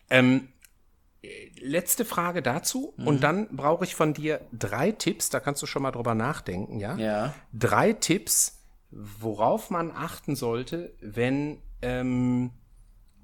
[0.10, 0.50] Ähm,
[1.22, 2.94] äh, letzte Frage dazu.
[2.98, 3.08] Mhm.
[3.08, 6.80] Und dann brauche ich von dir drei Tipps, da kannst du schon mal drüber nachdenken,
[6.80, 6.96] ja?
[6.98, 7.34] Ja.
[7.54, 12.52] Drei Tipps, worauf man achten sollte, wenn ähm,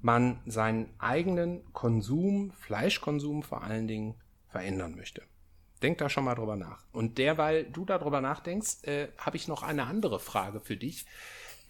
[0.00, 4.14] man seinen eigenen Konsum, Fleischkonsum vor allen Dingen,
[4.48, 5.22] verändern möchte.
[5.82, 6.84] Denk da schon mal drüber nach.
[6.92, 11.06] Und derweil du darüber nachdenkst, äh, habe ich noch eine andere Frage für dich.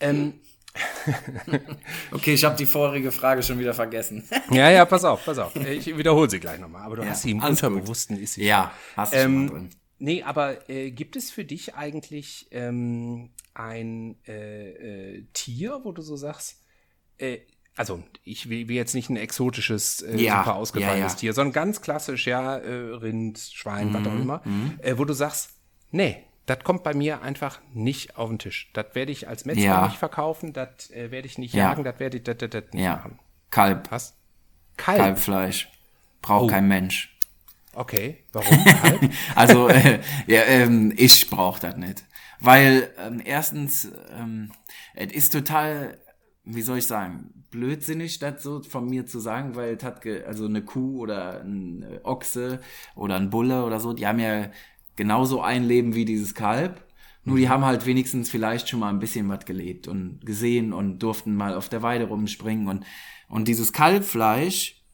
[0.00, 0.40] Ähm,
[2.10, 4.24] Okay, ich habe die vorige Frage schon wieder vergessen.
[4.50, 5.54] Ja, ja, pass auf, pass auf.
[5.56, 7.50] Ich wiederhole sie gleich nochmal, aber du Ja, hast sie im gut.
[7.50, 8.18] Unterbewussten.
[8.18, 9.70] Ist sie ja, hast du schon mal ähm, drin.
[9.98, 14.70] Nee, aber äh, gibt es für dich eigentlich ähm, ein äh,
[15.16, 16.60] äh, Tier, wo du so sagst,
[17.18, 17.38] äh,
[17.76, 21.18] also ich will, will jetzt nicht ein exotisches, äh, Ja, super ausgefallenes ja.
[21.18, 24.42] Tier, sondern ganz klassisch, ja, äh, Rind, Schwein, was Mhm, auch immer,
[24.78, 25.50] äh, wo du sagst,
[25.90, 28.70] nee, das kommt bei mir einfach nicht auf den Tisch.
[28.74, 29.86] Das werde ich als Metzger Ja.
[29.86, 31.70] nicht verkaufen, das äh, werde ich nicht Ja.
[31.70, 32.96] jagen, das werde ich das, das, das nicht Ja.
[32.96, 33.18] machen.
[33.50, 34.14] Kalb, Was?
[34.76, 34.98] Kalb.
[34.98, 35.68] Kalbfleisch.
[36.22, 36.48] Braucht Oh.
[36.48, 37.16] kein Mensch.
[37.74, 38.64] Okay, warum?
[38.64, 39.10] Kalb?
[39.34, 42.04] Also, äh, ja, ähm, ich brauche das nicht.
[42.40, 44.52] Weil, ähm, erstens, ähm,
[44.94, 45.98] es ist total,
[46.44, 50.24] wie soll ich sagen, blödsinnig, das so von mir zu sagen, weil es hat, ge
[50.24, 52.60] also eine Kuh oder ein Ochse
[52.96, 54.50] oder ein Bulle oder so, die haben ja
[54.96, 56.84] genauso ein Leben wie dieses Kalb.
[57.26, 60.98] Nur die haben halt wenigstens vielleicht schon mal ein bisschen was gelebt und gesehen und
[60.98, 62.84] durften mal auf der Weide rumspringen und,
[63.28, 64.84] und dieses Kalbfleisch,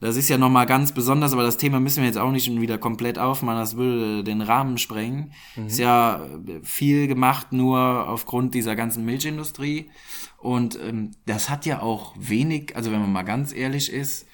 [0.00, 2.60] das ist ja nochmal ganz besonders, aber das Thema müssen wir jetzt auch nicht schon
[2.60, 5.32] wieder komplett aufmachen, das würde den Rahmen sprengen.
[5.66, 6.26] Ist ja
[6.62, 9.90] viel gemacht nur aufgrund dieser ganzen Milchindustrie.
[10.38, 14.26] Und ähm, das hat ja auch wenig, also wenn man mal ganz ehrlich ist,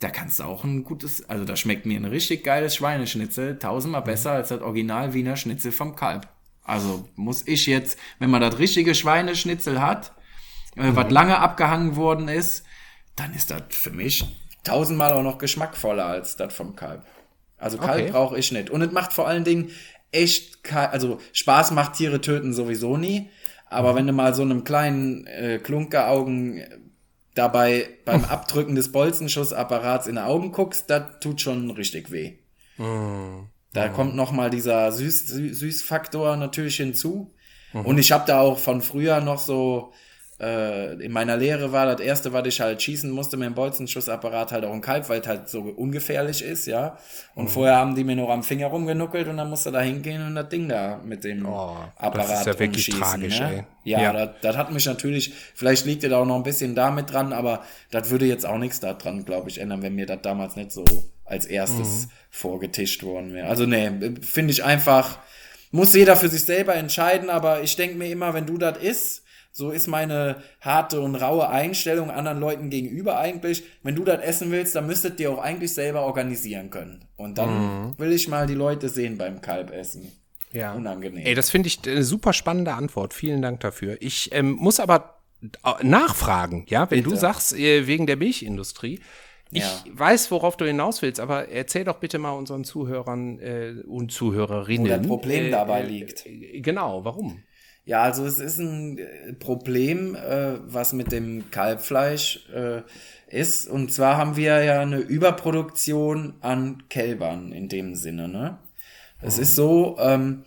[0.00, 4.02] da kannst du auch ein gutes, also da schmeckt mir ein richtig geiles Schweineschnitzel tausendmal
[4.02, 6.28] besser als das Original Wiener Schnitzel vom Kalb.
[6.62, 10.12] Also muss ich jetzt, wenn man das richtige Schweineschnitzel hat,
[10.76, 12.64] äh, was lange abgehangen worden ist,
[13.14, 14.24] dann ist das für mich
[14.64, 17.06] tausendmal auch noch geschmackvoller als das vom Kalb.
[17.56, 18.10] Also Kalb Okay.
[18.10, 18.68] brauche ich nicht.
[18.68, 19.70] Und es macht vor allen Dingen
[20.12, 23.30] echt, also Spaß macht Tiere töten sowieso nie.
[23.68, 26.62] Aber wenn du mal so einem kleinen äh, Klunkeraugen
[27.36, 32.38] dabei beim Abdrücken des Bolzenschussapparats in die Augen guckst, das tut schon richtig weh.
[33.72, 37.32] Da kommt noch mal dieser Süß, Sü- Süßfaktor natürlich hinzu.
[37.84, 39.92] Und ich habe da auch von früher noch so,
[40.38, 44.52] äh, in meiner Lehre war das erste, was ich halt schießen musste mit dem Bolzenschussapparat
[44.52, 46.98] halt auch ein Kalb, weil es halt so ungefährlich ist, ja.
[47.34, 50.34] Und vorher haben die mir nur am Finger rumgenuckelt und dann musste da hingehen und
[50.34, 53.52] das Ding da mit dem Oh, Apparat das ist ja wirklich tragisch, ne?
[53.54, 53.64] ey.
[53.84, 54.12] Ja, Ja.
[54.12, 57.62] Das, das hat mich natürlich, vielleicht liegt es auch noch ein bisschen damit dran, aber
[57.90, 60.84] das würde jetzt auch nichts daran, glaube ich, ändern, wenn mir das damals nicht so
[61.24, 63.48] als erstes vorgetischt worden wäre.
[63.48, 63.90] Also nee,
[64.20, 65.18] finde ich einfach,
[65.70, 69.22] muss jeder für sich selber entscheiden, aber ich denke mir immer, wenn du das isst,
[69.56, 73.64] so ist meine harte und raue Einstellung anderen Leuten gegenüber eigentlich.
[73.82, 77.06] Wenn du das essen willst, dann müsstet ihr auch eigentlich selber organisieren können.
[77.16, 80.12] Und dann will ich mal die Leute sehen beim Kalbessen.
[80.52, 80.74] Ja.
[80.74, 81.24] Unangenehm.
[81.24, 83.14] Ey, das finde ich eine super spannende Antwort.
[83.14, 83.96] Vielen Dank dafür.
[84.00, 89.00] Ich ähm, muss aber äh, nachfragen, ja, wenn du sagst, äh, wegen der Milchindustrie.
[89.52, 89.84] Ich Ja.
[89.92, 94.86] weiß, worauf du hinaus willst, aber erzähl doch bitte mal unseren Zuhörern äh, und Zuhörerinnen.
[94.86, 96.26] Wo das Problem äh, dabei äh, liegt.
[96.26, 97.42] äh, Genau, warum?
[97.86, 102.82] Ja, also es ist ein äh, Problem, äh, was mit dem Kalbfleisch äh,
[103.28, 103.68] ist.
[103.68, 108.26] Und zwar haben wir ja eine Überproduktion an Kälbern in dem Sinne.
[108.26, 108.58] Ne?
[109.22, 110.42] Es ist so, ähm,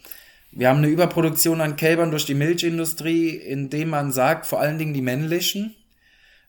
[0.52, 4.94] wir haben eine Überproduktion an Kälbern durch die Milchindustrie, indem man sagt, vor allen Dingen
[4.94, 5.74] die männlichen,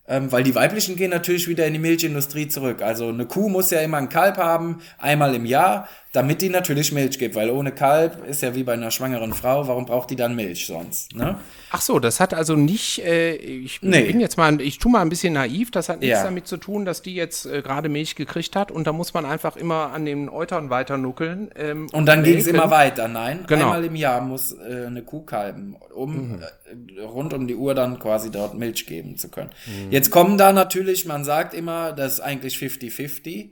[0.09, 2.83] ähm, weil die weiblichen gehen natürlich wieder in die Milchindustrie zurück.
[2.83, 6.91] Also eine Kuh muss ja immer ein Kalb haben, einmal im Jahr, damit die natürlich
[6.93, 7.35] Milch gibt.
[7.37, 10.67] Weil ohne Kalb ist ja wie bei einer schwangeren Frau, warum braucht die dann Milch
[10.67, 11.15] sonst?
[11.15, 11.39] Ne?
[11.71, 14.03] Ach so, das hat also nicht, äh, ich Nee.
[14.03, 16.25] bin jetzt mal, ich tu mal ein bisschen naiv, das hat nichts Ja.
[16.25, 19.25] damit zu tun, dass die jetzt äh, gerade Milch gekriegt hat und da muss man
[19.25, 21.51] einfach immer an den Eutern weiter nuckeln.
[21.57, 23.07] Ähm, Und dann ging es immer weiter.
[23.07, 23.67] Nein, Genau.
[23.67, 28.01] einmal im Jahr muss äh, eine Kuh kalben, um äh, rund um die Uhr dann
[28.01, 29.51] quasi dort Milch geben zu können.
[29.91, 33.51] Jetzt kommen da natürlich, man sagt immer, das ist eigentlich 50-50.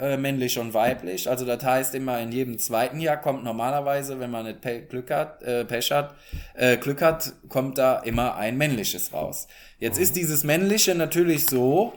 [0.00, 1.28] Äh, männlich und weiblich.
[1.28, 5.10] Also das heißt immer, in jedem zweiten Jahr kommt normalerweise, wenn man nicht Pe Glück
[5.10, 6.14] hat, äh, Pech hat,
[6.54, 9.46] äh, Glück hat, kommt da immer ein männliches raus.
[9.78, 11.94] Jetzt ist dieses männliche natürlich so,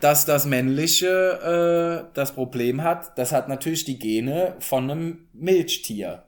[0.00, 6.24] dass das männliche äh, das Problem hat, das hat natürlich die Gene von einem Milchtier.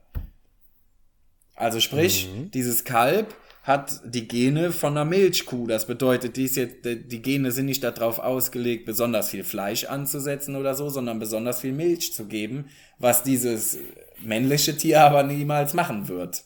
[1.55, 3.33] Also sprich, dieses Kalb
[3.67, 5.67] hat die Gene von einer Milchkuh.
[5.67, 10.55] Das bedeutet, die, ist jetzt, die Gene sind nicht darauf ausgelegt, besonders viel Fleisch anzusetzen
[10.55, 13.77] oder so, sondern besonders viel Milch zu geben, was dieses
[14.23, 16.45] männliche Tier aber niemals machen wird.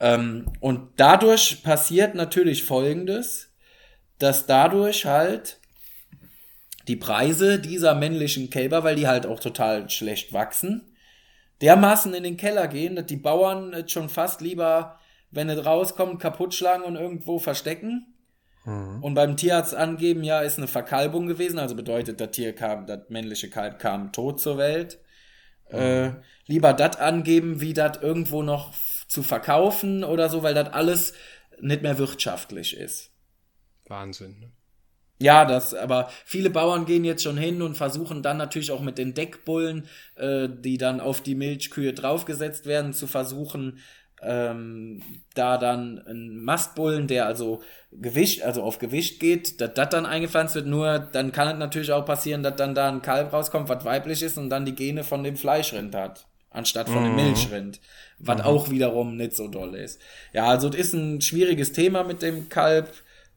[0.00, 3.50] Ähm, und dadurch passiert natürlich Folgendes,
[4.18, 5.60] dass dadurch halt
[6.88, 10.90] die Preise dieser männlichen Kälber, weil die halt auch total schlecht wachsen,
[11.60, 14.98] dermaßen in den Keller gehen, dass die Bauern es schon fast lieber,
[15.30, 18.14] wenn es rauskommt, kaputt schlagen und irgendwo verstecken.
[19.00, 23.08] Und beim Tierarzt angeben, ja, ist eine Verkalbung gewesen, also bedeutet, das Tier kam, das
[23.08, 24.98] männliche Kalb kam tot zur Welt.
[25.70, 26.10] Äh,
[26.46, 28.74] lieber das angeben, wie das irgendwo noch
[29.06, 31.14] zu verkaufen oder so, weil das alles
[31.60, 33.10] nicht mehr wirtschaftlich ist.
[33.86, 34.38] Wahnsinn.
[34.38, 34.52] Ne?
[35.20, 38.98] Ja, das, aber viele Bauern gehen jetzt schon hin und versuchen dann natürlich auch mit
[38.98, 43.78] den Deckbullen, äh, die dann auf die Milchkühe draufgesetzt werden, zu versuchen,
[44.22, 45.02] ähm,
[45.34, 47.62] da dann ein Mastbullen, der also
[47.92, 51.92] Gewicht, also auf Gewicht geht, dass das dann eingepflanzt wird, nur dann kann es natürlich
[51.92, 55.04] auch passieren, dass dann da ein Kalb rauskommt, was weiblich ist und dann die Gene
[55.04, 57.80] von dem Fleischrind hat, anstatt von dem Milchrind,
[58.18, 60.00] was auch wiederum nicht so doll ist.
[60.32, 62.92] Ja, also das ist ein schwieriges Thema mit dem Kalb.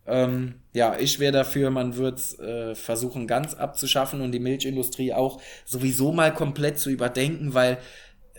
[0.08, 5.40] Ähm, ja, ich wäre dafür, man wird äh, versuchen, ganz abzuschaffen und die Milchindustrie auch
[5.64, 7.78] sowieso mal komplett zu überdenken, weil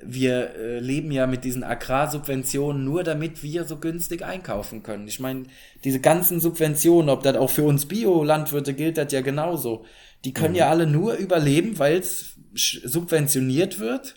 [0.04, 5.08] wir äh, leben ja mit diesen Agrarsubventionen nur, damit wir so günstig einkaufen können.
[5.08, 5.44] Ich meine,
[5.84, 9.84] diese ganzen Subventionen, ob das auch für uns Bio-Landwirte gilt, das ja genauso.
[10.24, 14.16] Die können ja alle nur überleben, weil es subventioniert wird,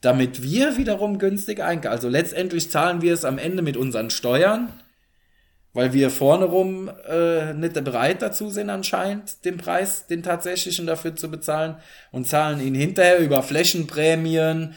[0.00, 1.92] damit wir wiederum günstig einkaufen.
[1.92, 4.72] Also letztendlich zahlen wir es am Ende mit unseren Steuern
[5.78, 11.14] weil wir vorne rum äh, nicht bereit dazu sind anscheinend, den Preis, den tatsächlichen dafür
[11.14, 11.76] zu bezahlen
[12.10, 14.74] und zahlen ihn hinterher über Flächenprämien,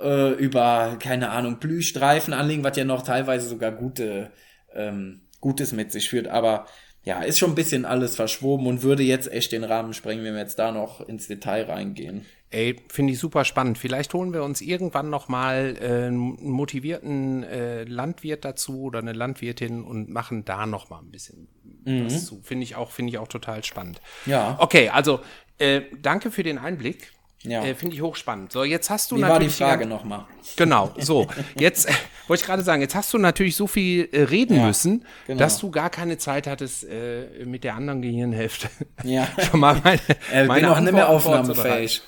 [0.00, 4.30] äh, über, keine Ahnung, Blühstreifen anlegen, was ja noch teilweise sogar gute,
[4.74, 6.28] ähm, Gutes mit sich führt.
[6.28, 6.66] Aber
[7.04, 10.34] ja, ist schon ein bisschen alles verschwoben und würde jetzt echt den Rahmen sprengen, wenn
[10.34, 12.24] wir jetzt da noch ins Detail reingehen.
[12.50, 13.78] Ey, finde ich super spannend.
[13.78, 19.14] Vielleicht holen wir uns irgendwann noch mal äh, einen motivierten äh, Landwirt dazu oder eine
[19.14, 21.48] Landwirtin und machen da noch mal ein bisschen
[21.84, 22.40] was zu.
[22.42, 24.00] Finde ich auch, finde ich auch total spannend.
[24.26, 24.56] Ja.
[24.60, 25.20] Okay, also
[25.58, 27.12] äh, danke für den Einblick.
[27.44, 27.64] Ja.
[27.64, 28.52] Äh, finde ich hochspannend.
[28.52, 30.26] So, jetzt hast du Wie war die natürlich Frage nochmal?
[30.56, 31.26] Genau, so.
[31.56, 31.92] Jetzt äh,
[32.28, 35.38] wollte ich gerade sagen, jetzt hast du natürlich so viel äh, reden Ja, müssen, genau.
[35.40, 38.70] dass du gar keine Zeit hattest, äh, mit der anderen Gehirnhälfte
[39.02, 39.26] Ja.
[39.50, 40.00] schon mal meine,
[40.32, 42.02] Äh, meine bin auch nicht mehr aufnahmefähig.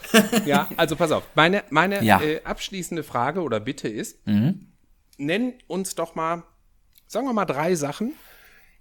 [0.46, 1.24] Ja, also pass auf.
[1.34, 2.18] Meine, meine Ja.
[2.18, 2.24] Mhm.
[2.24, 4.18] äh, abschließende Frage oder Bitte ist,
[5.18, 6.44] nenn uns doch mal,
[7.06, 8.12] sagen wir mal drei Sachen,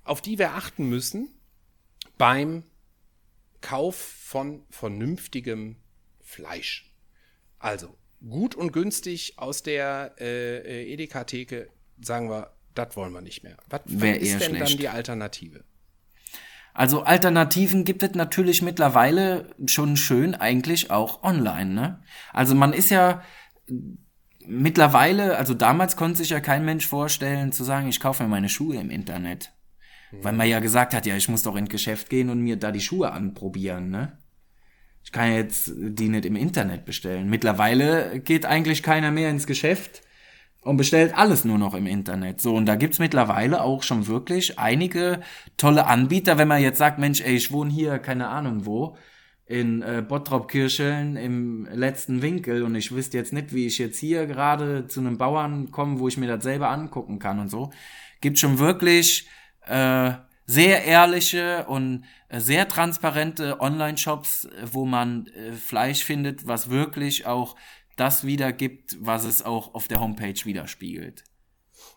[0.03, 1.29] auf die wir achten müssen
[2.17, 2.63] beim
[3.61, 5.77] Kauf von vernünftigem
[6.33, 6.91] Fleisch.
[7.59, 7.95] Also
[8.27, 11.69] gut und günstig aus der äh, äh, Edeka-Theke,
[12.01, 13.57] sagen wir, das wollen wir nicht mehr.
[13.69, 14.79] Was, ist eher denn dann schlecht.
[14.79, 15.63] die Alternative?
[16.73, 22.03] Also Alternativen gibt es natürlich mittlerweile schon schön eigentlich auch online, ne?
[22.31, 23.23] Also man ist ja
[24.47, 28.49] mittlerweile, also damals konnte sich ja kein Mensch vorstellen zu sagen, ich kaufe mir meine
[28.49, 29.53] Schuhe im Internet.
[30.21, 32.71] Weil man ja gesagt hat, ja, ich muss doch ins Geschäft gehen und mir da
[32.71, 34.17] die Schuhe anprobieren, ne?
[35.03, 37.29] Ich kann jetzt die nicht im Internet bestellen.
[37.29, 40.01] Mittlerweile geht eigentlich keiner mehr ins Geschäft,
[40.63, 42.41] und bestellt alles nur noch im Internet.
[42.41, 45.21] So, und da gibt's mittlerweile auch schon wirklich einige
[45.57, 48.97] tolle Anbieter, wenn man jetzt sagt, Mensch, ey, ich wohne hier, keine Ahnung wo,
[49.45, 54.25] in äh, Bottrop-Kircheln im letzten Winkel und ich wüsste jetzt nicht, wie ich jetzt hier
[54.25, 57.71] gerade zu einem Bauern komme, wo ich mir das selber angucken kann und so.
[58.21, 59.27] Gibt schon wirklich
[59.67, 60.13] äh,
[60.45, 67.55] sehr ehrliche und äh, sehr transparente Online-Shops, wo man äh, Fleisch findet, was wirklich auch
[67.95, 71.23] das wiedergibt, was es auch auf der Homepage widerspiegelt.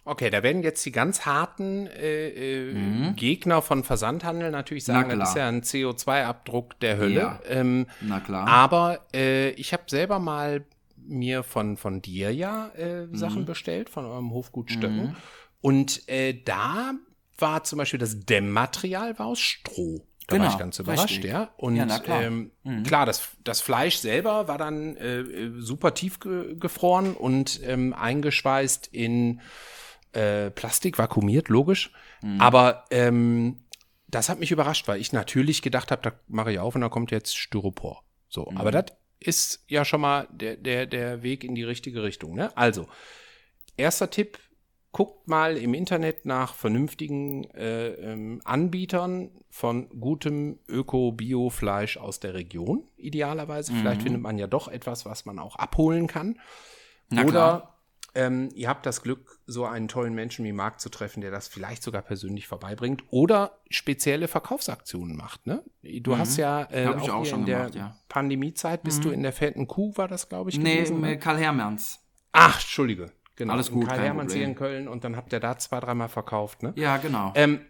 [0.05, 3.17] Okay, da werden jetzt die ganz harten äh, äh, mhm.
[3.17, 7.21] Gegner von Versandhandel natürlich sagen, das ist ja ein CO2-Abdruck der Hölle.
[7.21, 7.41] Ja.
[7.49, 8.47] Ähm, Na klar.
[8.47, 10.65] Aber äh, ich habe selber mal
[10.97, 13.17] mir von, von dir ja äh, mhm.
[13.17, 15.09] Sachen bestellt, von eurem Hofgut Stöcken.
[15.09, 15.17] Mhm.
[15.61, 16.03] Und
[16.45, 16.93] da
[17.39, 20.07] war zum Beispiel das Dämmmaterial war aus Stroh.
[20.27, 21.31] Da genau, war ich ganz überrascht, richtig.
[21.31, 21.51] ja.
[21.57, 22.83] Und ja, klar, ähm, mhm.
[22.83, 28.89] klar das, das Fleisch selber war dann äh, super tief ge gefroren und ähm, eingeschweißt
[28.89, 29.41] in
[30.13, 31.93] äh, Plastik, vakuumiert, logisch.
[32.23, 32.41] Mhm.
[32.41, 33.59] Aber ähm,
[34.09, 36.89] das hat mich überrascht, weil ich natürlich gedacht habe, da mache ich auf und da
[36.89, 38.03] kommt jetzt Styropor.
[38.29, 38.57] So, mhm.
[38.57, 38.87] aber das
[39.21, 42.35] ist ja schon mal der, der, der Weg in die richtige Richtung.
[42.35, 42.57] Ne?
[42.57, 42.89] Also,
[43.77, 44.39] erster Tipp,
[44.97, 52.89] guckt mal im Internet nach vernünftigen äh, ähm, Anbietern von gutem Öko-Bio-Fleisch aus der Region,
[52.97, 53.75] idealerweise.
[53.75, 53.77] Mhm.
[53.77, 56.41] Vielleicht findet man ja doch etwas, was man auch abholen kann.
[57.11, 57.75] Na Oder
[58.15, 61.47] ähm, ihr habt das Glück, so einen tollen Menschen wie Marc zu treffen, der das
[61.47, 65.47] vielleicht sogar persönlich vorbeibringt oder spezielle Verkaufsaktionen macht.
[65.47, 65.63] Ne?
[65.83, 66.19] Du mhm.
[66.21, 67.99] hast ja äh, auch, auch in der ja.
[68.09, 69.03] Pandemiezeit, bist mhm.
[69.03, 71.03] du in der fetten Kuh, war das, glaube ich, nee, gewesen?
[71.03, 71.19] Nee, ne?
[71.19, 72.01] Karl Hermanns.
[72.33, 73.13] Ach, Entschuldige.
[73.37, 73.53] Genau.
[73.53, 73.87] Alles gut.
[73.87, 76.73] Karl Hermanns hier in Köln und dann habt ihr da zwei, dreimal verkauft, ne?
[76.77, 77.33] Ja, genau.
[77.35, 77.61] Ähm,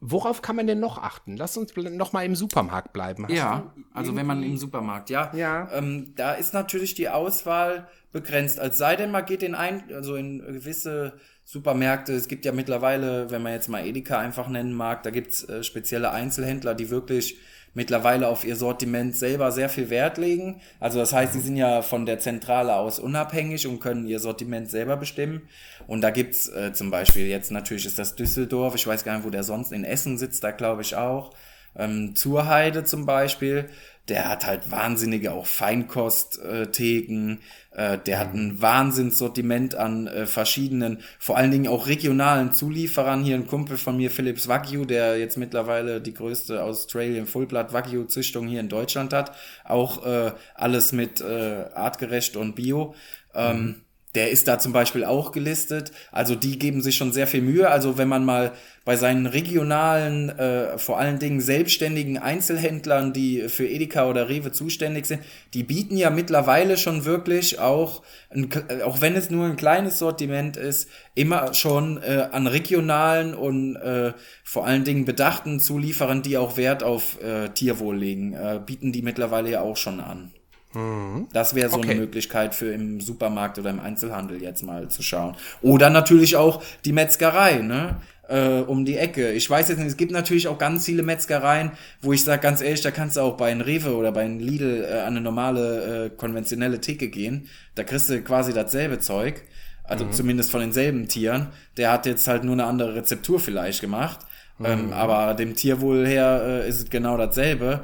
[0.00, 1.36] worauf kann man denn noch achten?
[1.36, 3.24] Lass uns noch mal im Supermarkt bleiben.
[3.24, 5.32] Hast ja, also wenn man im Supermarkt, ja.
[5.34, 5.70] Ja.
[5.72, 8.60] Ähm, da ist natürlich die Auswahl begrenzt.
[8.60, 11.14] Als sei denn, man geht in ein, also in gewisse
[11.44, 12.12] Supermärkte.
[12.12, 15.62] Es gibt ja mittlerweile, wenn man jetzt mal Edeka einfach nennen mag, da gibt's äh,
[15.62, 17.38] spezielle Einzelhändler, die wirklich
[17.74, 20.60] mittlerweile auf ihr Sortiment selber sehr viel Wert legen.
[20.80, 24.70] Also das heißt, sie sind ja von der Zentrale aus unabhängig und können ihr Sortiment
[24.70, 25.42] selber bestimmen.
[25.86, 29.26] Und da gibt's äh, zum Beispiel jetzt natürlich ist das Düsseldorf, ich weiß gar nicht,
[29.26, 31.32] wo der sonst in Essen sitzt, da glaube ich auch.
[31.76, 33.68] Ähm, Zurheide zum Beispiel,
[34.08, 37.38] der hat halt wahnsinnige auch Feinkosttheken,
[37.74, 43.24] äh, der hat ein Wahnsinnssortiment an äh, verschiedenen, vor allen Dingen auch regionalen Zulieferern.
[43.24, 48.04] Hier ein Kumpel von mir, Philips Wagyu, der jetzt mittlerweile die größte Australian Fullblood Wagyu
[48.04, 49.32] Züchtung hier in Deutschland hat.
[49.64, 52.94] Auch äh, alles mit äh, artgerecht und Bio.
[53.34, 53.83] Ähm, mhm.
[54.14, 55.90] Der ist da zum Beispiel auch gelistet.
[56.12, 57.68] Also die geben sich schon sehr viel Mühe.
[57.68, 58.52] Also wenn man mal
[58.84, 65.06] bei seinen regionalen, äh, vor allen Dingen selbstständigen Einzelhändlern, die für Edeka oder Rewe zuständig
[65.06, 65.22] sind,
[65.54, 68.50] die bieten ja mittlerweile schon wirklich auch, ein,
[68.84, 74.12] auch wenn es nur ein kleines Sortiment ist, immer schon äh, an regionalen und äh,
[74.44, 79.02] vor allen Dingen bedachten Zulieferern, die auch Wert auf äh, Tierwohl legen, äh, bieten die
[79.02, 80.30] mittlerweile ja auch schon an.
[80.74, 81.28] Mhm.
[81.32, 81.92] Das wäre so okay.
[81.92, 85.36] eine Möglichkeit für im Supermarkt oder im Einzelhandel jetzt mal zu schauen.
[85.62, 87.96] Oder natürlich auch die Metzgerei, ne?
[88.26, 89.32] Äh, um die Ecke.
[89.32, 92.62] Ich weiß jetzt nicht, es gibt natürlich auch ganz viele Metzgereien, wo ich sage ganz
[92.62, 95.20] ehrlich, da kannst du auch bei einem Rewe oder bei einem Lidl äh, an eine
[95.20, 97.50] normale, äh, konventionelle Theke gehen.
[97.74, 99.42] Da kriegst du quasi dasselbe Zeug.
[99.84, 100.12] Also mhm.
[100.12, 101.48] zumindest von denselben Tieren.
[101.76, 104.20] Der hat jetzt halt nur eine andere Rezeptur vielleicht gemacht.
[104.58, 104.66] Mhm.
[104.66, 107.80] Ähm, aber dem Tierwohl her äh, ist es genau dasselbe.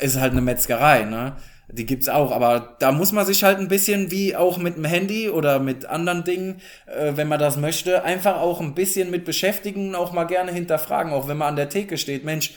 [0.00, 1.36] Ist halt eine Metzgerei, ne?
[1.68, 4.84] Die gibt's auch, aber da muss man sich halt ein bisschen wie auch mit dem
[4.84, 9.24] Handy oder mit anderen Dingen, äh, wenn man das möchte, einfach auch ein bisschen mit
[9.24, 12.24] beschäftigen und auch mal gerne hinterfragen, auch wenn man an der Theke steht.
[12.24, 12.54] Mensch,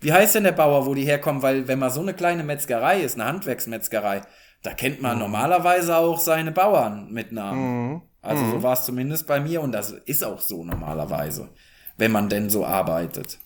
[0.00, 1.42] wie heißt denn der Bauer, wo die herkommen?
[1.42, 4.22] Weil wenn man so eine kleine Metzgerei ist, eine Handwerksmetzgerei,
[4.62, 5.22] da kennt man mhm.
[5.22, 7.90] normalerweise auch seine Bauern mit Namen.
[7.90, 8.02] Mhm.
[8.20, 8.62] Also so mhm.
[8.62, 11.48] war es zumindest bei mir und das ist auch so normalerweise,
[11.96, 13.38] wenn man denn so arbeitet.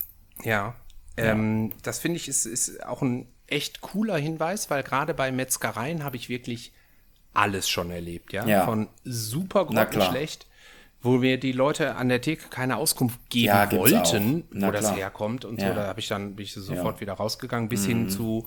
[0.45, 0.75] Ja,
[1.17, 6.05] ähm, das finde ich ist, ist auch ein echt cooler Hinweis, weil gerade bei Metzgereien
[6.05, 6.73] habe ich wirklich
[7.33, 8.47] alles schon erlebt, ja.
[8.47, 8.65] ja.
[8.65, 10.47] Von super schlecht,
[11.03, 14.73] wo mir die Leute an der Theke keine Auskunft geben ja, wollten, wo klar.
[14.73, 15.69] das herkommt und ja.
[15.69, 15.75] so.
[15.75, 17.89] Da habe ich dann bin ich sofort wieder rausgegangen, bis mhm.
[17.89, 18.47] hin zu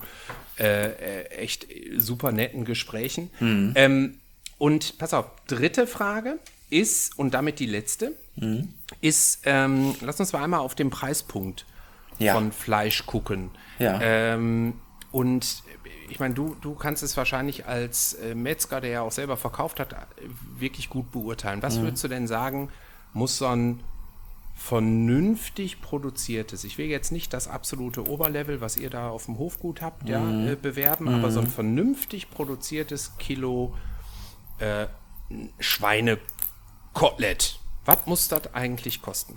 [0.58, 1.66] äh, äh, echt
[1.96, 3.30] super netten Gesprächen.
[3.38, 3.72] Mhm.
[3.76, 4.18] Ähm,
[4.58, 8.74] und pass auf, dritte Frage ist, und damit die letzte, mhm.
[9.00, 11.64] ist, ähm, lass uns mal einmal auf den Preispunkt
[12.18, 13.50] von Fleisch gucken.
[13.78, 13.98] Ja.
[14.02, 14.74] Ähm,
[15.12, 15.62] und
[16.08, 19.80] ich meine, du, du kannst es wahrscheinlich als äh, Metzger, der ja auch selber verkauft
[19.80, 19.94] hat,
[20.58, 21.62] wirklich gut beurteilen.
[21.62, 21.82] Was mhm.
[21.82, 22.70] würdest du denn sagen,
[23.12, 23.80] muss so ein
[24.56, 29.80] vernünftig produziertes, ich will jetzt nicht das absolute Oberlevel, was ihr da auf dem Hofgut
[29.80, 30.48] habt, ja, mhm.
[30.48, 31.14] äh, bewerben, mhm.
[31.14, 33.74] aber so ein vernünftig produziertes Kilo
[34.58, 34.86] äh,
[35.58, 36.26] Schweinefleisch
[36.92, 37.58] Kotelett.
[37.84, 39.34] Was muss das eigentlich kosten?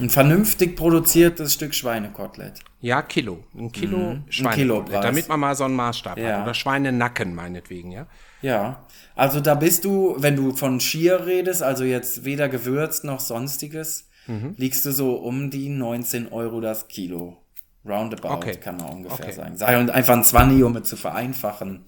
[0.00, 2.60] Ein vernünftig produziertes Stück Schweinekotelett.
[2.80, 3.42] Ja, Kilo.
[3.56, 4.04] Ein Kilo Mhm.
[4.04, 5.04] Ein Schweinekotelett.
[5.04, 6.36] Damit man mal so einen Maßstab Ja.
[6.36, 6.42] hat.
[6.44, 8.06] Oder Schweinenacken meinetwegen, ja.
[8.40, 8.84] Ja,
[9.16, 14.08] also da bist du, wenn du von Schier redest, also jetzt weder gewürzt noch sonstiges,
[14.28, 14.54] Mhm.
[14.56, 17.38] liegst du so um die 19 Euro das Kilo.
[17.84, 18.56] Roundabout Okay.
[18.56, 19.32] kann man ungefähr Okay.
[19.34, 19.56] sagen.
[19.56, 21.86] Sei und einfach ein 20, um es zu vereinfachen.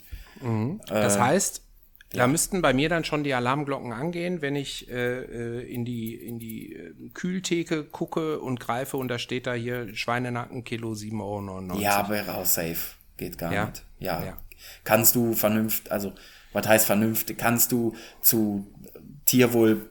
[0.89, 1.62] Das Äh, heißt,
[2.12, 6.14] da müssten bei mir dann schon die Alarmglocken angehen, wenn ich äh, äh, in die,
[6.14, 11.70] in die äh, Kühltheke gucke und greife und da steht da hier Schweinenacken Kilo 7,99
[11.70, 11.80] Euro.
[11.80, 12.96] Ja, wäre auch safe.
[13.16, 13.66] Geht gar Ja.
[13.66, 13.84] nicht.
[14.00, 14.24] Ja.
[14.24, 14.38] Ja.
[14.84, 16.12] Kannst du vernünftig, also,
[16.52, 17.38] was heißt vernünftig?
[17.38, 18.66] Kannst du zu
[19.24, 19.88] Tierwohl,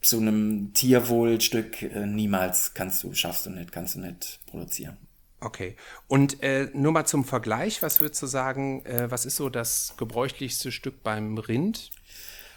[0.00, 4.96] zu einem Tierwohlstück äh, niemals, kannst du, schaffst du nicht, kannst du nicht produzieren.
[5.40, 5.76] Okay.
[6.08, 9.94] Und äh, nur mal zum Vergleich, was würdest du sagen, äh, was ist so das
[9.96, 11.90] gebräuchlichste Stück beim Rind?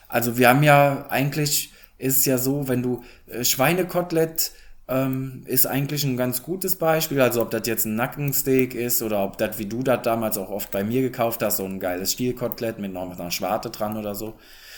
[0.07, 4.51] Also wir haben ja eigentlich ist es ja so, wenn du äh, Schweinekotelett
[4.87, 7.21] ähm, ist eigentlich ein ganz gutes Beispiel.
[7.21, 10.49] Also ob das jetzt ein Nackensteak ist oder ob das, wie du das damals auch
[10.49, 13.95] oft bei mir gekauft hast, so ein geiles Stielkotelett mit noch mit einer Schwarte dran
[13.95, 14.33] oder so.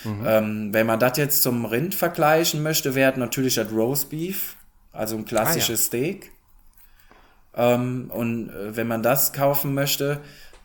[0.05, 4.57] Ähm, wenn man das jetzt zum Rind vergleichen möchte, wäre natürlich das Roast Beef,
[4.91, 6.31] also ein klassisches Steak.
[7.55, 10.19] Ähm, und äh, wenn man das kaufen möchte,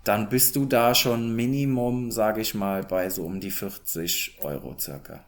[0.04, 4.74] dann bist du da schon Minimum, sage ich mal, bei so um die 40 Euro
[4.78, 5.20] circa.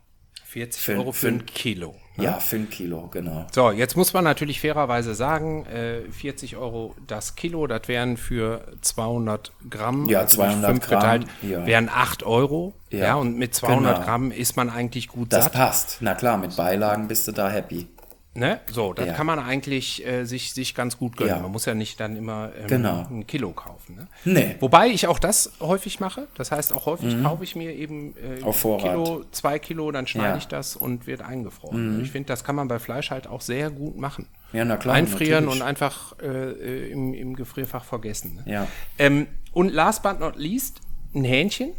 [0.47, 1.95] 40 Für- Euro für ein Kilo.
[2.17, 2.25] ne?
[2.25, 3.47] Ja, für ein Kilo, genau.
[3.55, 8.67] So, jetzt muss man natürlich fairerweise sagen, äh, 40 Euro das Kilo, das wären für
[8.81, 11.67] 200 Gramm, Ja, also durch 200 fünf Gramm, geteilt, ja.
[11.67, 12.75] wären 8 Euro.
[12.91, 14.05] Ja, Ja, und mit 200 genau.
[14.07, 15.53] Gramm ist man eigentlich gut Das satt.
[15.53, 15.99] passt.
[16.01, 17.87] Na klar, mit Beilagen bist du da happy.
[18.33, 18.61] Ne?
[18.71, 19.13] So, das Ja.
[19.15, 21.35] kann man eigentlich äh, sich, sich ganz gut gönnen.
[21.35, 21.43] Ja.
[21.43, 23.05] Man muss ja nicht dann immer ähm, Genau.
[23.11, 23.97] ein Kilo kaufen.
[23.97, 24.07] Ne?
[24.25, 24.55] Nee.
[24.61, 26.29] Wobei ich auch das häufig mache.
[26.37, 28.45] Das heißt, auch häufig kaufe ich mir eben äh, Mhm.
[28.45, 28.83] Auf Vorrat.
[28.83, 30.33] Kilo, zwei Kilo, dann schneide Ja.
[30.35, 30.39] Mhm.
[30.39, 32.01] ich das und wird eingefroren.
[32.05, 34.27] Ich finde, das kann man bei Fleisch halt auch sehr gut machen.
[34.53, 35.63] Ja, na klar, Einfrieren natürlich.
[35.63, 38.41] und einfach äh, äh, im, im Gefrierfach vergessen.
[38.45, 38.53] Ne?
[38.53, 38.67] Ja.
[38.99, 40.81] Ähm, und last but not least,
[41.17, 41.73] ein Hähnchen.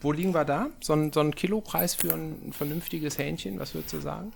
[0.00, 0.68] Wo liegen wir da?
[0.80, 4.32] So ein, so ein Kilopreis für ein vernünftiges Hähnchen, was würdest du sagen?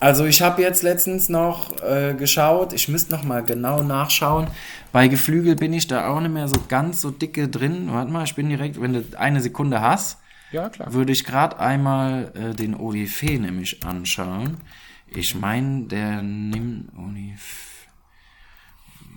[0.00, 4.48] Also ich habe jetzt letztens noch äh, geschaut, ich müsste noch mal genau nachschauen.
[4.90, 7.88] Bei Geflügel bin ich da auch nicht mehr so ganz so dicke drin.
[7.92, 10.18] Warte mal, ich bin direkt, wenn du eine Sekunde hast,
[10.50, 14.58] Ja, würde ich gerade einmal äh, den Olifé nämlich anschauen.
[15.06, 17.86] Ich meine, der nimmt Olif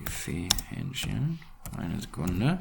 [0.03, 1.39] Olifé Hähnchen.
[1.77, 2.59] Eine Sekunde.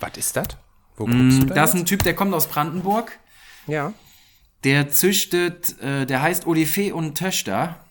[0.00, 0.48] Was ist das?
[0.96, 1.52] Wo guckst du da?
[1.52, 3.12] Mm, Das ist ein Typ, der kommt aus Brandenburg.
[3.66, 3.92] ja.
[4.66, 7.84] Der züchtet, äh, der heißt Olifé und Töchter.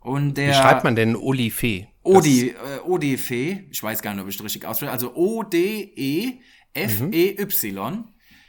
[0.00, 1.88] Und der Wie schreibt man denn Olifee?
[2.02, 6.44] Odi, äh, Odifee, ich weiß gar nicht, ob ich das richtig ausspreche, also O-D-E-F-E-Y.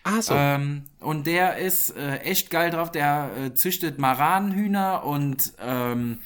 [0.04, 0.34] Ah, so.
[0.34, 6.20] Ähm, und der ist äh, echt geil drauf, der äh, züchtet Maranhühner und ähm,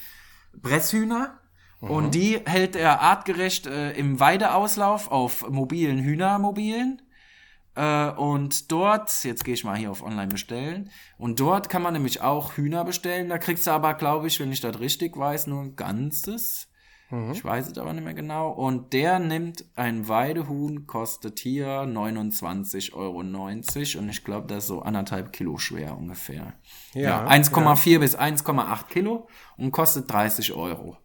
[0.53, 1.39] Bresshühner.
[1.81, 7.01] Und die hält er artgerecht äh, im Weideauslauf auf mobilen Hühnermobilen.
[7.75, 10.89] Äh, und dort, jetzt gehe ich mal hier auf Online bestellen.
[11.17, 13.29] Und dort kann man nämlich auch Hühner bestellen.
[13.29, 16.67] Da kriegst du aber, glaube ich, wenn ich das richtig weiß, nur ein ganzes.
[17.31, 18.49] Ich weiß es aber nicht mehr genau.
[18.49, 23.19] Und der nimmt ein Weidehuhn, kostet hier 29,90 Euro.
[23.19, 26.53] Und ich glaube, das ist so anderthalb Kilo schwer ungefähr.
[26.95, 29.27] Ja, Ja, 1,4 bis 1,8 Kilo
[29.57, 30.97] und kostet 30 Euro.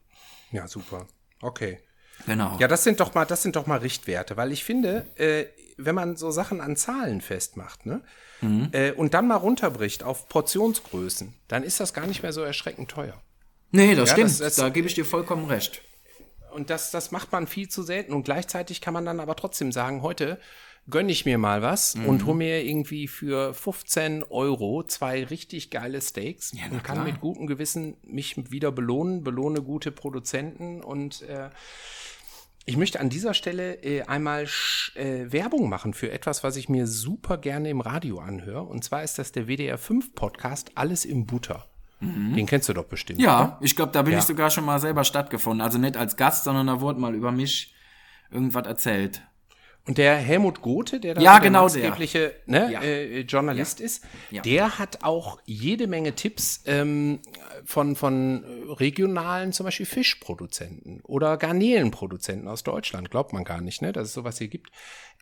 [0.51, 1.07] ja, super.
[1.43, 1.81] Okay.
[2.27, 2.57] Genau.
[2.59, 5.45] Ja, das sind doch mal, das sind doch mal Richtwerte, weil ich finde, äh,
[5.79, 8.03] wenn man so Sachen an Zahlen festmacht, ne,
[8.73, 12.91] äh, und dann mal runterbricht auf Portionsgrößen, dann ist das gar nicht mehr so erschreckend
[12.91, 13.21] teuer.
[13.71, 14.31] nee, das Ja, stimmt.
[14.31, 15.83] das- das- da gebe ich dir vollkommen recht.
[16.53, 18.13] Und das, das macht man viel zu selten.
[18.15, 20.39] Und gleichzeitig kann man dann aber trotzdem sagen, heute
[20.91, 26.01] gönne ich mir mal was und hole mir irgendwie für 15 Euro zwei richtig geile
[26.01, 27.05] Steaks na und kann klar.
[27.05, 31.51] mit gutem Gewissen mich wieder belohnen, belohne gute Produzenten und äh,
[32.69, 34.45] ich möchte an dieser Stelle äh, einmal
[34.95, 38.63] äh, Werbung machen für etwas, was ich mir super gerne im Radio anhöre.
[38.63, 41.65] Und zwar ist das der WDR 5 Podcast Alles im Butter.
[42.01, 43.19] Den kennst du doch bestimmt.
[43.19, 43.27] oder?
[43.29, 44.19] Ja, ich glaube, da bin Ja.
[44.21, 45.61] ich sogar schon mal selber stattgefunden.
[45.63, 47.75] Also nicht als Gast, sondern da wurde mal über mich
[48.31, 49.23] irgendwas erzählt.
[49.89, 51.83] Und der Helmut Gothe, der da Ja, so genau der.
[51.83, 52.83] maßgebliche ne, Ja.
[52.83, 54.43] äh, Journalist ist, Ja.
[54.43, 57.21] der hat auch jede Menge Tipps ähm,
[57.65, 63.11] von, von regionalen, zum Beispiel Fischproduzenten oder Garnelenproduzenten aus Deutschland.
[63.11, 64.71] Glaubt man gar nicht, ne, dass es sowas hier gibt.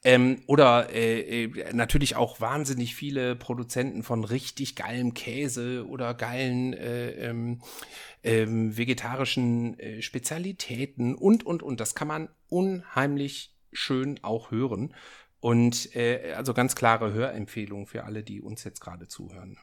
[0.05, 6.75] Ähm, oder äh, äh, natürlich auch wahnsinnig viele Produzenten von richtig geilem Käse oder geilen
[6.75, 7.63] äh, ähm,
[8.25, 11.79] ähm, vegetarischen äh, Spezialitäten und, und, und.
[11.81, 14.95] Das kann man unheimlich schön auch hören.
[15.41, 19.59] Und äh, also ganz klare Hörempfehlung für alle, die uns jetzt gerade zuhören.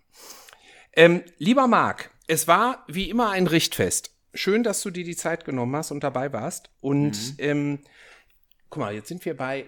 [0.94, 4.16] Ähm, lieber Marc, es war wie immer ein Richtfest.
[4.34, 6.70] Schön, dass du dir die Zeit genommen hast und dabei warst.
[6.80, 7.80] Und ähm,
[8.70, 9.66] guck mal, jetzt sind wir bei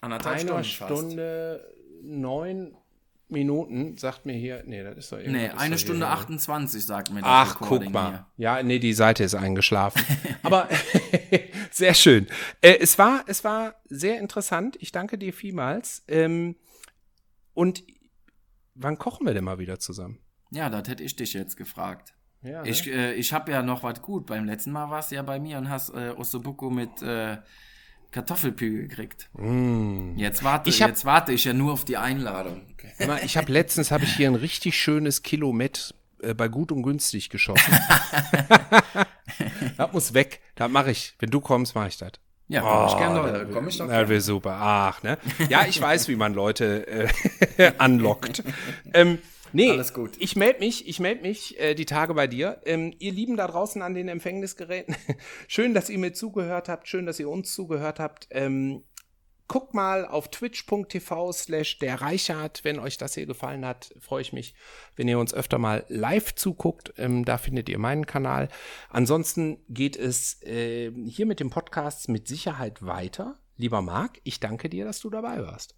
[0.00, 1.02] Anderthalb einer Stunden fast.
[1.02, 2.76] Stunde neun
[3.28, 4.62] Minuten, sagt mir hier.
[4.66, 5.40] Nee, das ist doch irgendwie.
[5.40, 8.08] Nee, eine Stunde hier- 28, sagt mir das Ach, Recording guck mal.
[8.10, 8.26] hier.
[8.36, 10.00] Ja, nee, die Seite ist eingeschlafen.
[10.42, 10.68] Aber
[11.72, 12.26] sehr schön.
[12.60, 14.76] Äh, es, war, es war sehr interessant.
[14.80, 16.04] Ich danke dir vielmals.
[16.08, 16.56] Ähm,
[17.54, 17.82] und
[18.74, 20.20] wann kochen wir denn mal wieder zusammen?
[20.52, 22.14] Ja, das hätte ich dich jetzt gefragt.
[22.42, 24.26] Ja, Ich, äh, ich habe ja noch was gut.
[24.26, 27.38] Beim letzten Mal warst du ja bei mir und hast äh, Ossobuco mit äh,
[28.16, 29.28] Kartoffelpü gekriegt.
[30.16, 30.72] Jetzt, warte, Mm.
[30.72, 32.62] Ich hab- jetzt warte ich ja nur auf die Einladung.
[33.06, 36.72] Mal, ich habe letztens habe ich hier ein richtig schönes Kilo Met äh, bei gut
[36.72, 37.78] und günstig geschossen.
[39.76, 40.40] das muss weg.
[40.54, 41.14] Das mache ich.
[41.18, 42.12] Wenn du kommst, mache ich das.
[42.48, 43.32] Ja, komm ich Oh, gerne.
[43.32, 44.56] da- noch- Komm ich doch Na, wäre super.
[44.60, 45.18] Ach, ne?
[45.50, 46.86] Ja, ich weiß, wie man Leute
[47.58, 48.42] äh, anlockt.
[48.94, 49.18] Ähm,
[49.52, 50.12] nee, Alles gut.
[50.18, 52.60] ich melde mich, ich melde mich äh, die Tage bei dir.
[52.64, 54.96] Ähm, ihr Lieben da draußen an den Empfängnisgeräten,
[55.48, 58.28] schön, dass ihr mir zugehört habt, schön, dass ihr uns zugehört habt.
[58.30, 58.82] Ähm,
[59.48, 64.32] guckt mal auf twitch.tv slash der Reichert, wenn euch das hier gefallen hat, freue ich
[64.32, 64.54] mich,
[64.96, 66.94] wenn ihr uns öfter mal live zuguckt.
[66.96, 68.48] Ähm, da findet ihr meinen Kanal.
[68.90, 73.38] Ansonsten geht es äh, hier mit dem Podcast mit Sicherheit weiter.
[73.56, 75.76] Lieber Marc, ich danke dir, dass du dabei warst.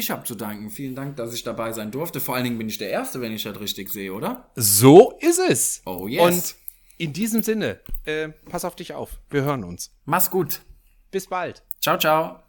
[0.00, 0.70] Ich habe zu danken.
[0.70, 2.20] Vielen Dank, dass ich dabei sein durfte.
[2.20, 4.50] Vor allen Dingen bin ich der Erste, wenn ich das richtig sehe, oder?
[4.56, 5.82] So ist es.
[5.84, 6.22] Oh, yes.
[6.22, 6.54] Und
[6.96, 9.20] in diesem Sinne, äh, pass auf dich auf.
[9.28, 9.94] Wir hören uns.
[10.06, 10.62] Mach's gut.
[11.10, 11.62] Bis bald.
[11.82, 12.42] Ciao, ciao.